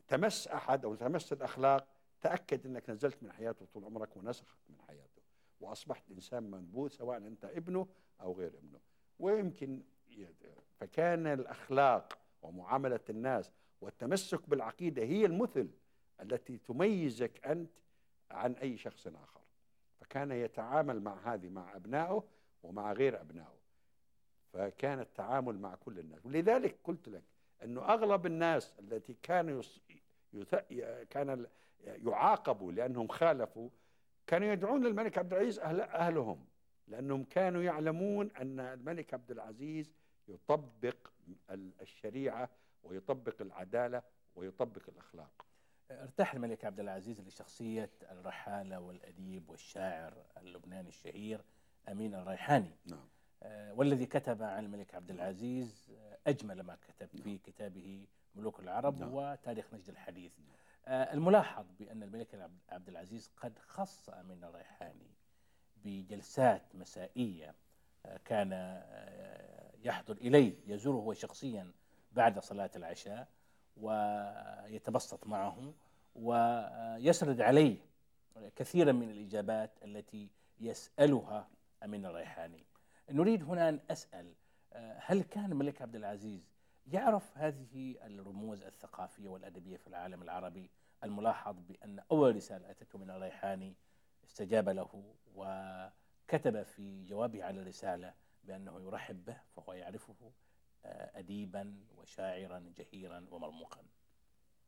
تمس 0.08 0.48
أحد 0.48 0.84
أو 0.84 0.94
تمس 0.94 1.32
الأخلاق 1.32 1.86
تأكد 2.20 2.66
أنك 2.66 2.90
نزلت 2.90 3.22
من 3.22 3.32
حياته 3.32 3.66
طول 3.74 3.84
عمرك 3.84 4.16
ونسخك 4.16 4.58
من 4.70 4.76
حياته 4.88 5.22
وأصبحت 5.60 6.10
إنسان 6.10 6.50
منبوذ 6.50 6.88
سواء 6.88 7.16
أنت 7.16 7.44
ابنه 7.44 7.86
أو 8.20 8.32
غير 8.32 8.48
ابنه. 8.48 8.78
ويمكن 9.18 9.82
فكان 10.80 11.26
الأخلاق 11.26 12.18
ومعاملة 12.42 13.00
الناس 13.10 13.50
والتمسك 13.80 14.48
بالعقيدة 14.48 15.02
هي 15.02 15.26
المثل 15.26 15.70
التي 16.20 16.58
تميزك 16.58 17.46
أنت 17.46 17.70
عن 18.30 18.52
أي 18.52 18.76
شخص 18.76 19.06
آخر. 19.06 19.40
فكان 20.00 20.32
يتعامل 20.32 21.02
مع 21.02 21.34
هذه 21.34 21.48
مع 21.48 21.76
أبنائه 21.76 22.24
ومع 22.62 22.92
غير 22.92 23.20
أبنائه. 23.20 23.58
فكان 24.52 25.00
التعامل 25.00 25.58
مع 25.58 25.74
كل 25.74 25.98
الناس. 25.98 26.26
ولذلك 26.26 26.76
قلت 26.84 27.08
لك 27.08 27.22
أنه 27.64 27.80
أغلب 27.82 28.26
الناس 28.26 28.74
التي 28.78 29.16
كانوا 29.22 29.62
يث... 30.32 30.54
كان 31.10 31.46
يعاقبوا 31.84 32.72
لأنهم 32.72 33.08
خالفوا 33.08 33.68
كانوا 34.26 34.48
يدعون 34.52 34.86
الملك 34.86 35.18
عبد 35.18 35.32
العزيز 35.32 35.58
أهل 35.58 35.80
أهلهم. 35.80 36.46
لأنهم 36.88 37.24
كانوا 37.24 37.62
يعلمون 37.62 38.30
أن 38.30 38.60
الملك 38.60 39.14
عبد 39.14 39.30
العزيز 39.30 39.92
يطبق 40.28 40.96
الشريعة 41.80 42.50
ويطبق 42.82 43.42
العدالة 43.42 44.02
ويطبق 44.36 44.82
الأخلاق 44.88 45.46
ارتاح 45.90 46.34
الملك 46.34 46.64
عبد 46.64 46.80
العزيز 46.80 47.20
لشخصية 47.20 47.90
الرحالة 48.10 48.80
والأديب 48.80 49.48
والشاعر 49.48 50.14
اللبناني 50.36 50.88
الشهير 50.88 51.40
أمين 51.88 52.14
الريحاني 52.14 52.76
نعم 52.86 53.08
آه، 53.42 53.72
والذي 53.72 54.06
كتب 54.06 54.42
عن 54.42 54.64
الملك 54.64 54.94
عبد 54.94 55.10
العزيز 55.10 55.90
آه، 55.98 56.18
أجمل 56.26 56.60
ما 56.60 56.76
كتب 56.88 57.08
في 57.22 57.28
نعم. 57.28 57.38
كتابه 57.38 58.06
ملوك 58.34 58.60
العرب 58.60 59.00
نعم. 59.00 59.14
وتاريخ 59.14 59.74
نجد 59.74 59.88
الحديث 59.88 60.32
آه، 60.86 61.14
الملاحظ 61.14 61.66
بأن 61.78 62.02
الملك 62.02 62.50
عبد 62.68 62.88
العزيز 62.88 63.30
قد 63.36 63.58
خص 63.58 64.08
أمين 64.08 64.44
الريحاني 64.44 65.10
بجلسات 65.84 66.62
مسائية 66.74 67.54
كان 68.24 68.52
يحضر 69.84 70.16
إليه 70.16 70.54
يزوره 70.66 70.96
هو 70.96 71.12
شخصيا 71.14 71.72
بعد 72.12 72.38
صلاة 72.38 72.70
العشاء 72.76 73.28
ويتبسط 73.76 75.26
معه 75.26 75.74
ويسرد 76.14 77.40
عليه 77.40 77.76
كثيرا 78.56 78.92
من 78.92 79.10
الإجابات 79.10 79.70
التي 79.84 80.28
يسألها 80.60 81.48
أمين 81.84 82.06
الريحاني. 82.06 82.64
نريد 83.10 83.42
هنا 83.42 83.68
أن 83.68 83.80
أسأل 83.90 84.32
هل 84.96 85.22
كان 85.22 85.52
الملك 85.52 85.82
عبد 85.82 85.96
العزيز 85.96 86.54
يعرف 86.86 87.38
هذه 87.38 87.96
الرموز 88.06 88.62
الثقافية 88.62 89.28
والأدبية 89.28 89.76
في 89.76 89.86
العالم 89.86 90.22
العربي 90.22 90.70
الملاحظ 91.04 91.56
بأن 91.60 92.00
أول 92.10 92.36
رسالة 92.36 92.70
أتته 92.70 92.98
من 92.98 93.10
الريحاني 93.10 93.74
استجاب 94.26 94.68
له 94.68 95.14
وكتب 95.34 96.62
في 96.62 97.04
جوابه 97.04 97.44
على 97.44 97.60
الرسالة 97.60 98.14
بأنه 98.44 98.80
يرحب 98.80 99.24
به 99.24 99.40
فهو 99.56 99.72
يعرفه 99.72 100.32
آه، 100.84 101.18
أديبا 101.18 101.84
وشاعرا 101.96 102.72
جهيرا 102.76 103.26
ومرموقا. 103.30 103.82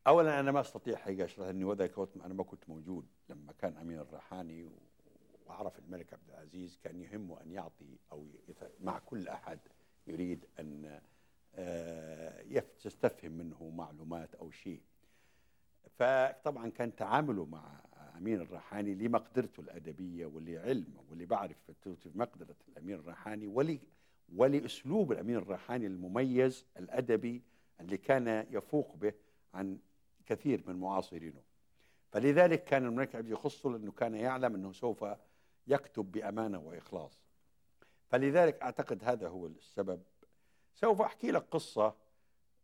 أولا 0.06 0.40
أنا 0.40 0.52
ما 0.52 0.60
أستطيع 0.60 0.96
حقيقة 0.96 1.24
أشرح 1.24 1.48
أني 1.48 1.62
الوقت 1.62 2.16
أنا 2.16 2.34
ما 2.34 2.44
كنت 2.44 2.68
موجود. 2.68 3.06
لما 3.28 3.52
كان 3.52 3.76
أمين 3.76 3.98
الريحاني 3.98 4.70
وعرف 5.46 5.78
الملك 5.78 6.12
عبد 6.12 6.30
العزيز 6.30 6.78
كان 6.84 7.00
يهمه 7.00 7.40
أن 7.42 7.52
يعطي 7.52 7.98
أو 8.12 8.26
مع 8.80 8.98
كل 8.98 9.28
أحد 9.28 9.58
يريد 10.06 10.46
أن 10.60 11.00
آه، 11.54 12.42
يستفهم 12.84 13.32
منه 13.32 13.70
معلومات 13.70 14.34
أو 14.34 14.50
شيء. 14.50 14.82
فطبعا 15.90 16.68
كان 16.68 16.96
تعامله 16.96 17.44
مع 17.44 17.80
امين 18.16 18.40
الريحاني 18.40 18.94
لمقدرته 18.94 19.60
الأدبية 19.60 20.26
ولعلمه 20.26 21.02
واللي 21.10 21.26
بعرف 21.26 21.56
مقدرة 22.14 22.56
الأمين 22.68 22.94
الريحاني 22.94 23.46
ولي 23.46 23.80
ولأسلوب 24.34 25.12
الأمين 25.12 25.36
الريحاني 25.36 25.86
المميز 25.86 26.64
الأدبي 26.76 27.42
اللي 27.80 27.96
كان 27.96 28.46
يفوق 28.50 28.96
به 28.96 29.12
عن 29.54 29.78
كثير 30.26 30.62
من 30.66 30.76
معاصرينه. 30.76 31.42
فلذلك 32.12 32.64
كان 32.64 32.86
الملك 32.86 33.14
عبد 33.14 33.28
يخصه 33.28 33.70
لأنه 33.70 33.92
كان 33.92 34.14
يعلم 34.14 34.54
أنه 34.54 34.72
سوف 34.72 35.04
يكتب 35.66 36.12
بأمانة 36.12 36.58
وإخلاص. 36.58 37.20
فلذلك 38.08 38.62
أعتقد 38.62 39.04
هذا 39.04 39.28
هو 39.28 39.46
السبب. 39.46 40.02
سوف 40.74 41.00
أحكي 41.00 41.30
لك 41.30 41.42
قصة 41.50 41.94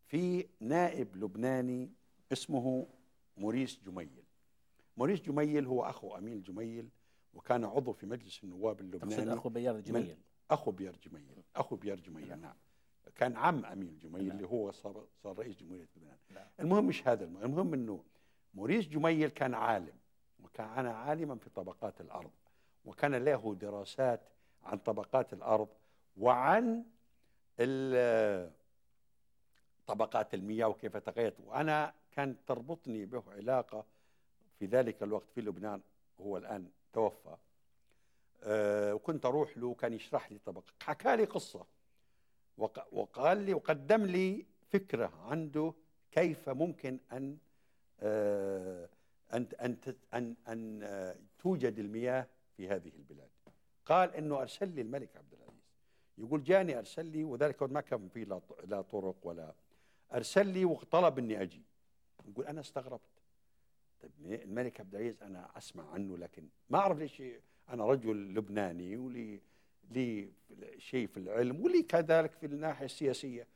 في 0.07 0.47
نائب 0.61 1.17
لبناني 1.17 1.91
اسمه 2.33 2.87
موريس 3.37 3.81
جميل. 3.87 4.22
موريس 4.97 5.21
جميل 5.21 5.67
هو 5.67 5.85
أخو 5.85 6.17
أمين 6.17 6.43
جميل 6.43 6.89
وكان 7.35 7.65
عضو 7.65 7.93
في 7.93 8.07
مجلس 8.07 8.45
النواب 8.45 8.81
اللبناني 8.81 9.33
أخو 9.33 9.49
بيار 9.49 9.81
جميل 9.81 10.17
أخو 10.51 10.71
بيار 10.71 10.97
جميل 10.97 11.43
أخو 11.57 11.77
بيار 11.77 12.01
جميل 12.01 12.29
نعم, 12.29 12.41
نعم. 12.41 12.55
كان 13.15 13.37
عم 13.37 13.65
أمين 13.65 13.99
جميل 13.99 14.25
نعم. 14.27 14.37
اللي 14.37 14.49
هو 14.49 14.73
صار 14.73 15.07
صار 15.23 15.39
رئيس 15.39 15.57
جمهورية 15.57 15.89
لبنان 15.97 16.17
نعم. 16.31 16.47
المهم 16.61 16.87
مش 16.87 17.09
هذا 17.09 17.25
المهم, 17.25 17.45
المهم 17.45 17.75
أنه 17.75 18.05
موريس 18.55 18.89
جميل 18.89 19.29
كان 19.29 19.55
عالم 19.55 19.95
وكان 20.41 20.87
عالما 20.87 21.37
في 21.37 21.51
طبقات 21.51 22.01
الأرض 22.01 22.31
وكان 22.85 23.15
له 23.15 23.55
دراسات 23.61 24.21
عن 24.63 24.79
طبقات 24.79 25.33
الأرض 25.33 25.69
وعن 26.17 26.85
طبقات 29.87 30.35
المياه 30.35 30.69
وكيف 30.69 30.97
تغيرت 30.97 31.41
وأنا 31.41 31.95
كانت 32.13 32.39
تربطني 32.47 33.07
به 33.07 33.23
علاقة 33.29 33.85
في 34.63 34.69
ذلك 34.69 35.03
الوقت 35.03 35.31
في 35.35 35.41
لبنان 35.41 35.81
هو 36.21 36.37
الآن 36.37 36.71
توفى. 36.93 37.37
أه 38.43 38.95
وكنت 38.95 39.27
أروح 39.27 39.59
له 39.59 39.75
كان 39.75 39.93
يشرح 39.93 40.33
لي 40.33 40.39
طبقة 40.39 40.73
حكى 40.83 41.17
لي 41.17 41.25
قصة. 41.25 41.67
وقال 42.93 43.39
لي 43.39 43.55
وقدم 43.55 44.05
لي 44.05 44.47
فكرة 44.71 45.13
عنده 45.27 45.75
كيف 46.13 46.49
ممكن 46.49 46.99
أن 47.13 47.37
أه 48.01 48.89
أن 49.33 49.47
أن 49.61 49.77
أن, 50.15 50.35
أن 50.49 50.83
أه 50.83 51.17
توجد 51.39 51.79
المياه 51.79 52.27
في 52.57 52.69
هذه 52.69 52.93
البلاد. 52.97 53.31
قال 53.87 54.15
إنه 54.15 54.41
أرسل 54.41 54.69
لي 54.69 54.81
الملك 54.81 55.17
عبد 55.17 55.33
العزيز. 55.33 55.63
يقول 56.19 56.45
جاني 56.45 56.79
أرسل 56.79 57.07
لي 57.07 57.25
وذلك 57.25 57.63
ما 57.63 57.81
كان 57.81 58.09
في 58.09 58.25
لا 58.65 58.83
طرق 58.83 59.17
ولا 59.23 59.55
أرسل 60.13 60.47
لي 60.47 60.65
وطلب 60.65 61.19
إني 61.19 61.43
أجي. 61.43 61.63
يقول 62.29 62.47
أنا 62.47 62.61
استغربت. 62.61 63.12
طيب 64.03 64.13
الملك 64.43 64.81
عبد 64.81 64.95
العزيز 64.95 65.23
أنا 65.23 65.51
أسمع 65.59 65.91
عنه 65.91 66.19
لكن 66.19 66.49
ما 66.71 66.79
أعرف 66.79 66.99
ليش 66.99 67.23
أنا 67.69 67.87
رجل 67.87 68.35
لبناني 68.35 68.97
ولي 68.97 69.41
لي 69.91 70.33
شيء 70.79 71.07
في 71.07 71.17
العلم 71.17 71.65
ولي 71.65 71.83
كذلك 71.83 72.33
في 72.33 72.47
الناحية 72.47 72.85
السياسية. 72.85 73.47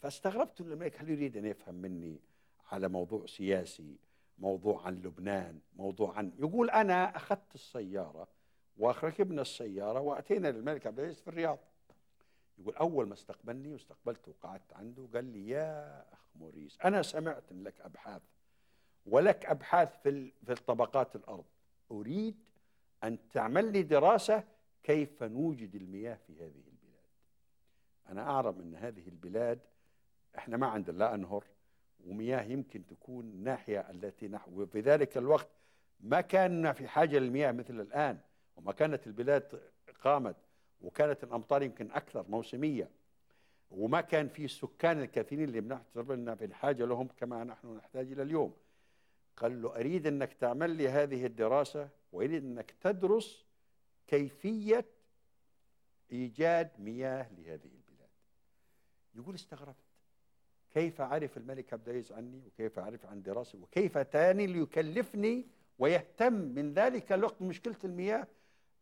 فاستغربت 0.00 0.60
إن 0.60 0.72
الملك 0.72 1.00
هل 1.00 1.10
يريد 1.10 1.36
أن 1.36 1.44
يفهم 1.44 1.74
مني 1.74 2.20
على 2.72 2.88
موضوع 2.88 3.26
سياسي 3.26 3.96
موضوع 4.38 4.86
عن 4.86 4.94
لبنان 4.94 5.58
موضوع 5.76 6.16
عن 6.18 6.32
يقول 6.38 6.70
أنا 6.70 7.16
أخذت 7.16 7.54
السيارة 7.54 8.28
وركبنا 8.78 9.42
السيارة 9.42 10.00
وأتينا 10.00 10.48
للملك 10.48 10.86
عبد 10.86 10.98
العزيز 10.98 11.20
في 11.20 11.28
الرياض. 11.28 11.58
يقول 12.58 12.74
أول 12.76 13.08
ما 13.08 13.14
استقبلني 13.14 13.72
واستقبلته 13.72 14.30
وقعدت 14.30 14.72
عنده 14.72 15.08
قال 15.14 15.24
لي 15.24 15.48
يا 15.48 16.00
أخ 16.12 16.18
موريس 16.36 16.78
أنا 16.84 17.02
سمعت 17.02 17.52
لك 17.52 17.80
أبحاث 17.80 18.22
ولك 19.06 19.46
أبحاث 19.46 20.02
في 20.02 20.32
في 20.46 20.54
طبقات 20.54 21.16
الأرض. 21.16 21.44
أريد 21.90 22.36
أن 23.04 23.18
تعمل 23.32 23.72
لي 23.72 23.82
دراسة 23.82 24.44
كيف 24.82 25.22
نوجد 25.22 25.74
المياه 25.74 26.18
في 26.26 26.32
هذه 26.32 26.62
البلاد. 26.66 27.06
أنا 28.08 28.30
اعلم 28.30 28.60
أن 28.60 28.74
هذه 28.74 29.08
البلاد 29.08 29.58
إحنا 30.38 30.56
ما 30.56 30.66
عندنا 30.66 30.98
لا 30.98 31.14
أنهر 31.14 31.44
ومياه 32.06 32.42
يمكن 32.42 32.86
تكون 32.86 33.44
ناحية 33.44 33.80
التي 33.90 34.28
نحو 34.28 34.62
وفي 34.62 34.80
ذلك 34.80 35.16
الوقت 35.16 35.48
ما 36.00 36.20
كنا 36.20 36.72
في 36.72 36.88
حاجة 36.88 37.18
للمياه 37.18 37.52
مثل 37.52 37.80
الآن 37.80 38.18
وما 38.56 38.72
كانت 38.72 39.06
البلاد 39.06 39.60
قامت 40.04 40.36
وكانت 40.80 41.24
الأمطار 41.24 41.62
يمكن 41.62 41.90
أكثر 41.90 42.24
موسمية 42.28 42.90
وما 43.70 44.00
كان 44.00 44.28
في 44.28 44.44
السكان 44.44 45.00
الكثيرين 45.00 45.48
اللي 45.48 45.60
بنعتبر 45.60 46.36
في 46.36 46.44
الحاجة 46.44 46.84
لهم 46.84 47.08
كما 47.16 47.44
نحن 47.44 47.76
نحتاج 47.76 48.12
إلى 48.12 48.22
اليوم. 48.22 48.54
قال 49.36 49.62
له 49.62 49.76
أريد 49.76 50.06
أنك 50.06 50.32
تعمل 50.32 50.70
لي 50.70 50.88
هذه 50.88 51.26
الدراسة 51.26 51.88
وأريد 52.12 52.44
أنك 52.44 52.74
تدرس 52.80 53.46
كيفية 54.06 54.84
إيجاد 56.12 56.70
مياه 56.78 57.26
لهذه 57.38 57.64
البلاد. 57.64 58.08
يقول 59.14 59.34
استغربت. 59.34 59.76
كيف 60.70 61.00
عرف 61.00 61.36
الملك 61.36 61.72
عبد 61.72 61.88
العزيز 61.88 62.12
عني 62.12 62.42
وكيف 62.46 62.78
عرف 62.78 63.06
عن 63.06 63.22
دراسه 63.22 63.58
وكيف 63.58 63.98
تاني 63.98 64.46
ليكلفني 64.46 65.46
ويهتم 65.78 66.32
من 66.32 66.74
ذلك 66.74 67.12
الوقت 67.12 67.42
بمشكله 67.42 67.76
المياه 67.84 68.28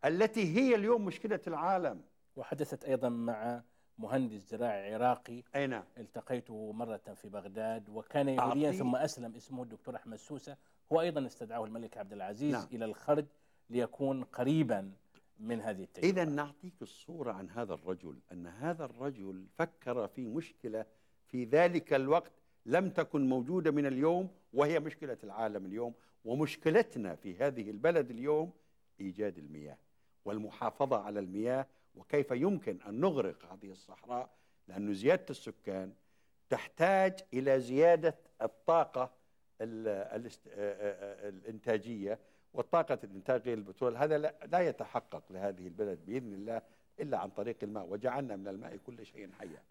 التي 0.05 0.57
هي 0.57 0.75
اليوم 0.75 1.05
مشكلة 1.05 1.41
العالم. 1.47 2.03
وحدثت 2.37 2.85
أيضا 2.85 3.09
مع 3.09 3.63
مهندس 3.99 4.51
زراعي 4.51 4.95
عراقي 4.95 5.43
أي 5.55 5.67
نعم. 5.67 5.85
التقيته 5.99 6.73
مرة 6.73 6.97
في 6.97 7.29
بغداد 7.29 7.89
وكان 7.89 8.29
يهوديا 8.29 8.73
ثم 8.73 8.97
أسلم 8.97 9.35
اسمه 9.35 9.63
الدكتور 9.63 9.97
أحمد 9.97 10.17
سوسة. 10.17 10.57
هو 10.93 11.01
أيضا 11.01 11.27
استدعاه 11.27 11.65
الملك 11.65 11.99
عبد 11.99 12.13
العزيز 12.13 12.55
نعم. 12.55 12.69
إلى 12.73 12.85
الخرج 12.85 13.27
ليكون 13.71 14.25
قريبا 14.25 14.93
من 15.41 15.61
هذه 15.61 15.83
التجربة. 15.83 16.09
إذا 16.09 16.25
نعطيك 16.25 16.83
الصورة 16.83 17.33
عن 17.33 17.51
هذا 17.51 17.75
الرجل 17.75 18.19
أن 18.33 18.47
هذا 18.47 18.85
الرجل 18.85 19.47
فكر 19.59 20.09
في 20.09 20.27
مشكلة 20.27 20.87
في 21.27 21.45
ذلك 21.45 21.93
الوقت 21.93 22.33
لم 22.67 22.91
تكن 22.91 23.29
موجودة 23.29 23.71
من 23.71 23.87
اليوم 23.87 24.29
وهي 24.53 24.81
مشكلة 24.81 25.19
العالم 25.25 25.67
اليوم 25.67 25.95
ومشكلتنا 26.25 27.15
في 27.15 27.37
هذه 27.37 27.71
البلد 27.71 28.11
اليوم 28.11 28.53
إيجاد 29.01 29.39
المياه 29.39 29.79
والمحافظة 30.25 30.97
على 30.97 31.21
المياه 31.21 31.67
وكيف 31.95 32.31
يمكن 32.31 32.79
أن 32.89 33.01
نغرق 33.01 33.53
هذه 33.53 33.71
الصحراء؟ 33.71 34.31
لأن 34.69 34.95
زيادة 34.95 35.25
السكان 35.31 35.93
تحتاج 36.51 37.21
إلى 37.35 37.61
زيادة 37.61 38.15
الطاقة 38.43 39.11
آه، 39.61 39.65
آه، 39.65 40.45
آه، 40.49 41.29
الإنتاجية. 41.29 42.19
والطاقة 42.55 42.99
الإنتاجية 43.05 43.55
للبترول 43.55 43.97
هذا 43.97 44.19
لا 44.19 44.61
يتحقق 44.61 45.23
لهذه 45.31 45.67
البلد 45.67 45.99
بإذن 46.07 46.33
الله 46.35 46.63
إلا 47.01 47.19
عن 47.19 47.31
طريق 47.31 47.57
الماء. 47.63 47.87
وجعلنا 47.87 48.37
من 48.37 48.49
الماء 48.49 48.77
كل 48.77 49.07
شيء 49.07 49.31
حيا. 49.33 49.63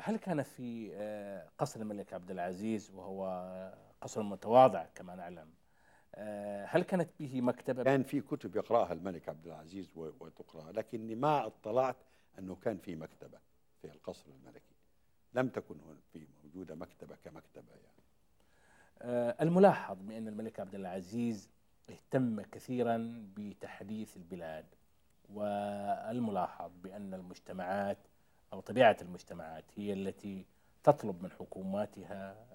هل 0.00 0.16
كان 0.16 0.42
في 0.42 0.92
قصر 1.58 1.80
الملك 1.80 2.12
عبد 2.12 2.30
العزيز 2.30 2.90
وهو 2.90 3.72
قصر 4.00 4.22
متواضع 4.22 4.86
كما 4.94 5.14
نعلم؟ 5.14 5.48
هل 6.66 6.82
كانت 6.82 7.10
به 7.20 7.40
مكتبة؟ 7.40 7.82
كان 7.82 8.02
في 8.02 8.20
كتب 8.20 8.56
يقرأها 8.56 8.92
الملك 8.92 9.28
عبد 9.28 9.46
العزيز 9.46 9.90
وتقرأ 9.96 10.72
لكني 10.72 11.14
ما 11.14 11.46
اطلعت 11.46 11.96
أنه 12.38 12.56
كان 12.56 12.78
في 12.78 12.96
مكتبة 12.96 13.38
في 13.82 13.84
القصر 13.84 14.30
الملكي. 14.30 14.74
لم 15.34 15.48
تكن 15.48 15.80
هنا 15.80 16.00
في 16.12 16.26
موجودة 16.44 16.74
مكتبة 16.74 17.16
كمكتبة 17.24 17.72
يعني. 17.72 18.02
آه، 19.02 19.36
الملاحظ 19.40 20.02
بأن 20.02 20.28
الملك 20.28 20.60
عبد 20.60 20.74
العزيز 20.74 21.50
اهتم 21.90 22.40
كثيرا 22.40 23.26
بتحديث 23.36 24.16
البلاد 24.16 24.66
والملاحظ 25.28 26.70
بأن 26.82 27.14
المجتمعات 27.14 27.98
أو 28.52 28.60
طبيعة 28.60 28.96
المجتمعات 29.02 29.64
هي 29.74 29.92
التي 29.92 30.46
تطلب 30.84 31.22
من 31.22 31.30
حكوماتها 31.30 32.46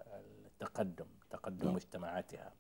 التقدم 0.46 1.08
تقدم 1.30 1.66
نعم. 1.66 1.76
مجتمعاتها. 1.76 2.54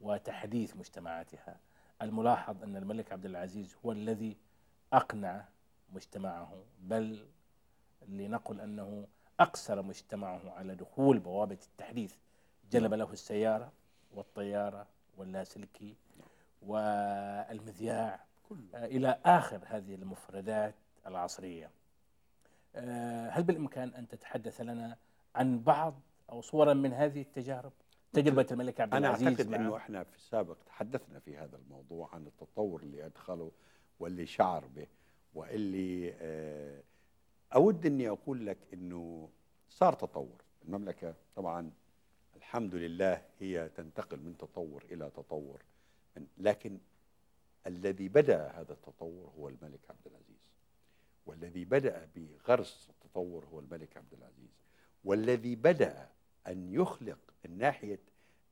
وتحديث 0.00 0.76
مجتمعاتها. 0.76 1.56
الملاحظ 2.02 2.62
أن 2.62 2.76
الملك 2.76 3.12
عبد 3.12 3.26
العزيز 3.26 3.76
هو 3.84 3.92
الذي 3.92 4.36
أقنع 4.92 5.44
مجتمعه 5.92 6.64
بل 6.80 7.26
لنقل 8.08 8.60
أنه 8.60 9.06
أقصر 9.40 9.82
مجتمعه 9.82 10.50
على 10.50 10.74
دخول 10.74 11.18
بوابة 11.18 11.58
التحديث. 11.66 12.14
جلب 12.70 12.94
له 12.94 13.12
السيارة 13.12 13.72
والطيارة 14.14 14.86
واللاسلكي 15.16 15.96
والمذياع 16.62 18.24
إلى 18.74 19.18
آخر 19.24 19.60
هذه 19.66 19.94
المفردات 19.94 20.74
العصرية. 21.06 21.70
آه، 22.76 23.28
هل 23.30 23.42
بالإمكان 23.42 23.88
أن 23.88 24.08
تتحدث 24.08 24.60
لنا 24.60 24.96
عن 25.34 25.60
بعض 25.60 25.94
أو 26.30 26.40
صورا 26.40 26.74
من 26.74 26.92
هذه 26.92 27.20
التجارب؟ 27.20 27.72
تجربة 28.12 28.46
الملك 28.50 28.80
عبد 28.80 28.94
أنا 28.94 29.08
العزيز 29.08 29.28
أعتقد 29.28 29.48
مع- 29.48 29.56
أنه 29.56 29.76
إحنا 29.76 30.04
في 30.04 30.16
السابق 30.16 30.56
تحدثنا 30.66 31.18
في 31.18 31.36
هذا 31.36 31.56
الموضوع 31.56 32.14
عن 32.14 32.26
التطور 32.26 32.82
اللي 32.82 33.06
أدخله 33.06 33.50
واللي 34.00 34.26
شعر 34.26 34.66
به 34.66 34.86
واللي 35.34 36.14
آه، 36.20 36.82
أود 37.54 37.86
أني 37.86 38.08
أقول 38.08 38.46
لك 38.46 38.58
أنه 38.72 39.28
صار 39.68 39.92
تطور. 39.92 40.42
المملكة 40.64 41.14
طبعا 41.36 41.70
الحمد 42.36 42.74
لله 42.74 43.22
هي 43.40 43.68
تنتقل 43.68 44.20
من 44.20 44.36
تطور 44.38 44.84
إلى 44.90 45.10
تطور 45.10 45.62
لكن 46.38 46.78
الذي 47.66 48.08
بدأ 48.08 48.46
هذا 48.50 48.72
التطور 48.72 49.32
هو 49.38 49.48
الملك 49.48 49.80
عبد 49.90 50.06
العزيز 50.06 50.50
والذي 51.26 51.64
بدأ 51.64 52.08
بغرس 52.16 52.90
التطور 52.90 53.44
هو 53.44 53.60
الملك 53.60 53.96
عبد 53.96 54.14
العزيز 54.14 54.60
والذي 55.04 55.54
بدأ 55.56 56.08
أن 56.46 56.72
يخلق 56.74 57.18
الناحية 57.44 57.98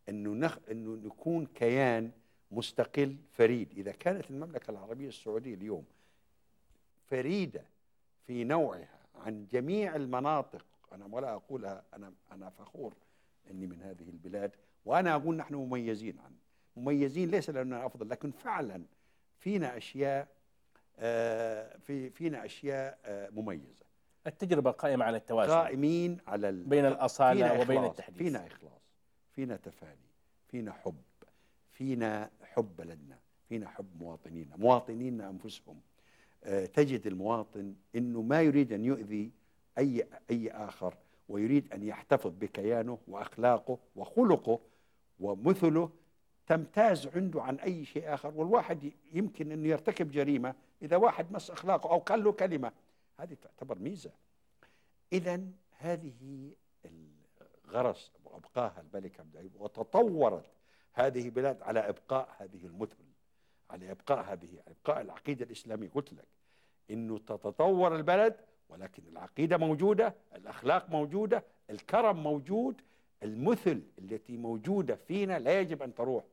أنه, 0.09 0.35
نخ... 0.35 0.59
أنه 0.71 1.07
نكون 1.07 1.47
كيان 1.47 2.11
مستقل 2.51 3.17
فريد. 3.33 3.73
إذا 3.77 3.93
كانت 3.93 4.31
المملكة 4.31 4.71
العربية 4.71 5.09
السعودية 5.09 5.55
اليوم 5.55 5.85
فريدة 7.07 7.65
في 8.27 8.45
نوعها 8.45 8.99
عن 9.15 9.47
جميع 9.53 9.97
المناطق 9.97 10.65
أنا 10.93 11.09
ولا 11.13 11.35
أقولها 11.35 11.83
أنا 11.95 12.13
أنا 12.33 12.51
فخور 12.51 12.95
أني 13.51 13.67
من 13.67 13.83
هذه 13.83 14.09
البلاد 14.09 14.51
وأنا 14.85 15.15
أقول 15.15 15.37
نحن 15.37 15.55
مميزين 15.55 16.19
عن 16.19 16.33
مميزين 16.77 17.31
ليس 17.31 17.51
لأننا 17.51 17.87
أفضل 17.87 18.09
لكن 18.09 18.31
فعلا 18.31 18.83
فينا 19.39 19.77
أشياء 19.77 20.29
آه، 20.99 21.77
في 21.77 22.11
فينا 22.11 22.45
أشياء 22.45 22.99
آه، 23.05 23.31
مميزة. 23.31 23.85
التجربة 24.27 24.71
قائمة 24.71 25.05
على 25.05 25.17
التوازن. 25.17 25.53
قائمين 25.53 26.19
على. 26.27 26.53
بين 26.53 27.07
فينا 27.09 27.53
وبين 27.61 27.85
التحديث. 27.85 28.19
فينا 28.19 28.47
إخلاص. 28.47 28.78
فينا 29.39 29.57
تفاني 29.57 30.09
فينا 30.49 30.73
حب 30.73 31.03
فينا 31.73 32.31
حب 32.43 32.77
بلدنا 32.79 33.19
فينا 33.49 33.69
حب 33.69 33.87
مواطنينا 34.01 34.57
مواطنينا 34.57 35.31
أنفسهم. 35.31 35.81
آه، 36.45 36.67
تجد 36.67 37.07
المواطن 37.07 37.75
أنه 37.97 38.23
ما 38.23 38.43
يريد 38.43 38.73
أن 38.73 38.85
يؤذي 38.85 39.31
أي 39.79 40.07
أي 40.31 40.51
آخر 40.51 40.95
ويريد 41.29 41.73
أن 41.73 41.83
يحتفظ 41.83 42.33
بكيانه 42.41 42.99
وأخلاقه 43.09 43.79
وخلقه 43.97 44.61
ومثله 45.21 45.91
تمتاز 46.47 47.07
عنده 47.07 47.43
عن 47.43 47.57
أي 47.57 47.85
شيء 47.85 48.15
آخر. 48.15 48.33
والواحد 48.37 48.93
يمكن 49.13 49.53
أنه 49.53 49.69
يرتكب 49.69 50.11
جريمة 50.11 50.55
إذا 50.83 50.97
واحد 50.97 51.33
مس 51.33 51.51
أخلاقه 51.51 51.91
أو 51.91 51.99
قال 51.99 52.25
له 52.25 52.33
كلمة. 52.33 52.73
هذه 53.21 53.37
تعتبر 53.43 53.79
ميزة. 53.79 54.11
إذا 55.13 55.41
هذه 55.79 56.53
الغرس 57.69 58.13
وأبقاها 58.25 58.81
الملك 58.81 59.21
عبد 59.21 59.33
العزيز 59.33 59.57
وتطورت 59.57 60.45
هذه 60.93 61.25
البلاد 61.25 61.63
على 61.63 61.89
إبقاء 61.89 62.29
هذه 62.39 62.67
المثل 62.67 63.05
على 63.71 63.91
إبقاء 63.91 64.33
هذه 64.33 64.49
إبقاء 64.69 65.01
العقيدة 65.01 65.45
الإسلامية. 65.45 65.89
قلت 65.89 66.13
لك 66.13 66.27
إنه 66.91 67.19
تتطور 67.19 67.97
البلد 67.97 68.37
ولكن 68.69 69.03
العقيدة 69.09 69.57
موجودة 69.57 70.15
الأخلاق 70.35 70.91
موجودة 70.91 71.45
الكرم 71.71 72.23
موجود 72.23 72.81
المثل 73.23 73.83
التي 73.99 74.37
موجودة 74.37 74.97
فينا 74.97 75.39
لا 75.39 75.61
يجب 75.61 75.83
أن 75.83 75.95
تروح. 75.95 76.25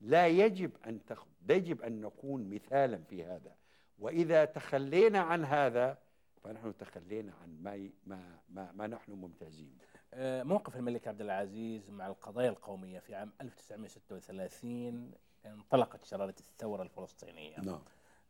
لا 0.00 0.26
يجب 0.26 0.70
أن 0.86 1.04
تخ... 1.04 1.24
يجب 1.48 1.82
أن 1.82 2.00
نكون 2.00 2.50
مثالا 2.50 2.96
في 2.96 3.24
هذا. 3.24 3.54
وإذا 3.98 4.44
تخلينا 4.44 5.20
عن 5.20 5.44
هذا 5.44 5.98
فنحن 6.44 6.76
تخلينا 6.76 7.32
عن 7.42 7.62
ما 7.62 7.90
ما 8.06 8.38
ما, 8.48 8.72
ما 8.72 8.86
نحن 8.86 9.12
ممتازين. 9.12 9.78
به. 9.80 9.91
موقف 10.18 10.76
الملك 10.76 11.08
عبد 11.08 11.20
العزيز 11.20 11.90
مع 11.90 12.06
القضايا 12.06 12.48
القومية 12.48 12.98
في 12.98 13.14
عام 13.14 13.32
1936 13.40 15.12
انطلقت 15.46 16.04
شرارة 16.04 16.34
الثورة 16.40 16.82
الفلسطينية 16.82 17.60
نعم 17.60 17.82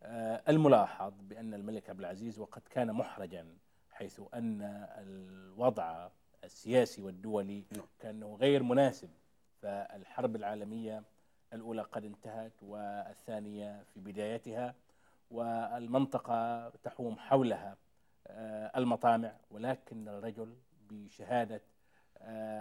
آه، 0.02 0.42
الملاحظ 0.48 1.12
بأن 1.20 1.54
الملك 1.54 1.90
عبد 1.90 2.00
العزيز 2.00 2.38
وقد 2.38 2.62
كان 2.70 2.92
محرجا 2.92 3.56
حيث 3.90 4.20
أن 4.34 4.62
الوضع 4.98 6.08
السياسي 6.44 7.02
والدولي 7.02 7.64
نعم. 7.76 7.86
كأنه 7.98 8.36
غير 8.36 8.62
مناسب 8.62 9.10
فالحرب 9.62 10.36
العالمية 10.36 11.02
الأولى 11.52 11.82
قد 11.82 12.04
انتهت 12.04 12.62
والثانية 12.62 13.84
في 13.94 14.00
بدايتها 14.00 14.74
والمنطقة 15.30 16.68
تحوم 16.68 17.18
حولها 17.18 17.76
آه، 18.26 18.72
المطامع 18.76 19.36
ولكن 19.50 20.08
الرجل 20.08 20.56
بشهادة 20.90 21.56
آه، 21.56 21.71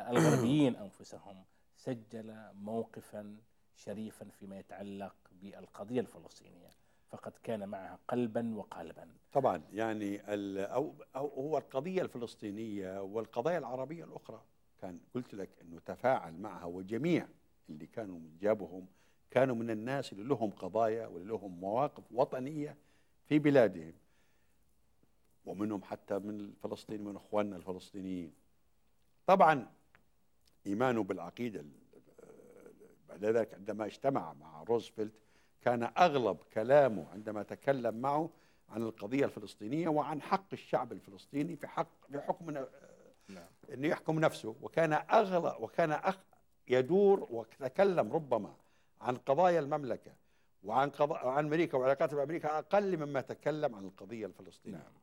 الغربيين 0.10 0.76
أنفسهم 0.76 1.44
سجل 1.78 2.36
موقفا 2.54 3.38
شريفا 3.76 4.26
فيما 4.40 4.60
يتعلق 4.60 5.16
بالقضية 5.32 6.02
الفلسطينية 6.02 6.70
فقد 7.10 7.34
كان 7.44 7.70
معها 7.70 8.00
قلبا 8.08 8.56
وقالبا. 8.56 9.08
طبعا 9.34 9.62
يعني 9.74 10.22
أو, 10.66 10.94
أو 11.16 11.28
هو 11.28 11.58
القضية 11.58 12.02
الفلسطينية 12.02 13.02
والقضايا 13.02 13.58
العربية 13.58 14.04
الأخرى. 14.04 14.42
كان 14.82 15.00
قلت 15.16 15.34
لك 15.34 15.50
أنه 15.62 15.80
تفاعل 15.80 16.34
معها 16.34 16.66
وجميع 16.66 17.28
اللي 17.70 17.86
كانوا 17.86 18.20
جابهم 18.42 18.88
كانوا 19.32 19.56
من 19.56 19.70
الناس 19.70 20.14
اللي 20.14 20.24
لهم 20.24 20.50
قضايا 20.50 21.08
واللي 21.08 21.28
لهم 21.28 21.60
مواقف 21.60 22.04
وطنية 22.12 22.78
في 23.30 23.40
بلادهم 23.40 23.94
ومنهم 25.46 25.84
حتى 25.84 26.20
من 26.20 26.40
الفلسطينيين 26.40 27.08
من 27.08 27.16
إخواننا 27.16 27.56
الفلسطينيين. 27.56 28.34
طبعا 29.28 29.68
إيمانه 30.68 31.04
بالعقيدة 31.04 31.66
بعد 33.10 33.26
ذلك 33.26 33.54
عندما 33.54 33.86
اجتمع 33.86 34.34
مع 34.34 34.64
روزفلت 34.64 35.14
كان 35.62 35.84
أغلب 35.98 36.38
كلامه 36.54 37.08
عندما 37.12 37.44
تكلم 37.44 37.96
معه 37.96 38.30
عن 38.70 38.82
القضية 38.82 39.26
الفلسطينية 39.26 39.88
وعن 39.88 40.22
حق 40.22 40.48
الشعب 40.54 40.92
الفلسطيني 40.92 41.56
في 41.56 41.68
حق 41.68 41.88
في 42.12 42.22
حكم 42.22 42.52
نعم. 43.28 43.46
إنه 43.74 43.88
يحكم 43.88 44.20
نفسه 44.20 44.56
وكان 44.62 44.94
اغلب 44.94 45.62
وكان 45.62 45.92
أخ 45.92 46.18
يدور 46.68 47.28
وتكلم 47.32 48.14
ربما 48.14 48.56
عن 49.02 49.16
قضايا 49.18 49.60
المملكة 49.60 50.12
وعن 50.64 50.90
قضاء 50.90 51.28
عن 51.28 51.46
أمريكا 51.46 51.78
وعلاقاته 51.78 52.18
بامريكا 52.18 52.60
أقل 52.60 52.98
مما 52.98 53.22
تكلم 53.22 53.76
عن 53.76 53.86
القضية 53.86 54.26
الفلسطينية 54.26 54.78
نعم. 54.78 54.94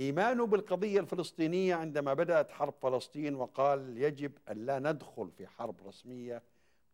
إيمانه 0.00 0.46
بالقضية 0.46 1.00
الفلسطينية 1.00 1.74
عندما 1.74 2.14
بدأت 2.14 2.50
حرب 2.50 2.74
فلسطين 2.82 3.34
وقال 3.34 3.98
يجب 3.98 4.32
أن 4.50 4.66
لا 4.66 4.78
ندخل 4.78 5.30
في 5.30 5.46
حرب 5.46 5.86
رسمية 5.86 6.42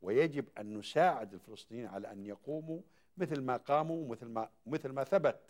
ويجب 0.02 0.44
أن 0.58 0.78
نساعد 0.78 1.34
الفلسطينيين 1.34 1.86
على 1.86 2.12
أن 2.12 2.26
يقوموا 2.26 2.80
مثل 3.16 3.40
ما 3.40 3.56
قاموا 3.56 4.08
مثل 4.08 4.26
ما 4.26 4.48
مثل 4.66 4.92
ما 4.92 5.04
ثبت. 5.04 5.40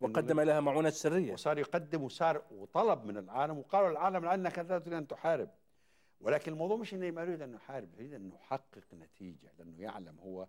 وقدم 0.00 0.40
لها 0.40 0.60
معونات 0.60 0.92
سرية. 0.92 1.32
وصار 1.32 1.58
يقدم 1.58 2.02
وصار 2.02 2.42
وطلب 2.50 3.04
من 3.04 3.16
العالم 3.16 3.58
وقالوا 3.58 3.90
العالم 3.90 4.24
لانك 4.24 4.58
لا 4.58 4.78
تريد 4.78 4.92
أن 4.92 5.06
تحارب. 5.06 5.50
ولكن 6.20 6.52
الموضوع 6.52 6.76
مش 6.76 6.94
إنه 6.94 7.10
ما 7.10 7.22
يريد 7.22 7.42
أن 7.42 7.52
نحارب 7.52 7.94
يريد 7.94 8.14
أن 8.14 8.28
نحقق 8.28 8.94
نتيجة 8.94 9.52
لأنه 9.58 9.80
يعلم 9.82 10.18
هو 10.20 10.46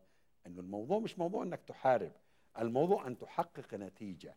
أنه 0.47 0.59
الموضوع 0.59 0.99
مش 0.99 1.19
موضوع 1.19 1.43
إنك 1.43 1.61
تحارب 1.67 2.11
الموضوع 2.59 3.07
أن 3.07 3.17
تحقق 3.17 3.73
نتيجة. 3.73 4.35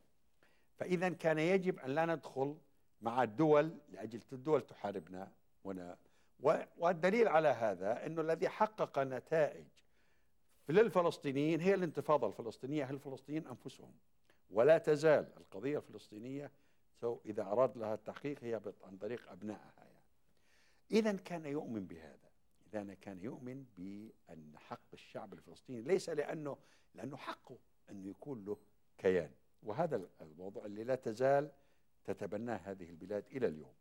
فإذا 0.79 1.09
كان 1.09 1.39
يجب 1.39 1.79
أن 1.79 1.91
لا 1.91 2.07
ندخل 2.07 2.57
مع 3.03 3.23
الدول 3.23 3.79
لأجل 3.89 4.21
الدول 4.33 4.61
تحاربنا 4.67 5.33
هنا. 5.65 5.97
والدليل 6.79 7.29
على 7.29 7.49
هذا 7.49 8.07
إنه 8.07 8.21
الذي 8.21 8.49
حقق 8.49 8.99
نتائج 8.99 9.67
للفلسطينيين 10.69 11.61
هي 11.61 11.75
الانتفاضة 11.75 12.27
الفلسطينية. 12.27 12.85
هي 12.85 12.91
الفلسطينيين 12.91 13.47
أنفسهم؟ 13.47 13.93
ولا 14.51 14.79
تزال 14.79 15.27
القضية 15.37 15.79
الفلسطينية 15.79 16.51
سو 17.01 17.19
إذا 17.27 17.43
أراد 17.43 17.79
لها 17.79 17.95
التحقيق 17.95 18.45
هي 18.45 18.61
عن 18.85 18.97
طريق 18.97 19.31
أبنائها 19.31 19.73
يعني. 19.79 19.93
إذا 20.91 21.13
كان 21.13 21.47
يؤمن 21.47 21.87
بهذا. 21.87 22.33
إذا 22.75 22.95
كان 22.95 23.21
يؤمن 23.21 23.65
بأن 23.79 24.53
حق 24.57 24.93
الشعب 24.93 25.33
الفلسطيني 25.33 25.81
ليس 25.83 26.09
لأنه 26.09 26.57
لأنه 26.95 27.17
حقه 27.17 27.57
انه 27.91 28.09
يكون 28.09 28.45
له 28.45 28.57
كيان. 28.99 29.31
وهذا 29.63 30.01
الموضوع 30.21 30.67
اللي 30.67 30.85
لا 30.85 30.95
تزال 30.95 31.51
تتبناه 32.05 32.57
هذه 32.57 32.91
البلاد 32.91 33.25
إلى 33.33 33.47
اليوم. 33.47 33.73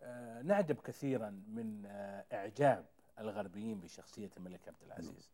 آه 0.00 0.42
نعجب 0.42 0.80
كثيرا 0.80 1.30
من 1.30 1.86
آه 1.86 2.24
إعجاب 2.32 2.84
الغربيين 3.18 3.80
بشخصية 3.80 4.30
الملك 4.36 4.68
عبد 4.68 4.82
العزيز. 4.86 5.30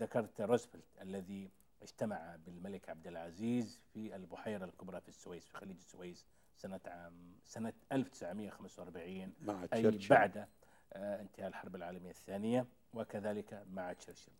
ذكرت 0.00 0.40
روزفلت 0.40 0.84
الذي 1.02 1.50
اجتمع 1.82 2.36
بالملك 2.46 2.88
عبد 2.88 3.06
العزيز 3.06 3.80
في 3.92 4.16
البحيرة 4.16 4.64
الكبرى 4.64 5.00
في 5.00 5.08
السويس 5.08 5.46
في 5.46 5.56
خليج 5.56 5.76
السويس 5.76 6.26
سنة 6.56 6.80
عام 6.86 7.12
سنة 7.44 7.72
1945 7.92 9.32
مع 9.42 9.66
أي 9.72 9.98
بعد 10.10 10.46
آه 10.92 11.20
انتهاء 11.20 11.48
الحرب 11.48 11.76
العالمية 11.76 12.10
الثانية 12.10 12.66
وكذلك 12.94 13.64
مع 13.70 13.92
تشرشل. 13.92 14.32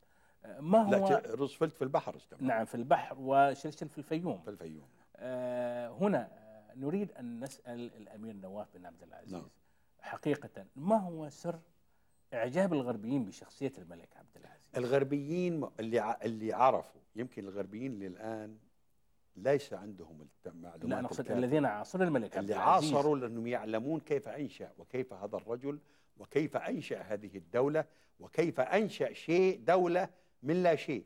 آه 0.45 0.61
ما 0.61 0.83
هو 0.83 0.91
لا 1.09 1.23
روزفلت 1.27 1.75
في 1.75 1.83
البحر 1.83 2.17
اجتمع. 2.17 2.41
نعم 2.41 2.65
في 2.65 2.75
البحر 2.75 3.17
وتشرشل 3.19 3.89
في 3.89 3.99
الفيوم. 3.99 4.39
في 4.39 4.51
الفيوم. 4.51 4.89
هنا 6.01 6.29
نريد 6.77 7.13
أن 7.13 7.41
نسأل 7.41 7.81
الأمير 7.97 8.35
نواف 8.35 8.77
بن 8.77 8.87
عبد 8.87 9.03
العزيز 9.03 9.33
نعم. 9.33 9.49
حقيقة 10.01 10.67
ما 10.77 10.97
هو 10.97 11.29
سر 11.29 11.61
إعجاب 12.35 12.73
الغربيين 12.73 13.25
بشخصية 13.25 13.73
الملك 13.79 14.09
عبد 14.17 14.37
العزيز؟ 14.37 14.67
الغربيين 14.77 15.69
اللي 15.81 16.17
اللي 16.23 16.53
عرفوا 16.53 17.01
يمكن 17.17 17.45
الغربيين 17.45 17.93
اللي 17.93 18.07
الان 18.07 18.59
ليس 19.37 19.73
عندهم 19.73 20.29
المعلومات 20.47 20.85
لا 20.85 21.01
نقصد 21.01 21.31
الذين 21.31 21.65
عاصروا 21.65 22.05
الملك 22.05 22.37
عبد 22.37 22.51
العزيز. 22.51 22.85
اللي 22.85 22.97
عاصروا 22.97 23.17
لأنهم 23.17 23.47
يعلمون 23.47 24.01
كيف 24.01 24.29
أنشأ 24.29 24.73
وكيف 24.79 25.13
هذا 25.13 25.37
الرجل 25.37 25.79
وكيف 26.19 26.57
أنشأ 26.57 27.01
هذه 27.01 27.37
الدولة 27.37 27.85
وكيف 28.21 28.61
أنشأ 28.61 29.13
شيء 29.13 29.61
دولة 29.65 30.09
من 30.43 30.63
لا 30.63 30.77
شيء. 30.77 31.05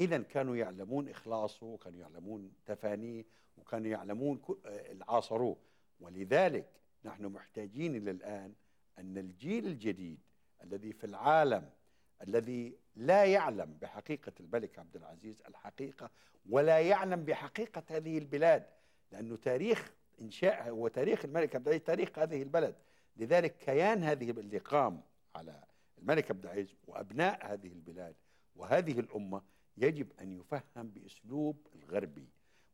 اذا 0.00 0.18
كانوا 0.18 0.56
يعلمون 0.56 1.08
إخلاصه 1.08 1.66
وكانوا 1.66 2.00
يعلمون 2.00 2.52
تفانيه 2.66 3.24
وكانوا 3.56 3.86
يعلمون 3.90 4.42
عاصروه 5.08 5.56
ولذلك 6.00 6.66
نحن 7.04 7.26
محتاجين 7.26 7.96
إلى 7.96 8.10
الآن 8.10 8.52
أن 8.98 9.18
الجيل 9.18 9.66
الجديد 9.66 10.18
الذي 10.62 10.92
في 10.92 11.04
العالم 11.04 11.70
الذي 12.22 12.76
لا 12.96 13.24
يعلم 13.24 13.78
بحقيقة 13.80 14.32
الملك 14.40 14.78
عبد 14.78 14.96
العزيز 14.96 15.42
الحقيقة 15.48 16.10
ولا 16.50 16.80
يعلم 16.80 17.24
بحقيقة 17.24 17.82
هذه 17.88 18.18
البلاد 18.18 18.66
لأنه 19.12 19.36
تاريخ 19.36 19.92
إنشائها 20.20 20.70
هو 20.70 20.88
تاريخ 20.88 21.24
الملك 21.24 21.56
عبد 21.56 21.68
العزيز 21.68 21.84
تاريخ 21.86 22.18
هذه 22.18 22.42
البلد. 22.42 22.74
لذلك 23.16 23.56
كيان 23.56 24.02
هذه 24.02 24.30
اللي 24.30 24.58
قام 24.58 25.02
على 25.34 25.64
الملك 25.98 26.30
عبد 26.30 26.44
العزيز 26.44 26.74
وأبناء 26.86 27.52
هذه 27.52 27.72
البلاد 27.72 28.14
وهذه 28.56 29.00
الأمة 29.00 29.42
يجب 29.76 30.06
أن 30.20 30.32
يفهم 30.32 30.88
بأسلوب 30.88 31.66
الغربي. 31.74 32.28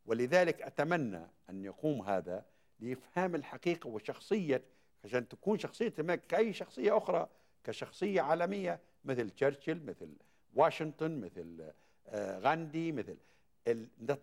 ولذلك 0.05 0.61
أتمنى 0.61 1.27
أن 1.49 1.63
يقوم 1.63 2.01
هذا 2.01 2.45
لإفهام 2.79 3.35
الحقيقة 3.35 3.87
وشخصية 3.87 4.61
عشان 5.03 5.27
تكون 5.27 5.59
شخصية 5.59 5.93
الملك 5.99 6.27
كأي 6.27 6.53
شخصية 6.53 6.97
أخرى 6.97 7.29
كشخصية 7.63 8.21
عالمية 8.21 8.79
مثل 9.05 9.29
تشرشل 9.29 9.85
مثل 9.85 10.13
واشنطن 10.55 11.19
مثل 11.19 11.71
آه، 12.07 12.39
غاندي 12.39 12.91
مثل 12.91 13.17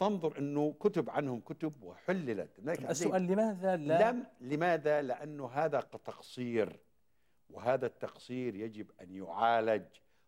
تنظر 0.01 0.39
إنه 0.39 0.75
كتب 0.81 1.11
عنهم 1.11 1.41
كتب 1.41 1.83
وحللت 1.83 2.61
السؤال 2.91 3.23
لماذا 3.23 3.77
لا؟ 3.77 4.11
لم 4.11 4.27
لماذا؟ 4.41 5.03
لأنه 5.03 5.47
هذا 5.47 5.81
تقصير 5.81 6.81
وهذا 7.51 7.87
التقصير 7.87 8.55
يجب 8.55 8.91
أن 9.01 9.15
يعالج 9.15 9.85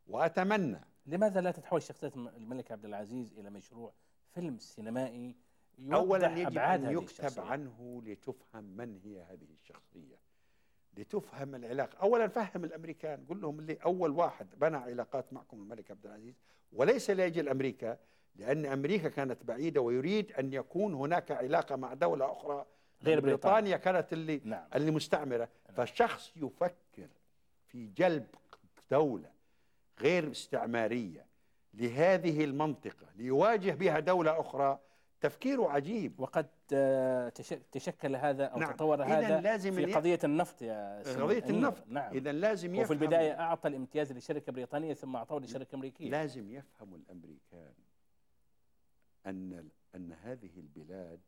وأتمنى. 0.07 0.81
لماذا 1.07 1.41
لا 1.41 1.51
تتحول 1.51 1.83
شخصية 1.83 2.13
الملك 2.17 2.73
عبد 2.73 2.85
العزيز 2.85 3.33
إلى 3.39 3.51
مشروع 3.51 3.93
فيلم 4.39 4.59
سينمائي 4.59 5.36
اولا 5.93 6.36
يجب 6.36 6.59
أن 6.59 6.91
يكتب 6.91 7.41
عنه 7.41 8.03
لتفهم 8.05 8.64
من 8.64 9.01
هي 9.05 9.22
هذه 9.22 9.47
الشخصية 9.55 10.16
لتفهم 10.97 11.55
العلاقة. 11.55 11.99
أولا 11.99 12.28
فهم 12.28 12.64
الأمريكان 12.64 13.26
قل 13.28 13.41
لهم 13.41 13.59
اللي 13.59 13.74
أول 13.74 14.11
واحد 14.11 14.47
بنى 14.59 14.76
علاقات 14.76 15.32
معكم 15.32 15.62
الملك 15.62 15.91
عبد 15.91 16.07
العزيز 16.07 16.34
وليس 16.72 17.11
لأجل 17.11 17.49
أمريكا 17.49 17.99
لأن 18.36 18.66
أمريكا 18.66 19.09
كانت 19.09 19.45
بعيدة 19.45 19.80
ويريد 19.80 20.32
أن 20.32 20.53
يكون 20.53 20.95
هناك 20.95 21.30
علاقة 21.30 21.76
مع 21.76 21.95
دولة 21.95 22.32
أخرى. 22.32 22.66
غير 23.03 23.20
بريطانيا, 23.20 23.76
كانت 23.76 24.12
اللي 24.12 24.41
نعم. 24.45 24.68
اللي 24.74 24.91
مستعمرة. 24.91 25.49
نعم. 25.68 25.76
فشخص 25.76 26.32
يفكر 26.36 27.09
في 27.66 27.86
جلب 27.86 28.26
دولة 28.91 29.30
غير 30.01 30.30
استعمارية 30.30 31.28
لهذه 31.75 32.45
المنطقة 32.45 33.07
ليواجه 33.16 33.71
بها 33.71 34.01
دولة 34.01 34.41
أخرى 34.41 34.79
تفكيره 35.21 35.71
عجيب. 35.71 36.21
وقد 36.21 36.47
آه، 36.73 37.29
تشكل 37.73 38.16
هذا 38.16 38.45
أو 38.45 38.59
نعم. 38.59 38.73
تطور 38.73 39.05
هذا 39.05 39.41
لازم 39.41 39.73
في 39.73 39.95
قضية 39.95 40.19
النفط 40.25 40.62
يا 40.62 41.03
قضية 41.03 41.45
النفط. 41.51 41.85
نعم. 41.89 42.12
اذا 42.14 42.33
لازم 42.33 42.75
يفهم 42.75 42.85
وفي 42.85 42.93
البداية 42.93 43.41
أعطى 43.41 43.69
الامتياز 43.69 44.12
لشركة 44.12 44.53
بريطانية 44.53 44.95
ثم 44.95 45.16
اعطاه 45.16 45.39
لشركة 45.39 45.77
أمريكية. 45.77 46.11
لازم 46.11 46.51
يفهموا 46.51 46.99
الأمريكان 46.99 47.73
أن 49.27 49.69
أن 49.95 50.12
هذه 50.12 50.51
البلاد 50.57 51.21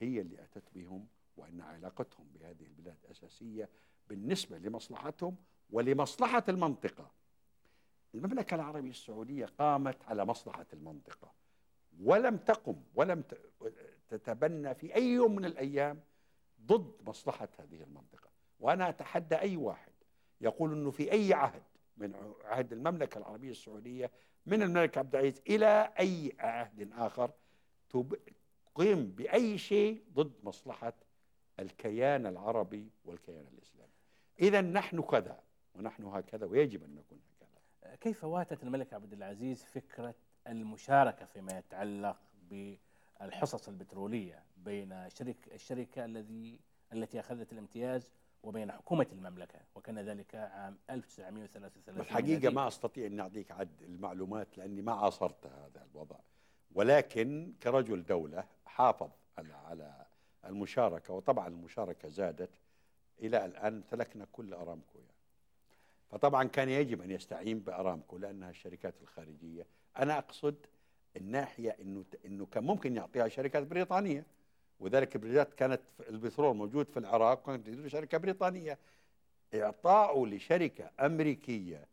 هي 0.00 0.20
اللي 0.20 0.42
أتت 0.42 0.64
بهم 0.74 1.06
وأن 1.36 1.60
علاقتهم 1.60 2.26
بهذه 2.34 2.62
البلاد 2.62 2.96
أساسية 3.10 3.68
بالنسبة 4.08 4.58
لمصلحتهم 4.58 5.36
ولمصلحة 5.70 6.44
المنطقة. 6.48 7.10
المملكة 8.14 8.54
العربية 8.54 8.90
السعودية 8.90 9.46
قامت 9.58 10.04
على 10.04 10.24
مصلحة 10.24 10.66
المنطقة. 10.72 11.32
ولم 12.00 12.36
تقم 12.36 12.76
ولم 12.94 13.24
تتبنى 14.08 14.74
في 14.74 14.94
أي 14.94 15.08
يوم 15.08 15.36
من 15.36 15.44
الأيام 15.44 16.00
ضد 16.66 17.08
مصلحة 17.08 17.48
هذه 17.58 17.82
المنطقة. 17.82 18.30
وأنا 18.60 18.88
أتحدى 18.88 19.34
أي 19.34 19.56
واحد 19.56 19.92
يقول 20.40 20.72
أنه 20.72 20.90
في 20.90 21.12
أي 21.12 21.34
عهد 21.34 21.62
من 21.96 22.34
عهد 22.44 22.72
المملكة 22.72 23.18
العربية 23.18 23.50
السعودية 23.50 24.10
من 24.46 24.62
الملك 24.62 24.98
عبد 24.98 25.14
العزيز 25.14 25.42
إلى 25.48 25.92
أي 25.98 26.32
عهد 26.38 26.92
آخر 26.92 27.30
تقيم 27.90 29.06
بأي 29.06 29.58
شيء 29.58 30.04
ضد 30.14 30.32
مصلحة 30.42 30.92
الكيان 31.60 32.26
العربي 32.26 32.90
والكيان 33.04 33.46
الإسلامي. 33.52 33.92
إذا 34.40 34.60
نحن 34.60 35.02
كذا 35.02 35.42
ونحن 35.74 36.04
هكذا 36.04 36.46
ويجب 36.46 36.84
أن 36.84 36.94
نكون 36.94 37.18
هكذا. 37.18 37.31
كيف 38.00 38.24
واتت 38.24 38.62
الملك 38.62 38.94
عبد 38.94 39.12
العزيز 39.12 39.64
فكرة 39.64 40.14
المشاركة 40.46 41.26
فيما 41.26 41.58
يتعلق 41.58 42.16
بالحصص 42.50 43.68
البترولية 43.68 44.42
بين 44.56 45.08
شرك 45.10 45.36
الشركة 45.52 46.04
الذي 46.04 46.58
التي 46.92 47.20
أخذت 47.20 47.52
الامتياز 47.52 48.10
وبين 48.42 48.72
حكومة 48.72 49.06
المملكة 49.12 49.58
وكان 49.74 49.98
ذلك 49.98 50.34
عام 50.34 50.78
1933 50.90 52.00
الحقيقة 52.00 52.52
ما 52.52 52.68
أستطيع 52.68 53.06
أن 53.06 53.20
أعطيك 53.20 53.50
عد 53.50 53.82
المعلومات 53.82 54.58
لأني 54.58 54.82
ما 54.82 54.92
عاصرت 54.92 55.46
هذا 55.46 55.86
الوضع 55.92 56.16
ولكن 56.74 57.52
كرجل 57.62 58.04
دولة 58.04 58.44
حافظ 58.66 59.10
على 59.38 59.54
على 59.54 60.06
المشاركة 60.44 61.14
وطبعا 61.14 61.48
المشاركة 61.48 62.08
زادت 62.08 62.50
إلى 63.20 63.44
الآن 63.44 63.74
امتلكنا 63.74 64.26
كل 64.32 64.54
أرامكو 64.54 64.98
يعني. 64.98 65.11
فطبعا 66.12 66.44
كان 66.44 66.68
يجب 66.68 67.02
أن 67.02 67.10
يستعين 67.10 67.60
بأرامكو 67.60 68.18
لأنها 68.18 68.50
الشركات 68.50 68.94
الخارجية. 69.02 69.66
أنا 69.98 70.18
أقصد 70.18 70.56
الناحية 71.16 71.76
أنه 71.80 72.04
أنه 72.24 72.46
كان 72.46 72.64
ممكن 72.64 72.96
يعطيها 72.96 73.28
شركات 73.28 73.66
بريطانية 73.66 74.26
وذلك 74.80 75.16
البلاد 75.16 75.46
كانت 75.46 75.80
البترول 76.08 76.56
موجود 76.56 76.88
في 76.88 76.98
العراق 76.98 77.46
كانت 77.46 77.86
شركة 77.86 78.18
بريطانية. 78.18 78.78
إعطاؤه 79.54 80.26
لشركة 80.26 80.90
أمريكية 81.00 81.86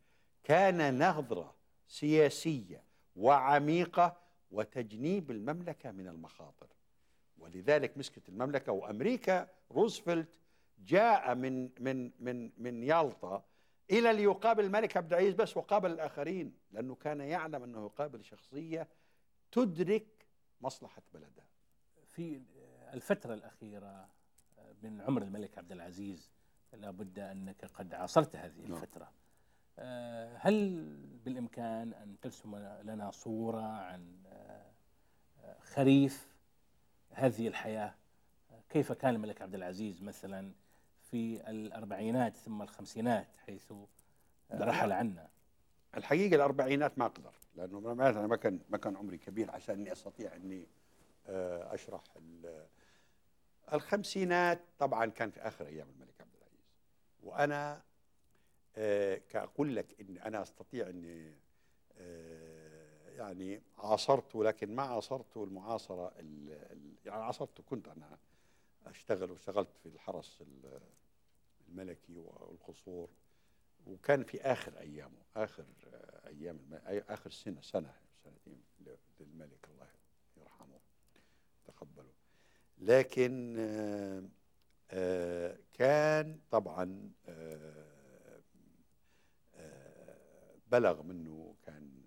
كان 0.44 1.08
نظرة 1.08 1.54
سياسية 1.88 2.82
وعميقة 3.16 4.16
وتجنيب 4.50 5.30
المملكة 5.30 5.90
من 5.90 6.08
المخاطر. 6.08 6.66
ولذلك 7.38 7.98
مسكت 7.98 8.28
المملكة 8.28 8.72
وأمريكا 8.72 9.48
روزفلت 9.72 10.28
جاء 10.86 11.34
من 11.34 11.68
من 11.80 12.10
من 12.20 12.50
من 12.58 12.82
يالطا 12.82 13.44
إلى 13.90 14.12
ليقابل 14.12 14.64
الملك 14.64 14.96
عبد 14.96 15.12
العزيز 15.12 15.34
بس 15.34 15.56
وقابل 15.56 15.90
الآخرين 15.90 16.54
لأنه 16.72 16.94
كان 16.94 17.20
يعلم 17.20 17.62
أنه 17.62 17.84
يقابل 17.84 18.24
شخصية 18.24 18.88
تدرك 19.52 20.06
مصلحة 20.60 21.02
بلدها 21.14 21.44
في 22.06 22.42
الفترة 22.92 23.34
الأخيرة 23.34 24.08
من 24.82 25.00
عمر 25.00 25.22
الملك 25.22 25.58
عبد 25.58 25.72
العزيز 25.72 26.30
لابد 26.72 27.18
أنك 27.18 27.64
قد 27.64 27.94
عاصرت 27.94 28.36
هذه 28.36 28.60
نعم. 28.60 28.72
الفترة. 28.72 29.12
آه، 29.78 30.36
هل 30.36 30.86
بالإمكان 31.24 31.92
أن 31.92 32.20
ترسم 32.20 32.56
لنا 32.56 33.10
صورة 33.10 33.62
عن 33.62 34.22
آه، 34.26 35.56
خريف 35.60 36.28
هذه 37.10 37.48
الحياة؟ 37.48 37.94
كيف 38.68 38.92
كان 38.92 39.14
الملك 39.14 39.42
عبد 39.42 39.54
العزيز 39.54 40.02
مثلا؟ 40.02 40.52
في 41.10 41.50
الأربعينات 41.50 42.36
ثم 42.36 42.62
الخمسينات 42.62 43.36
حيث 43.36 43.72
رحل 44.52 44.92
عنا. 44.92 45.28
الحقيقة 45.96 46.34
الأربعينات 46.36 46.98
ما 46.98 47.06
أقدر 47.06 47.32
لأنه 47.56 47.92
أنا 47.92 48.26
ما 48.26 48.36
كان 48.36 48.60
ما 48.68 48.78
كان 48.78 48.96
عمري 48.96 49.18
كبير 49.18 49.50
عشان 49.50 49.74
إني 49.74 49.92
أستطيع 49.92 50.36
إني 50.36 50.66
آه، 51.26 51.74
أشرح 51.74 52.02
الخمسينات 53.72 54.60
طبعا 54.78 55.06
كان 55.06 55.30
في 55.30 55.40
آخر 55.40 55.66
أيام 55.66 55.88
الملك 55.90 56.20
عبد 56.20 56.34
العزيز. 56.34 56.66
وأنا 57.22 57.82
آه، 58.76 59.20
كأقول 59.28 59.76
لك 59.76 60.00
إن 60.00 60.18
أنا 60.18 60.42
أستطيع 60.42 60.88
إني 60.88 61.34
آه، 61.98 63.10
يعني 63.10 63.62
عاصرته 63.78 64.44
لكن 64.44 64.74
ما 64.74 64.82
عاصرته 64.82 65.44
المعاصرة 65.44 66.12
يعني 66.16 67.24
عاصرته 67.24 67.62
كنت 67.62 67.88
أنا 67.88 68.18
أشتغل 68.90 69.30
واشتغلت 69.30 69.76
في 69.82 69.86
الحرس 69.86 70.44
الملكي 71.68 72.16
والقصور 72.16 73.10
وكان 73.86 74.24
في 74.24 74.40
آخر 74.40 74.78
أيامه 74.78 75.22
آخر 75.36 75.64
أيام 76.26 76.80
آخر 76.84 77.30
سنة 77.30 77.60
سنة 77.60 77.94
سنتين 78.24 78.62
للملك 79.20 79.68
الله 79.68 79.88
يرحمه 80.36 80.80
تقبله. 81.64 82.12
لكن 82.78 83.56
آه، 84.90 85.58
كان 85.72 86.40
طبعا 86.50 87.10
بلغ 90.70 91.02
منه 91.02 91.54
كان 91.62 92.02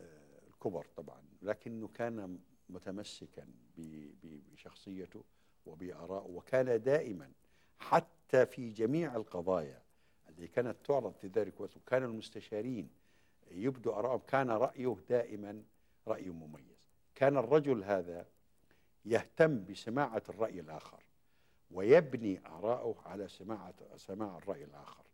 آه، 0.00 0.40
الكبر 0.48 0.86
طبعا 0.96 1.22
لكنه 1.42 1.88
كان 1.88 2.40
متمسكا 2.68 3.46
بشخصيته. 4.52 5.24
وبآرائه 5.68 6.26
وكان 6.26 6.82
دائما 6.82 7.30
حتى 7.78 8.46
في 8.46 8.70
جميع 8.70 9.16
القضايا 9.16 9.82
التي 10.28 10.46
كانت 10.46 10.76
تعرض 10.84 11.12
في 11.12 11.26
ذلك 11.26 11.54
الوقت 11.56 11.76
وكان 11.76 12.02
المستشارين 12.02 12.88
يبدو 13.50 13.92
آرائهم 13.92 14.20
كان 14.26 14.50
رأيه 14.50 14.96
دائما 15.08 15.62
رأي 16.08 16.30
مميز. 16.30 16.78
كان 17.14 17.36
الرجل 17.36 17.84
هذا 17.84 18.26
يهتم 19.04 19.64
بسماعة 19.64 20.22
الرأي 20.28 20.60
الآخر 20.60 21.02
ويبني 21.70 22.40
آراءه 22.46 22.94
على 23.06 23.28
سماعة 23.28 23.74
سماع 23.96 24.36
الرأي 24.38 24.64
الآخر. 24.64 25.04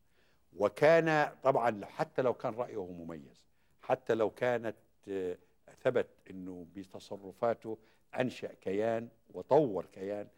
وكان 0.56 1.32
طبعا 1.42 1.84
حتى 1.84 2.22
لو 2.22 2.34
كان 2.34 2.54
رأيه 2.54 2.84
مميز 2.86 3.44
حتى 3.82 4.14
لو 4.14 4.30
كانت 4.30 4.76
آه، 5.08 5.38
ثبت 5.82 6.06
أنه 6.30 6.66
بتصرفاته 6.74 7.78
أنشأ 8.20 8.54
كيان 8.60 9.08
وطور 9.34 9.86
كيان 9.92 10.28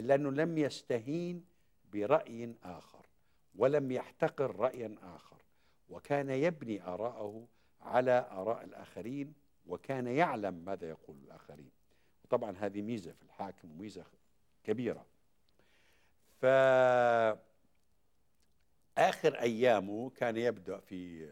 إلا 0.00 0.14
أنه 0.14 0.30
لم 0.30 0.58
يستهين 0.58 1.44
برأي 1.92 2.54
آخر 2.64 3.06
ولم 3.54 3.92
يحتقر 3.92 4.56
رأيا 4.56 4.96
آخر. 5.02 5.42
وكان 5.88 6.30
يبني 6.30 6.82
آراءه 6.82 7.46
على 7.80 8.26
آراء 8.30 8.64
الآخرين 8.64 9.34
وكان 9.66 10.06
يعلم 10.06 10.54
ماذا 10.54 10.88
يقول 10.88 11.16
الآخرين. 11.16 11.70
وطبعا 12.24 12.56
هذه 12.58 12.82
ميزة 12.82 13.12
في 13.12 13.22
الحاكم 13.22 13.70
وميزة 13.70 14.04
كبيرة. 14.64 15.06
ف 16.40 16.46
آخر 18.98 19.40
أيامه 19.40 20.10
كان 20.10 20.36
يبدأ 20.36 20.80
في 20.80 21.28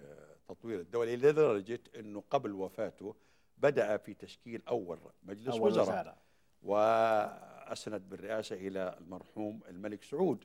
تطوير 0.49 0.81
الدولة 0.81 1.15
لدرجة 1.15 1.81
أنه 1.97 2.23
قبل 2.31 2.53
وفاته 2.53 3.15
بدأ 3.59 3.97
في 3.97 4.15
تشكيل 4.15 4.63
أول 4.69 4.99
مجلس 5.23 5.55
أول 5.55 5.61
وزراء, 5.61 6.19
وزراء 6.63 7.54
وأسند 7.69 8.09
بالرئاسة 8.09 8.57
إلى 8.57 8.97
المرحوم 9.01 9.61
الملك 9.69 10.03
سعود. 10.03 10.45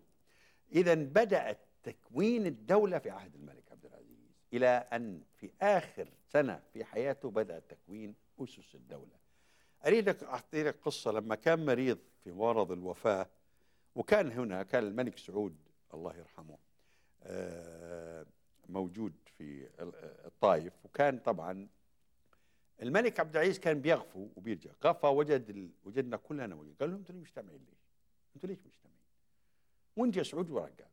إذا 0.71 0.93
بدأت 0.93 1.59
تكوين 1.83 2.45
الدولة 2.45 2.99
في 2.99 3.09
عهد 3.09 3.35
الملك 3.35 3.63
عبد 3.71 3.85
العزيز 3.85 4.31
إلى 4.53 4.67
أن 4.67 5.21
في 5.37 5.51
آخر 5.61 6.07
سنة 6.27 6.61
في 6.73 6.83
حياته 6.83 7.29
بدأ 7.31 7.59
تكوين 7.59 8.15
أسس 8.39 8.75
الدولة. 8.75 9.19
أريدك 9.85 10.23
أعطي 10.23 10.63
لك 10.63 10.75
قصة. 10.85 11.11
لما 11.11 11.35
كان 11.35 11.65
مريض 11.65 11.97
في 12.23 12.31
مرض 12.31 12.71
الوفاة 12.71 13.27
وكان 13.95 14.31
هنا 14.31 14.63
كان 14.63 14.83
الملك 14.83 15.17
سعود 15.17 15.55
الله 15.93 16.15
يرحمه 16.17 16.57
آه، 17.23 18.25
موجود 18.69 19.13
في 19.37 19.67
الطائف 20.25 20.73
وكان 20.85 21.19
طبعا 21.19 21.67
الملك 22.81 23.19
عبد 23.19 23.35
العزيز 23.35 23.59
كان 23.59 23.81
بيغفو 23.81 24.27
وبيرجع 24.35 24.71
غفى 24.85 25.07
وجد 25.07 25.71
وجدنا 25.83 26.17
كلنا 26.17 26.55
وجد 26.55 26.75
قال 26.79 26.89
لهم 26.89 26.99
أنتم 26.99 27.15
مجتمعين 27.15 27.59
ليش؟ 27.59 27.79
أنتم 28.35 28.47
ليش 28.47 28.57
مجتمعين؟ 28.57 28.99
وين 29.97 30.11
جاء 30.11 30.23
سعود 30.23 30.49
ورجع 30.49 30.85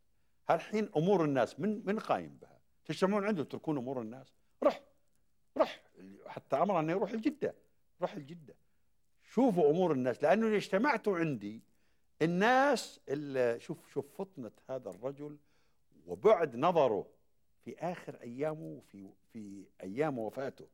هالحين 0.49 0.89
أمور 0.97 1.25
الناس 1.25 1.61
من 1.61 1.83
من 1.87 1.99
قايم 1.99 2.39
بها؟ 2.43 2.61
تجتمعون 2.85 3.25
عنده 3.25 3.45
تركون 3.45 3.77
أمور 3.77 4.01
الناس؟ 4.01 4.35
رح 4.63 4.83
رح 5.57 5.83
حتى 6.27 6.57
أمر 6.57 6.81
انه 6.81 6.93
يروح 6.93 7.13
لجده 7.13 7.55
روح 8.01 8.17
لجده 8.17 8.55
شوفوا 9.23 9.71
أمور 9.71 9.93
الناس 9.93 10.23
لأنه 10.23 10.57
اجتمعتوا 10.57 11.19
عندي 11.19 11.63
الناس 12.23 13.01
شوف 13.59 13.93
شوف 13.93 14.17
فطنة 14.19 14.51
هذا 14.71 14.91
الرجل 14.91 15.37
وبعد 16.07 16.57
نظره 16.57 17.07
في 17.65 17.79
آخر 17.79 18.15
أيامه 18.21 18.81
في 18.81 19.09
في 19.33 19.65
أيام 19.83 20.19
وفاته 20.19 20.67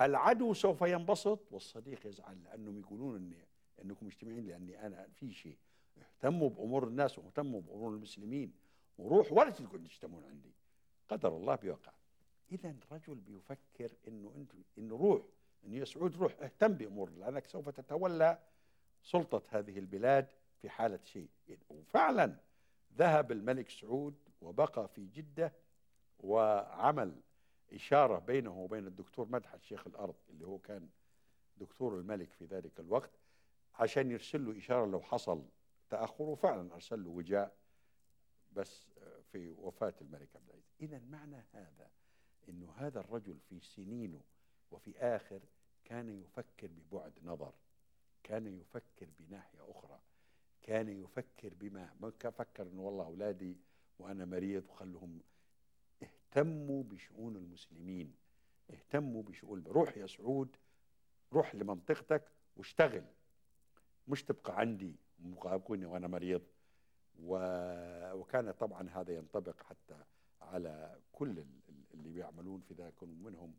العدو 0.00 0.54
سوف 0.54 0.82
ينبسط 0.82 1.52
والصديق 1.52 2.06
يزعل 2.06 2.42
لأنهم 2.44 2.78
يقولون 2.78 3.16
أني 3.16 3.46
أنكم 3.84 4.06
مجتمعين 4.06 4.46
لأني 4.46 4.86
أنا 4.86 5.08
في 5.14 5.32
شيء. 5.32 5.58
اهتموا 5.98 6.48
بأمور 6.48 6.86
الناس 6.88 7.18
واهتموا 7.18 7.60
بأمور 7.60 7.94
المسلمين 7.94 8.52
وروح 8.98 9.32
ولا 9.32 9.50
تقعدوا 9.50 9.88
تجتمعون 9.88 10.24
عندي. 10.24 10.52
قدر 11.08 11.36
الله 11.36 11.54
بيوقع. 11.54 11.92
إذا 12.52 12.74
رجل 12.92 13.14
بيفكر 13.14 13.92
أنه 14.08 14.32
أنت 14.36 14.52
أنه 14.78 14.96
روح 14.96 15.22
أنه 15.64 15.76
يا 15.76 15.84
سعود 15.84 16.16
روح 16.16 16.36
اهتم 16.40 16.72
بأمور 16.72 17.10
لأنك 17.10 17.46
سوف 17.46 17.68
تتولى 17.68 18.38
سلطة 19.02 19.42
هذه 19.48 19.78
البلاد 19.78 20.26
في 20.62 20.68
حالة 20.68 21.00
شيء. 21.04 21.28
وفعلا 21.68 22.36
ذهب 22.98 23.32
الملك 23.32 23.70
سعود 23.70 24.14
وبقى 24.40 24.88
في 24.88 25.06
جدة 25.06 25.52
وعمل 26.20 27.20
إشارة 27.72 28.18
بينه 28.18 28.58
وبين 28.58 28.86
الدكتور 28.86 29.28
مدحت 29.28 29.62
شيخ 29.62 29.86
الأرض 29.86 30.14
اللي 30.30 30.46
هو 30.46 30.58
كان 30.58 30.88
دكتور 31.56 31.98
الملك 31.98 32.32
في 32.32 32.44
ذلك 32.44 32.80
الوقت 32.80 33.10
عشان 33.74 34.10
يرسل 34.10 34.44
له 34.46 34.58
إشارة 34.58 34.86
لو 34.86 35.00
حصل 35.00 35.44
تأخر 35.90 36.24
وفعلا 36.24 36.74
أرسل 36.74 37.04
له 37.04 37.10
وجاء 37.10 37.56
بس 38.52 38.86
في 39.32 39.50
وفاة 39.50 39.94
الملك 40.00 40.36
عبد 40.36 40.48
العزيز. 40.48 40.72
إذا 40.80 40.98
معنى 40.98 41.44
هذا 41.52 41.90
أنه 42.48 42.72
هذا 42.76 43.00
الرجل 43.00 43.38
في 43.48 43.60
سنينه 43.60 44.20
وفي 44.70 44.98
آخر 44.98 45.40
كان 45.84 46.08
يفكر 46.08 46.66
ببعد 46.66 47.12
نظر 47.22 47.52
كان 48.22 48.46
يفكر 48.46 49.08
بناحية 49.18 49.70
أخرى 49.70 50.00
كان 50.62 50.88
يفكر 50.88 51.54
بما 51.54 51.94
ما 52.00 52.10
فكر 52.10 52.62
إنه 52.62 52.82
والله 52.82 53.04
أولادي 53.04 53.56
وأنا 53.98 54.24
مريض 54.24 54.64
وخلهم 54.68 55.20
اهتموا 56.36 56.82
بشؤون 56.82 57.36
المسلمين 57.36 58.14
اهتموا 58.70 59.22
بشؤون 59.22 59.64
روح 59.66 59.96
يا 59.96 60.06
سعود 60.06 60.56
روح 61.32 61.54
لمنطقتك 61.54 62.22
واشتغل. 62.56 63.04
مش 64.08 64.24
تبقى 64.24 64.58
عندي 64.60 64.96
مقابلني 65.18 65.86
وأنا 65.86 66.08
مريض. 66.08 66.42
و... 67.20 67.38
وكان 68.12 68.50
طبعا 68.50 68.88
هذا 68.90 69.14
ينطبق 69.14 69.62
حتى 69.62 70.04
على 70.40 71.00
كل 71.12 71.44
اللي 71.94 72.08
بيعملون 72.10 72.60
في 72.60 72.74
ذاك 72.74 73.02
منهم 73.02 73.54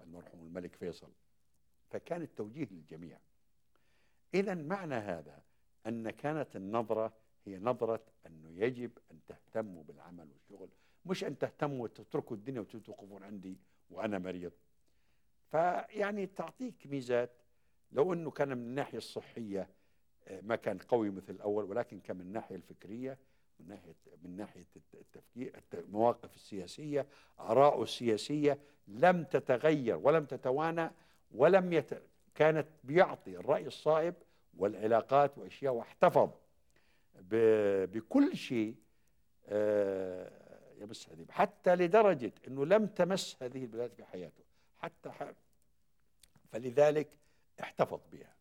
المرحوم 0.00 0.46
الملك 0.46 0.76
فيصل. 0.76 1.12
فكان 1.90 2.22
التوجيه 2.22 2.68
للجميع. 2.70 3.18
اذا 4.34 4.54
معنى 4.54 4.94
هذا 4.94 5.42
أن 5.86 6.10
كانت 6.10 6.56
النظرة 6.56 7.12
هي 7.46 7.58
نظرة 7.58 8.04
أنه 8.26 8.50
يجب 8.50 8.98
أن 9.10 9.20
تهتموا 9.26 9.84
بالعمل 9.84 10.28
والشغل 10.32 10.68
مش 11.06 11.24
أن 11.24 11.38
تهتموا 11.38 11.84
وتتركوا 11.84 12.36
الدنيا 12.36 12.60
وتوقفون 12.60 13.22
عندي 13.22 13.56
وأنا 13.90 14.18
مريض. 14.18 14.52
فيعني 15.50 16.26
تعطيك 16.26 16.86
ميزات. 16.86 17.30
لو 17.92 18.12
أنه 18.12 18.30
كان 18.30 18.48
من 18.48 18.64
الناحية 18.64 18.98
الصحية 18.98 19.68
آه، 20.28 20.40
ما 20.40 20.56
كان 20.56 20.78
قوي 20.78 21.10
مثل 21.10 21.32
الأول 21.32 21.64
ولكن 21.64 22.00
كان 22.00 22.16
من 22.16 22.22
الناحية 22.22 22.56
الفكرية 22.56 23.18
من 23.60 23.68
ناحية 23.68 23.94
من 24.22 24.36
ناحية 24.36 24.66
التفكير 24.94 25.62
المواقف 25.74 26.34
السياسية 26.34 27.06
آراءه 27.40 27.82
السياسية 27.82 28.58
لم 28.88 29.24
تتغير 29.24 29.96
ولم 29.96 30.24
تتوانى 30.24 30.90
ولم 31.34 31.72
يت... 31.72 32.02
كانت 32.34 32.66
بيعطي 32.84 33.36
الرأي 33.36 33.66
الصائب 33.66 34.14
والعلاقات 34.58 35.38
وأشياء 35.38 35.72
واحتفظ 35.74 36.30
بكل 37.86 38.36
شيء 38.36 38.74
آه، 39.46 40.43
يا 40.78 40.86
مسعد 40.86 41.30
حتى 41.30 41.76
لدرجة 41.76 42.32
إنه 42.48 42.66
لم 42.66 42.86
تمس 42.86 43.42
هذه 43.42 43.62
البلاد 43.62 43.92
في 43.92 44.04
حياته. 44.04 44.44
حتى 44.78 45.12
فلذلك 46.52 47.08
احتفظ 47.60 48.00
بها. 48.12 48.34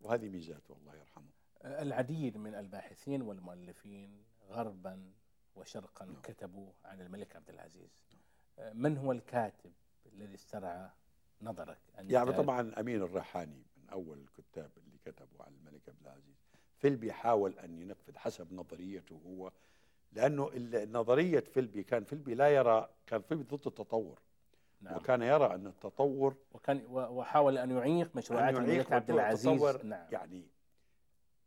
وهذه 0.00 0.28
ميزاته 0.28 0.76
الله 0.80 0.96
يرحمه. 0.96 1.30
العديد 1.64 2.36
من 2.36 2.54
الباحثين 2.54 3.22
والمؤلفين 3.22 4.24
غربا 4.48 5.12
وشرقا 5.54 6.04
نعم. 6.04 6.22
كتبوا 6.22 6.72
عن 6.84 7.00
الملك 7.00 7.36
عبد 7.36 7.50
العزيز. 7.50 7.90
نعم. 8.58 8.82
من 8.82 8.96
هو 8.98 9.12
الكاتب 9.12 9.72
الذي 10.12 10.34
استرعى 10.34 10.90
نظرك 11.42 11.78
يعني 11.98 12.32
طبعا 12.32 12.80
أمين 12.80 13.02
الريحاني 13.02 13.62
من 13.76 13.88
أول 13.88 14.18
الكتاب 14.18 14.70
اللي 14.76 14.98
كتبوا 15.04 15.44
عن 15.44 15.54
الملك 15.54 15.88
عبد 15.88 16.02
العزيز. 16.02 16.46
فيلبي 16.78 17.12
حاول 17.12 17.58
ان 17.58 17.78
ينفذ 17.78 18.16
حسب 18.16 18.52
نظريته 18.52 19.20
هو 19.26 19.52
لأنه 20.12 20.50
نظرية 20.92 21.40
فيلبي 21.40 21.82
كان 21.82 22.04
فيلبي 22.04 22.34
لا 22.34 22.48
يرى 22.48 22.88
كان 23.06 23.22
فيلبي 23.22 23.44
ضد 23.44 23.66
التطور. 23.66 24.18
نعم. 24.80 24.96
وكان 24.96 25.22
يرى 25.22 25.54
أن 25.54 25.66
التطور 25.66 26.34
وكان 26.52 26.82
وحاول 26.90 27.58
أن 27.58 27.70
يعيق 27.70 28.16
مشروعات 28.16 28.56
الملك 28.56 28.92
عبد 28.92 29.10
العزيز. 29.10 29.62
نعم. 29.84 30.06
يعني 30.12 30.46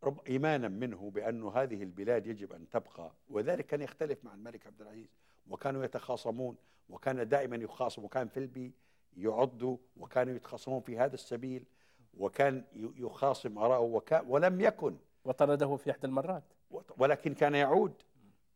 رب 0.04 0.20
إيمانا 0.28 0.68
منه 0.68 1.10
بانه 1.10 1.52
هذه 1.52 1.82
البلاد 1.82 2.26
يجب 2.26 2.52
أن 2.52 2.68
تبقى. 2.68 3.12
وذلك 3.28 3.66
كان 3.66 3.82
يختلف 3.82 4.24
مع 4.24 4.34
الملك 4.34 4.66
عبد 4.66 4.80
العزيز. 4.80 5.08
وكانوا 5.48 5.84
يتخاصمون 5.84 6.56
وكان 6.88 7.28
دائما 7.28 7.56
يخاصم 7.56 8.04
وكان 8.04 8.28
فيلبي 8.28 8.72
يعضوا 9.16 9.76
وكانوا 9.96 10.34
يتخاصمون 10.34 10.80
في 10.80 10.98
هذا 10.98 11.14
السبيل 11.14 11.64
وكان 12.14 12.64
يخاصم 12.74 13.58
آراءه 13.58 14.22
ولم 14.28 14.60
يكن. 14.60 14.96
وطرده 15.24 15.76
في 15.76 15.90
إحدى 15.90 16.06
المرات. 16.06 16.44
ولكن 16.98 17.34
كان 17.34 17.54
يعود. 17.54 18.02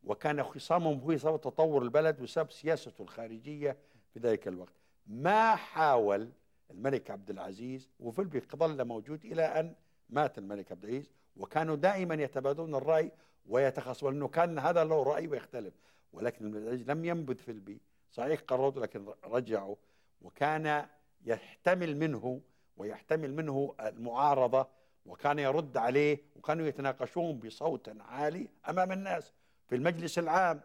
وكان 0.03 0.43
خصامهم 0.43 0.99
هو 0.99 1.17
سبب 1.17 1.41
تطور 1.41 1.81
البلد 1.83 2.21
وسبب 2.21 2.51
سياسته 2.51 3.01
الخارجية 3.01 3.77
في 4.13 4.19
ذلك 4.19 4.47
الوقت. 4.47 4.73
ما 5.07 5.55
حاول 5.55 6.29
الملك 6.71 7.11
عبد 7.11 7.29
العزيز 7.29 7.89
وفيلبي 7.99 8.41
ظل 8.55 8.85
موجود 8.85 9.25
إلى 9.25 9.43
أن 9.43 9.75
مات 10.09 10.37
الملك 10.37 10.71
عبد 10.71 10.83
العزيز 10.83 11.11
وكانوا 11.37 11.75
دائما 11.75 12.15
يتبادلون 12.15 12.75
الرأي 12.75 13.11
ويتخاصمون 13.45 14.13
لأنه 14.13 14.27
كان 14.27 14.59
هذا 14.59 14.83
له 14.83 15.03
رأي 15.03 15.27
ويختلف. 15.27 15.73
ولكن 16.13 16.45
الملك 16.45 16.57
عبد 16.57 16.67
العزيز 16.67 16.91
لم 16.91 17.05
ينبذ 17.05 17.35
فيلبي 17.35 17.81
صحيح 18.11 18.41
قرروا 18.41 18.71
لكن 18.71 19.05
رجعوا 19.23 19.75
وكان 20.21 20.85
يحتمل 21.25 21.97
منه 21.97 22.41
ويحتمل 22.77 23.33
منه 23.33 23.75
المعارضة 23.79 24.67
وكان 25.05 25.39
يرد 25.39 25.77
عليه 25.77 26.19
وكانوا 26.35 26.67
يتناقشون 26.67 27.39
بصوت 27.39 27.89
عالي 27.99 28.47
أمام 28.69 28.91
الناس. 28.91 29.33
في 29.71 29.77
المجلس 29.77 30.19
العام 30.19 30.61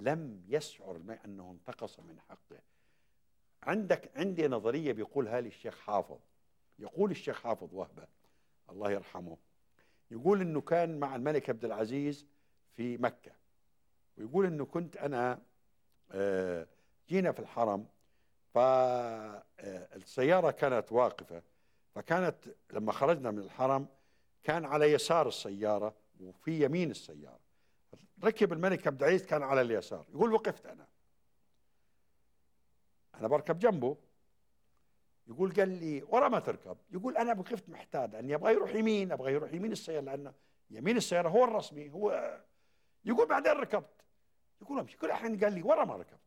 لم 0.00 0.42
يشعر 0.48 1.00
أنه 1.24 1.50
انتقص 1.50 2.00
من 2.00 2.20
حقه. 2.20 2.60
عندك 3.62 4.10
عندي 4.16 4.48
نظرية 4.48 4.92
بيقولها 4.92 5.40
لي 5.40 5.48
الشيخ 5.48 5.78
حافظ. 5.78 6.18
يقول 6.78 7.10
الشيخ 7.10 7.42
حافظ 7.42 7.74
وهبة 7.74 8.06
الله 8.70 8.90
يرحمه 8.90 9.36
يقول 10.10 10.40
إنه 10.40 10.60
كان 10.60 11.00
مع 11.00 11.16
الملك 11.16 11.50
عبد 11.50 11.64
العزيز 11.64 12.26
في 12.76 12.98
مكة. 12.98 13.32
ويقول 14.18 14.46
إنه 14.46 14.64
كنت 14.64 14.96
أنا 14.96 15.42
آه، 16.12 16.66
جينا 17.08 17.32
في 17.32 17.38
الحرم 17.40 17.86
فالسيارة 18.54 20.50
كانت 20.50 20.92
واقفة. 20.92 21.42
فكانت 21.94 22.36
لما 22.72 22.92
خرجنا 22.92 23.30
من 23.30 23.38
الحرم 23.38 23.86
كان 24.44 24.64
على 24.64 24.92
يسار 24.92 25.28
السيارة 25.28 25.94
وفي 26.20 26.64
يمين 26.64 26.90
السيارة. 26.90 27.49
ركب 28.24 28.52
الملك 28.52 28.86
عبد 28.86 29.02
العزيز 29.02 29.26
كان 29.26 29.42
على 29.42 29.60
اليسار. 29.60 30.06
يقول 30.08 30.32
وقفت 30.32 30.66
أنا. 30.66 30.86
أنا 33.14 33.28
بركب 33.28 33.58
جنبه. 33.58 33.96
يقول 35.26 35.52
قال 35.52 35.68
لي 35.68 36.02
ورا 36.02 36.28
ما 36.28 36.40
تركب. 36.40 36.76
يقول 36.90 37.16
أنا 37.16 37.32
وقفت 37.32 37.68
محتاج 37.68 38.14
أني 38.14 38.34
أبغى 38.34 38.52
يروح 38.52 38.74
يمين 38.74 39.12
أبغى 39.12 39.32
يروح 39.32 39.52
يمين 39.52 39.72
السيارة 39.72 40.00
لأن 40.00 40.32
يمين 40.70 40.96
السيارة 40.96 41.28
هو 41.28 41.44
الرسمي 41.44 41.90
هو 41.90 42.40
يقول 43.04 43.28
بعدين 43.28 43.52
ركبت. 43.52 44.04
يقول 44.62 44.78
أمشي. 44.78 44.96
كل 44.96 45.12
حين 45.12 45.44
قال 45.44 45.52
لي 45.52 45.62
ورا 45.62 45.84
ما 45.84 45.96
ركبت. 45.96 46.20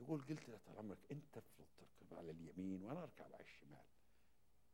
يقول 0.00 0.20
قلت 0.20 0.48
له 0.48 0.58
طال 0.66 0.78
عمرك 0.78 0.98
أنت 1.12 1.34
تركب 1.34 2.18
على 2.18 2.30
اليمين 2.30 2.82
وأنا 2.82 3.02
أركب 3.02 3.34
على 3.34 3.42
الشمال. 3.42 3.84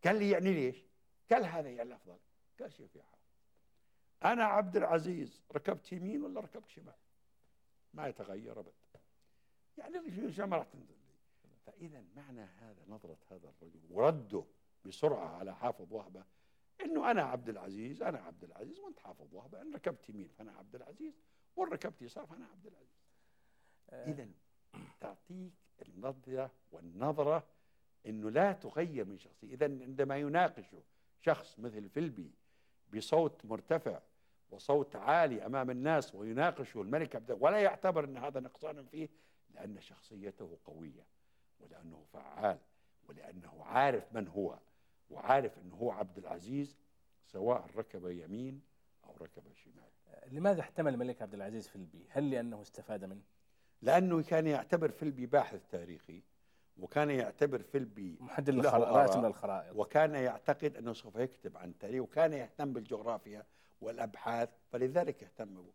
قال 0.05 0.18
لي 0.18 0.30
يعني 0.30 0.52
ليش؟ 0.52 0.84
قال 1.30 1.46
هذا 1.46 1.68
يعني 1.68 1.82
الافضل 1.82 2.18
قال 2.60 2.72
شوف 2.72 2.96
يا 2.96 3.02
حافظ 3.02 3.18
أنا 4.24 4.45
عبد 4.45 4.77
العزيز 4.77 5.43
ركبت 5.55 5.93
يمين 5.93 6.23
ولا 6.23 6.40
ركبت 6.40 6.69
شمال؟ 6.69 6.95
ما 7.95 8.09
يتغير 8.09 8.61
ابدا 8.61 8.73
يعني 9.78 10.32
شو 10.32 10.47
ما 10.47 10.57
راح 10.57 10.66
تنزل. 10.66 10.95
فإذا 11.66 12.05
معنى 12.16 12.40
هذا 12.40 12.85
نظرة 12.89 13.19
هذا 13.31 13.49
الرجل 13.49 13.81
ورده 13.90 14.45
بسرعة 14.85 15.36
على 15.36 15.55
حافظ 15.55 15.93
وهبة 15.93 16.24
إنه 16.81 17.11
أنا 17.11 17.23
عبد 17.23 17.49
العزيز 17.49 18.03
أنا 18.03 18.19
عبد 18.19 18.45
العزيز 18.45 18.78
وأنت 18.78 18.99
حافظ 18.99 19.35
وهبة. 19.35 19.62
إن 19.62 19.74
ركبت 19.74 20.09
يمين 20.09 20.28
فأنا 20.28 20.53
عبد 20.53 20.74
العزيز 20.74 21.15
وإن 21.57 21.73
ركبت 21.73 22.03
يسار 22.03 22.27
فأنا 22.27 22.47
عبد 22.47 22.66
العزيز. 22.66 22.99
آه. 23.90 24.11
إذا 24.11 24.28
تعطيك 25.01 25.53
النظرة 25.89 26.51
والنظرة 26.73 27.47
أنه 28.07 28.31
لا 28.31 28.53
تغير 28.53 29.05
من 29.05 29.19
شخصية. 29.19 29.55
إذا 29.55 29.66
عندما 29.66 30.19
يناقشه 30.19 30.82
شخص 31.20 31.59
مثل 31.59 31.89
فيلبي 31.89 32.31
بصوت 32.94 33.44
مرتفع 33.44 34.01
وصوت 34.51 34.97
عالي 34.97 35.47
أمام 35.47 35.70
الناس 35.70 36.15
ويناقشه 36.15 36.82
الملك 36.82 37.16
عبد 37.16 37.36
ولا 37.40 37.59
يعتبر 37.59 38.05
أن 38.05 38.16
هذا 38.16 38.40
نقصانا 38.40 38.82
فيه 38.82 39.09
لأن 39.55 39.81
شخصيته 39.81 40.59
قوية 40.65 41.06
ولأنه 41.60 42.05
فعال 42.12 42.59
ولأنه 43.09 43.65
عارف 43.65 44.12
من 44.12 44.28
هو 44.28 44.59
وعارف 45.10 45.59
أنه 45.59 45.74
هو 45.74 45.90
عبد 45.90 46.19
العزيز 46.19 46.77
سواء 47.27 47.66
ركب 47.77 48.06
يمين 48.06 48.62
أو 49.05 49.16
ركب 49.20 49.43
شمال. 49.55 49.89
لماذا 50.32 50.60
احتمل 50.60 50.94
الملك 50.94 51.23
عبد 51.23 51.35
العزيز 51.35 51.69
فيلبي 51.69 52.06
هل 52.10 52.31
لأنه 52.31 52.62
استفاد 52.62 53.05
منه؟ 53.05 53.23
لأنه 53.82 54.23
كان 54.23 54.47
يعتبر 54.47 54.90
فيلبي 54.90 55.27
باحث 55.27 55.60
تاريخي. 55.70 56.23
وكان 56.78 57.10
يعتبر 57.10 57.62
فيلبي 57.62 58.16
محدد 58.20 58.66
راسم 58.66 59.26
للخرائط 59.26 59.76
وكان 59.76 60.14
يعتقد 60.14 60.76
أنه 60.76 60.92
سوف 60.92 61.16
يكتب 61.16 61.56
عن 61.56 61.68
التاريخ 61.68 62.02
وكان 62.02 62.32
يهتم 62.32 62.72
بالجغرافيا 62.72 63.46
والأبحاث 63.80 64.48
فلذلك 64.72 65.22
اهتم 65.22 65.55
به. 65.55 65.72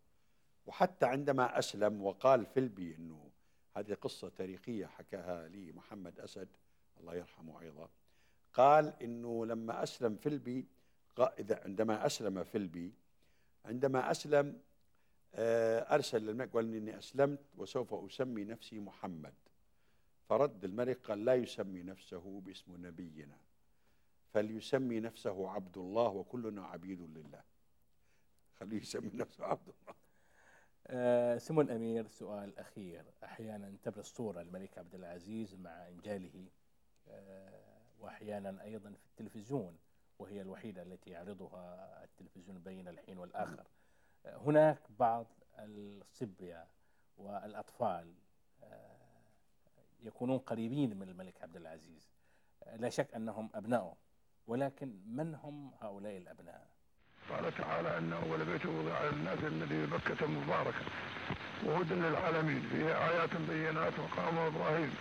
وحتى 0.65 1.05
عندما 1.05 1.59
أسلم 1.59 2.01
وقال 2.01 2.45
فيلبي 2.45 2.95
أنه 2.95 3.30
هذه 3.75 3.93
قصة 3.93 4.30
تاريخية 4.30 4.85
حكاها 4.85 5.47
لي 5.47 5.71
محمد 5.71 6.19
أسد 6.19 6.47
الله 6.99 7.15
يرحمه 7.15 7.61
أيضا 7.61 7.89
قال 8.53 8.93
أنه 9.01 9.45
لما 9.45 9.84
أسلم 9.84 10.15
فيلبي 10.15 10.67
إذا 11.39 11.61
عندما 11.65 12.05
أسلم 12.05 12.43
فيلبي 12.43 12.93
عندما 13.65 14.11
أسلم 14.11 14.59
آه، 15.35 15.80
أرسل 15.80 16.21
للملك 16.25 16.55
وقال 16.55 16.75
إني 16.75 16.97
أسلمت 16.97 17.39
وسوف 17.57 17.93
أسمي 17.93 18.43
نفسي 18.43 18.80
محمد. 18.80 19.34
فرد 20.29 20.63
الملك 20.65 20.97
قال 21.07 21.25
لا 21.25 21.35
يسمي 21.35 21.83
نفسه 21.83 22.41
باسم 22.45 22.85
نبينا 22.85 23.37
فليسمي 24.33 24.99
نفسه 24.99 25.49
عبد 25.49 25.77
الله 25.77 26.07
وكلنا 26.07 26.65
عبيد 26.65 27.01
لله. 27.01 27.41
خليه 28.59 28.77
يسمي 28.81 29.11
نفسه 29.13 29.45
عبد 29.45 29.67
الله. 29.67 29.95
آه، 30.87 31.37
سمو 31.37 31.61
الأمير 31.61 32.07
سؤال 32.07 32.59
أخير. 32.59 33.05
أحيانا 33.23 33.73
تبرز 33.83 34.05
صورة 34.05 34.41
الملك 34.41 34.77
عبد 34.77 34.95
العزيز 34.95 35.55
مع 35.55 35.87
إنجاله 35.87 36.47
آه، 37.07 37.61
وأحيانا 37.99 38.63
أيضا 38.63 38.89
في 38.89 39.05
التلفزيون 39.05 39.77
وهي 40.19 40.41
الوحيدة 40.41 40.81
التي 40.81 41.09
يعرضها 41.09 42.03
التلفزيون 42.03 42.59
بين 42.59 42.87
الحين 42.87 43.17
والآخر. 43.17 43.63
آه، 44.25 44.37
هناك 44.37 44.79
بعض 44.99 45.27
الصبية 45.59 46.67
والأطفال 47.17 48.13
يكونون 50.03 50.38
قريبين 50.38 50.99
من 50.99 51.09
الملك 51.09 51.41
عبد 51.41 51.55
العزيز. 51.55 52.09
لا 52.75 52.89
شك 52.89 53.13
أنهم 53.15 53.49
أبنائه 53.55 53.95
ولكن 54.47 54.95
من 55.07 55.35
هم 55.35 55.71
هؤلاء 55.81 56.17
الأبناء؟ 56.17 56.67
قال 57.30 57.55
تعالى 57.55 57.97
أن 57.97 58.13
أول 58.13 58.45
بيت 58.45 58.65
وضع 58.65 59.03
للناس 59.03 59.39
الذي 59.39 59.85
بكة 59.85 60.27
مباركا 60.27 60.85
وهدى 61.65 61.93
للعالمين 61.93 62.61
فيه 62.71 63.09
آيات 63.09 63.35
بينات 63.49 63.93
مقام 63.99 64.38
إبراهيم 64.38 64.95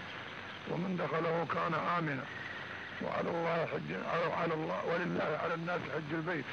ومن 0.71 0.97
دخله 0.97 1.45
كان 1.45 1.75
آمنا. 1.75 2.25
وعلى 3.03 3.31
الله 3.31 3.67
حج 3.67 3.93
على 4.35 4.55
الله 4.55 4.87
ولله 4.87 5.39
على 5.43 5.55
الناس 5.55 5.81
حج 5.81 6.15
البيت. 6.15 6.45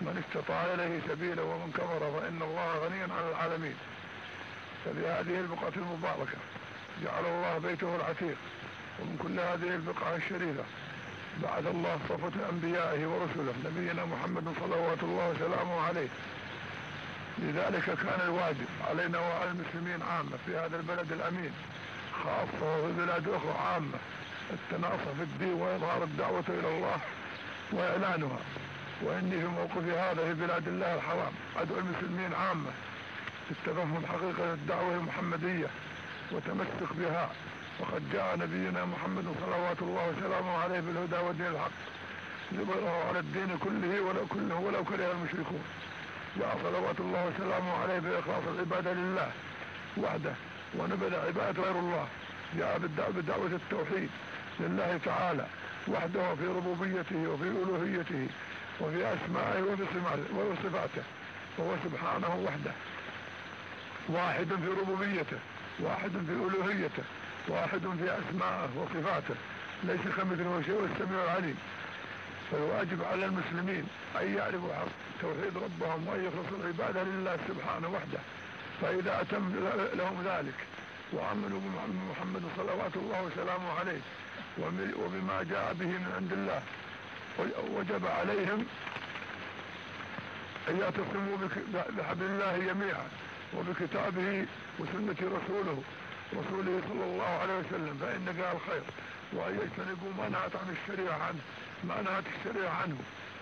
من 0.00 0.24
استطاع 0.28 0.74
إليه 0.74 1.00
سبيلا 1.08 1.42
ومن 1.42 1.72
كفر 1.72 2.20
فإن 2.20 2.42
الله 2.42 2.78
غني 2.78 3.02
عن 3.02 3.28
العالمين. 3.28 3.76
ففي 4.84 5.06
هذه 5.06 5.40
البقعة 5.40 5.72
المباركة. 5.76 6.38
جعل 7.04 7.24
الله 7.26 7.58
بيته 7.58 7.96
العتيق. 7.96 8.36
ومن 9.00 9.18
كل 9.22 9.40
هذه 9.40 9.74
البقعة 9.74 10.16
الشريفة. 10.16 10.64
بعد 11.42 11.66
الله 11.66 11.98
صفة 12.08 12.50
أنبيائه 12.52 13.06
ورسله. 13.06 13.54
نبينا 13.64 14.04
محمد 14.04 14.54
صلوات 14.60 15.02
الله 15.02 15.30
وسلامه 15.30 15.80
عليه. 15.80 16.08
لذلك 17.38 17.84
كان 17.84 18.20
الواجب 18.24 18.66
علينا 18.88 19.18
وعلى 19.18 19.50
المسلمين 19.50 20.02
عامة 20.02 20.36
في 20.46 20.56
هذا 20.56 20.76
البلد 20.76 21.12
الأمين 21.12 21.52
خاصة 22.24 22.76
وفي 22.76 22.92
بلاد 22.92 23.28
أخرى 23.28 23.54
عامة 23.66 23.98
التناصر 24.52 25.14
في 25.16 25.22
الدين 25.22 25.52
وإظهار 25.52 26.02
الدعوة 26.02 26.44
إلى 26.48 26.68
الله 26.68 26.98
وإعلانها. 27.72 28.38
وإني 29.02 29.40
في 29.40 29.46
موقفي 29.46 29.92
هذا 29.98 30.24
في 30.24 30.34
بلاد 30.34 30.68
الله 30.68 30.94
الحرام. 30.94 31.32
أدعو 31.56 31.78
المسلمين 31.78 32.34
عامة 32.34 32.70
للتفهم 33.50 34.06
حقيقة 34.06 34.52
الدعوة 34.52 34.94
المحمدية. 34.94 35.66
وتمسك 36.32 36.90
بها. 36.98 37.30
وقد 37.80 38.02
جاء 38.12 38.36
نبينا 38.36 38.84
محمد 38.84 39.24
صلوات 39.40 39.82
الله 39.82 40.08
وسلامه 40.08 40.58
عليه 40.58 40.80
بالهدى 40.80 41.16
ودين 41.28 41.46
الحق. 41.46 41.70
ليظهره 42.52 43.04
على 43.08 43.18
الدين 43.18 43.58
كله 43.58 44.00
ولو 44.00 44.26
كله 44.26 44.54
ولو 44.54 44.84
كره 44.84 45.12
المشركون. 45.12 45.64
جاء 46.38 46.58
صلوات 46.62 47.00
الله 47.00 47.26
وسلامه 47.26 47.72
عليه 47.82 47.98
بإخلاص 47.98 48.42
العبادة 48.54 48.92
لله 48.92 49.30
وحده. 49.96 50.34
ونبذ 50.78 51.14
عبادة 51.14 51.62
غير 51.62 51.78
الله. 51.78 52.06
جاء 52.58 52.78
بدعوة 53.16 53.46
التوحيد 53.46 54.10
لله 54.60 55.00
تعالى 55.04 55.46
وحده 55.88 56.34
في 56.34 56.46
ربوبيته 56.46 57.28
وفي 57.28 57.44
ألوهيته 57.44 58.28
وفي 58.80 59.14
أسمائه 59.14 59.62
وفي 59.62 59.84
صفاته. 60.64 61.02
وهو 61.58 61.72
سبحانه 61.84 62.44
وحده. 62.46 62.72
واحد 64.08 64.46
في 64.46 64.68
ربوبيته. 64.80 65.38
واحد 65.80 66.10
في 66.10 66.32
ألوهيته 66.32 67.02
واحد 67.48 67.80
في 67.80 68.18
أسمائه 68.18 68.68
وصفاته. 68.76 69.34
ليس 69.84 70.00
كمثله 70.16 70.62
شيء 70.66 70.74
والسميع 70.74 71.24
العليم. 71.24 71.58
فالواجب 72.50 73.04
على 73.04 73.26
المسلمين 73.26 73.88
أن 74.20 74.36
يعرفوا 74.36 74.70
توحيد 75.20 75.56
ربهم 75.56 76.08
وأن 76.08 76.24
يخلصوا 76.24 76.58
العبادة 76.58 77.02
لله 77.02 77.38
سبحانه 77.48 77.88
وحده. 77.88 78.18
فإذا 78.82 79.20
أتم 79.20 79.54
لهم 79.94 80.22
ذلك 80.24 80.54
وعملوا 81.12 81.60
بمحمد 81.60 82.42
صلوات 82.56 82.96
الله 82.96 83.22
وسلامه 83.22 83.72
عليه 83.80 84.00
وبما 84.98 85.42
جاء 85.42 85.74
به 85.80 85.86
من 85.86 86.12
عند 86.16 86.32
الله 86.32 86.62
وجب 87.76 88.06
عليهم 88.06 88.66
أن 90.68 90.78
يعتصموا 90.80 91.36
بحبل 91.98 92.24
الله 92.24 92.58
جميعا. 92.58 93.06
وبكتابه 93.54 94.46
وسنة 94.78 95.20
رسوله 95.38 95.82
رسوله 96.34 96.80
صلى 96.88 97.04
الله 97.04 97.24
عليه 97.42 97.58
وسلم 97.58 97.98
فإن 98.00 98.32
فيها 98.32 98.52
الخير. 98.52 98.82
وأن 99.32 99.54
يجتنبوا 99.54 100.12
ما 100.18 100.28
نهت 100.28 100.56
عن 100.56 100.76
الشريعة 100.76 101.18
عنه 101.18 101.40
ما 101.84 102.02
نهت 102.02 102.24
الشريعة 102.38 102.74
عنه. 102.82 102.98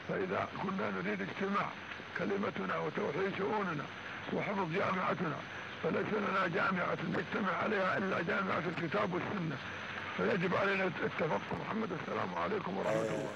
فإذا 0.09 0.49
كنا 0.63 0.91
نريد 0.91 1.21
اجتماع 1.23 1.69
كلمتنا 2.19 2.79
وتوحيد 2.79 3.35
شؤوننا 3.39 3.85
وحفظ 4.33 4.73
جامعتنا 4.73 5.37
فليس 5.83 6.07
لنا 6.15 6.49
جامعة 6.49 6.99
نجتمع 7.13 7.53
عليها 7.63 7.99
إلا 7.99 8.23
جامعة 8.23 8.63
الكتاب 8.79 9.15
والسنة. 9.15 9.57
فيجب 10.17 10.55
علينا 10.55 10.85
التفقه. 10.85 11.41
محمد 11.61 11.93
السلام 11.93 12.35
عليكم 12.35 12.77
ورحمة 12.77 13.01
الله. 13.01 13.33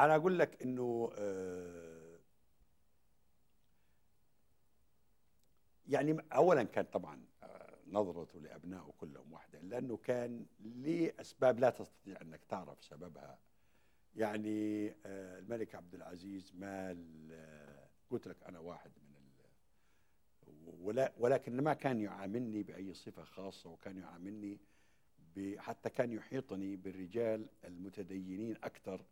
أنا 0.00 0.16
أقول 0.16 0.38
لك 0.38 0.62
إنه 0.62 1.12
آه 1.18 1.91
يعني 5.88 6.16
اولا 6.32 6.62
كان 6.62 6.84
طبعا 6.84 7.24
آه، 7.42 7.78
نظرته 7.86 8.40
لأبنائه 8.40 8.92
كلهم 8.98 9.32
واحدة 9.32 9.58
لأنه 9.60 9.96
كان 9.96 10.46
لأسباب 10.60 11.60
لا 11.60 11.70
تستطيع 11.70 12.20
أنك 12.20 12.44
تعرف 12.44 12.84
سببها. 12.84 13.38
يعني 14.16 14.90
آه، 15.06 15.38
الملك 15.38 15.74
عبد 15.74 15.94
العزيز 15.94 16.52
مال 16.54 17.28
آه، 17.32 17.88
قلت 18.10 18.28
لك 18.28 18.42
أنا 18.42 18.58
واحد 18.58 18.90
من 18.96 19.12
ولا 20.80 21.12
ولكن 21.18 21.60
ما 21.60 21.74
كان 21.74 22.00
يعاملني 22.00 22.62
بأي 22.62 22.94
صفة 22.94 23.24
خاصة 23.24 23.70
وكان 23.70 23.98
يعاملني 23.98 24.58
حتى 25.58 25.90
كان 25.90 26.12
يحيطني 26.12 26.76
بالرجال 26.76 27.46
المتدينين 27.64 28.56
أكثر 28.64 29.04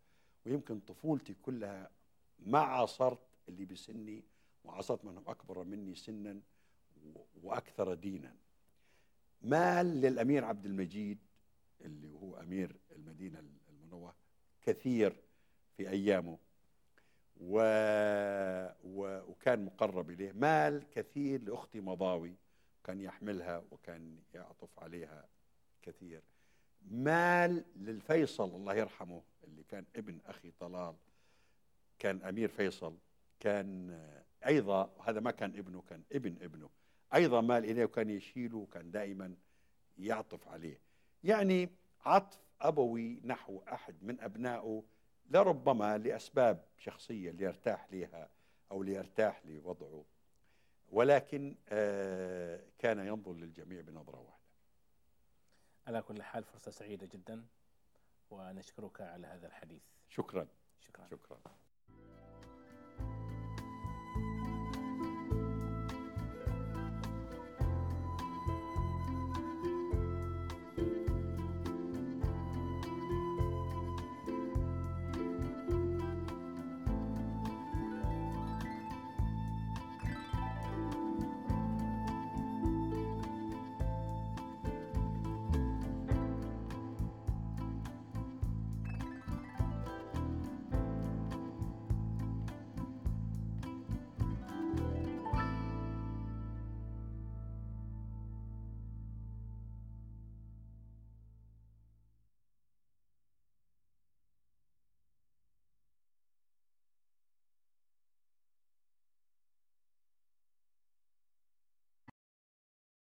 ويمكن 0.45 0.79
طفولتي 0.79 1.33
كلها 1.33 1.91
ما 2.39 2.59
عاصرت 2.59 3.19
اللي 3.49 3.65
بسني 3.65 4.23
وعاصرت 4.63 5.05
منهم 5.05 5.23
أكبر 5.27 5.63
مني 5.63 5.95
سنا. 5.95 6.41
وأكثر 7.43 7.93
دينا. 7.93 8.35
مال 9.41 9.85
للأمير 9.85 10.45
عبد 10.45 10.65
المجيد 10.65 11.17
اللي 11.81 12.07
هو 12.13 12.35
أمير 12.35 12.75
المدينة 12.91 13.43
المنورة 13.69 14.15
كثير 14.61 15.15
في 15.77 15.89
أيامه. 15.89 16.37
و... 17.37 17.59
و... 18.83 19.21
وكان 19.31 19.65
مقرب 19.65 20.09
إليه. 20.09 20.31
مال 20.31 20.89
كثير 20.91 21.43
لأختي 21.43 21.79
مضاوي 21.81 22.35
كان 22.83 23.01
يحملها 23.01 23.63
وكان 23.71 24.19
يعطف 24.33 24.79
عليها 24.79 25.27
كثير. 25.81 26.21
مال 26.91 27.65
للفيصل 27.75 28.55
الله 28.55 28.73
يرحمه 28.75 29.23
اللي 29.43 29.63
كان 29.63 29.85
ابن 29.95 30.19
أخي 30.25 30.51
طلال 30.59 30.95
كان 31.99 32.21
أمير 32.21 32.49
فيصل 32.49 32.97
كان 33.39 33.99
أيضا 34.45 34.93
هذا 35.05 35.19
ما 35.19 35.31
كان 35.31 35.49
ابنه 35.49 35.81
كان 35.81 36.03
ابن 36.11 36.35
ابنه. 36.41 36.69
أيضا 37.13 37.41
مال 37.41 37.65
إليه 37.65 37.85
وكان 37.85 38.09
يشيله 38.09 38.57
وكان 38.57 38.91
دائما 38.91 39.35
يعطف 39.97 40.47
عليه. 40.47 40.79
يعني 41.23 41.69
عطف 42.05 42.39
أبوي 42.61 43.21
نحو 43.23 43.61
أحد 43.73 44.03
من 44.03 44.21
أبنائه 44.21 44.83
لربما 45.29 45.97
لأسباب 45.97 46.65
شخصية 46.77 47.31
ليرتاح 47.31 47.87
لها 47.91 48.29
أو 48.71 48.83
ليرتاح 48.83 49.45
لوضعه. 49.45 50.05
ولكن 50.89 51.55
آه، 51.69 52.63
كان 52.79 53.07
ينظر 53.07 53.33
للجميع 53.33 53.81
بنظرة 53.81 54.19
واحدة. 54.19 54.41
على 55.87 56.01
كل 56.01 56.23
حال 56.23 56.43
فرصة 56.43 56.71
سعيدة 56.71 57.05
جدا 57.05 57.45
ونشكرك 58.29 59.01
على 59.01 59.27
هذا 59.27 59.47
الحديث. 59.47 59.81
شكرا. 60.09 60.47
شكرا. 60.79 61.07
شكرا. 61.07 61.39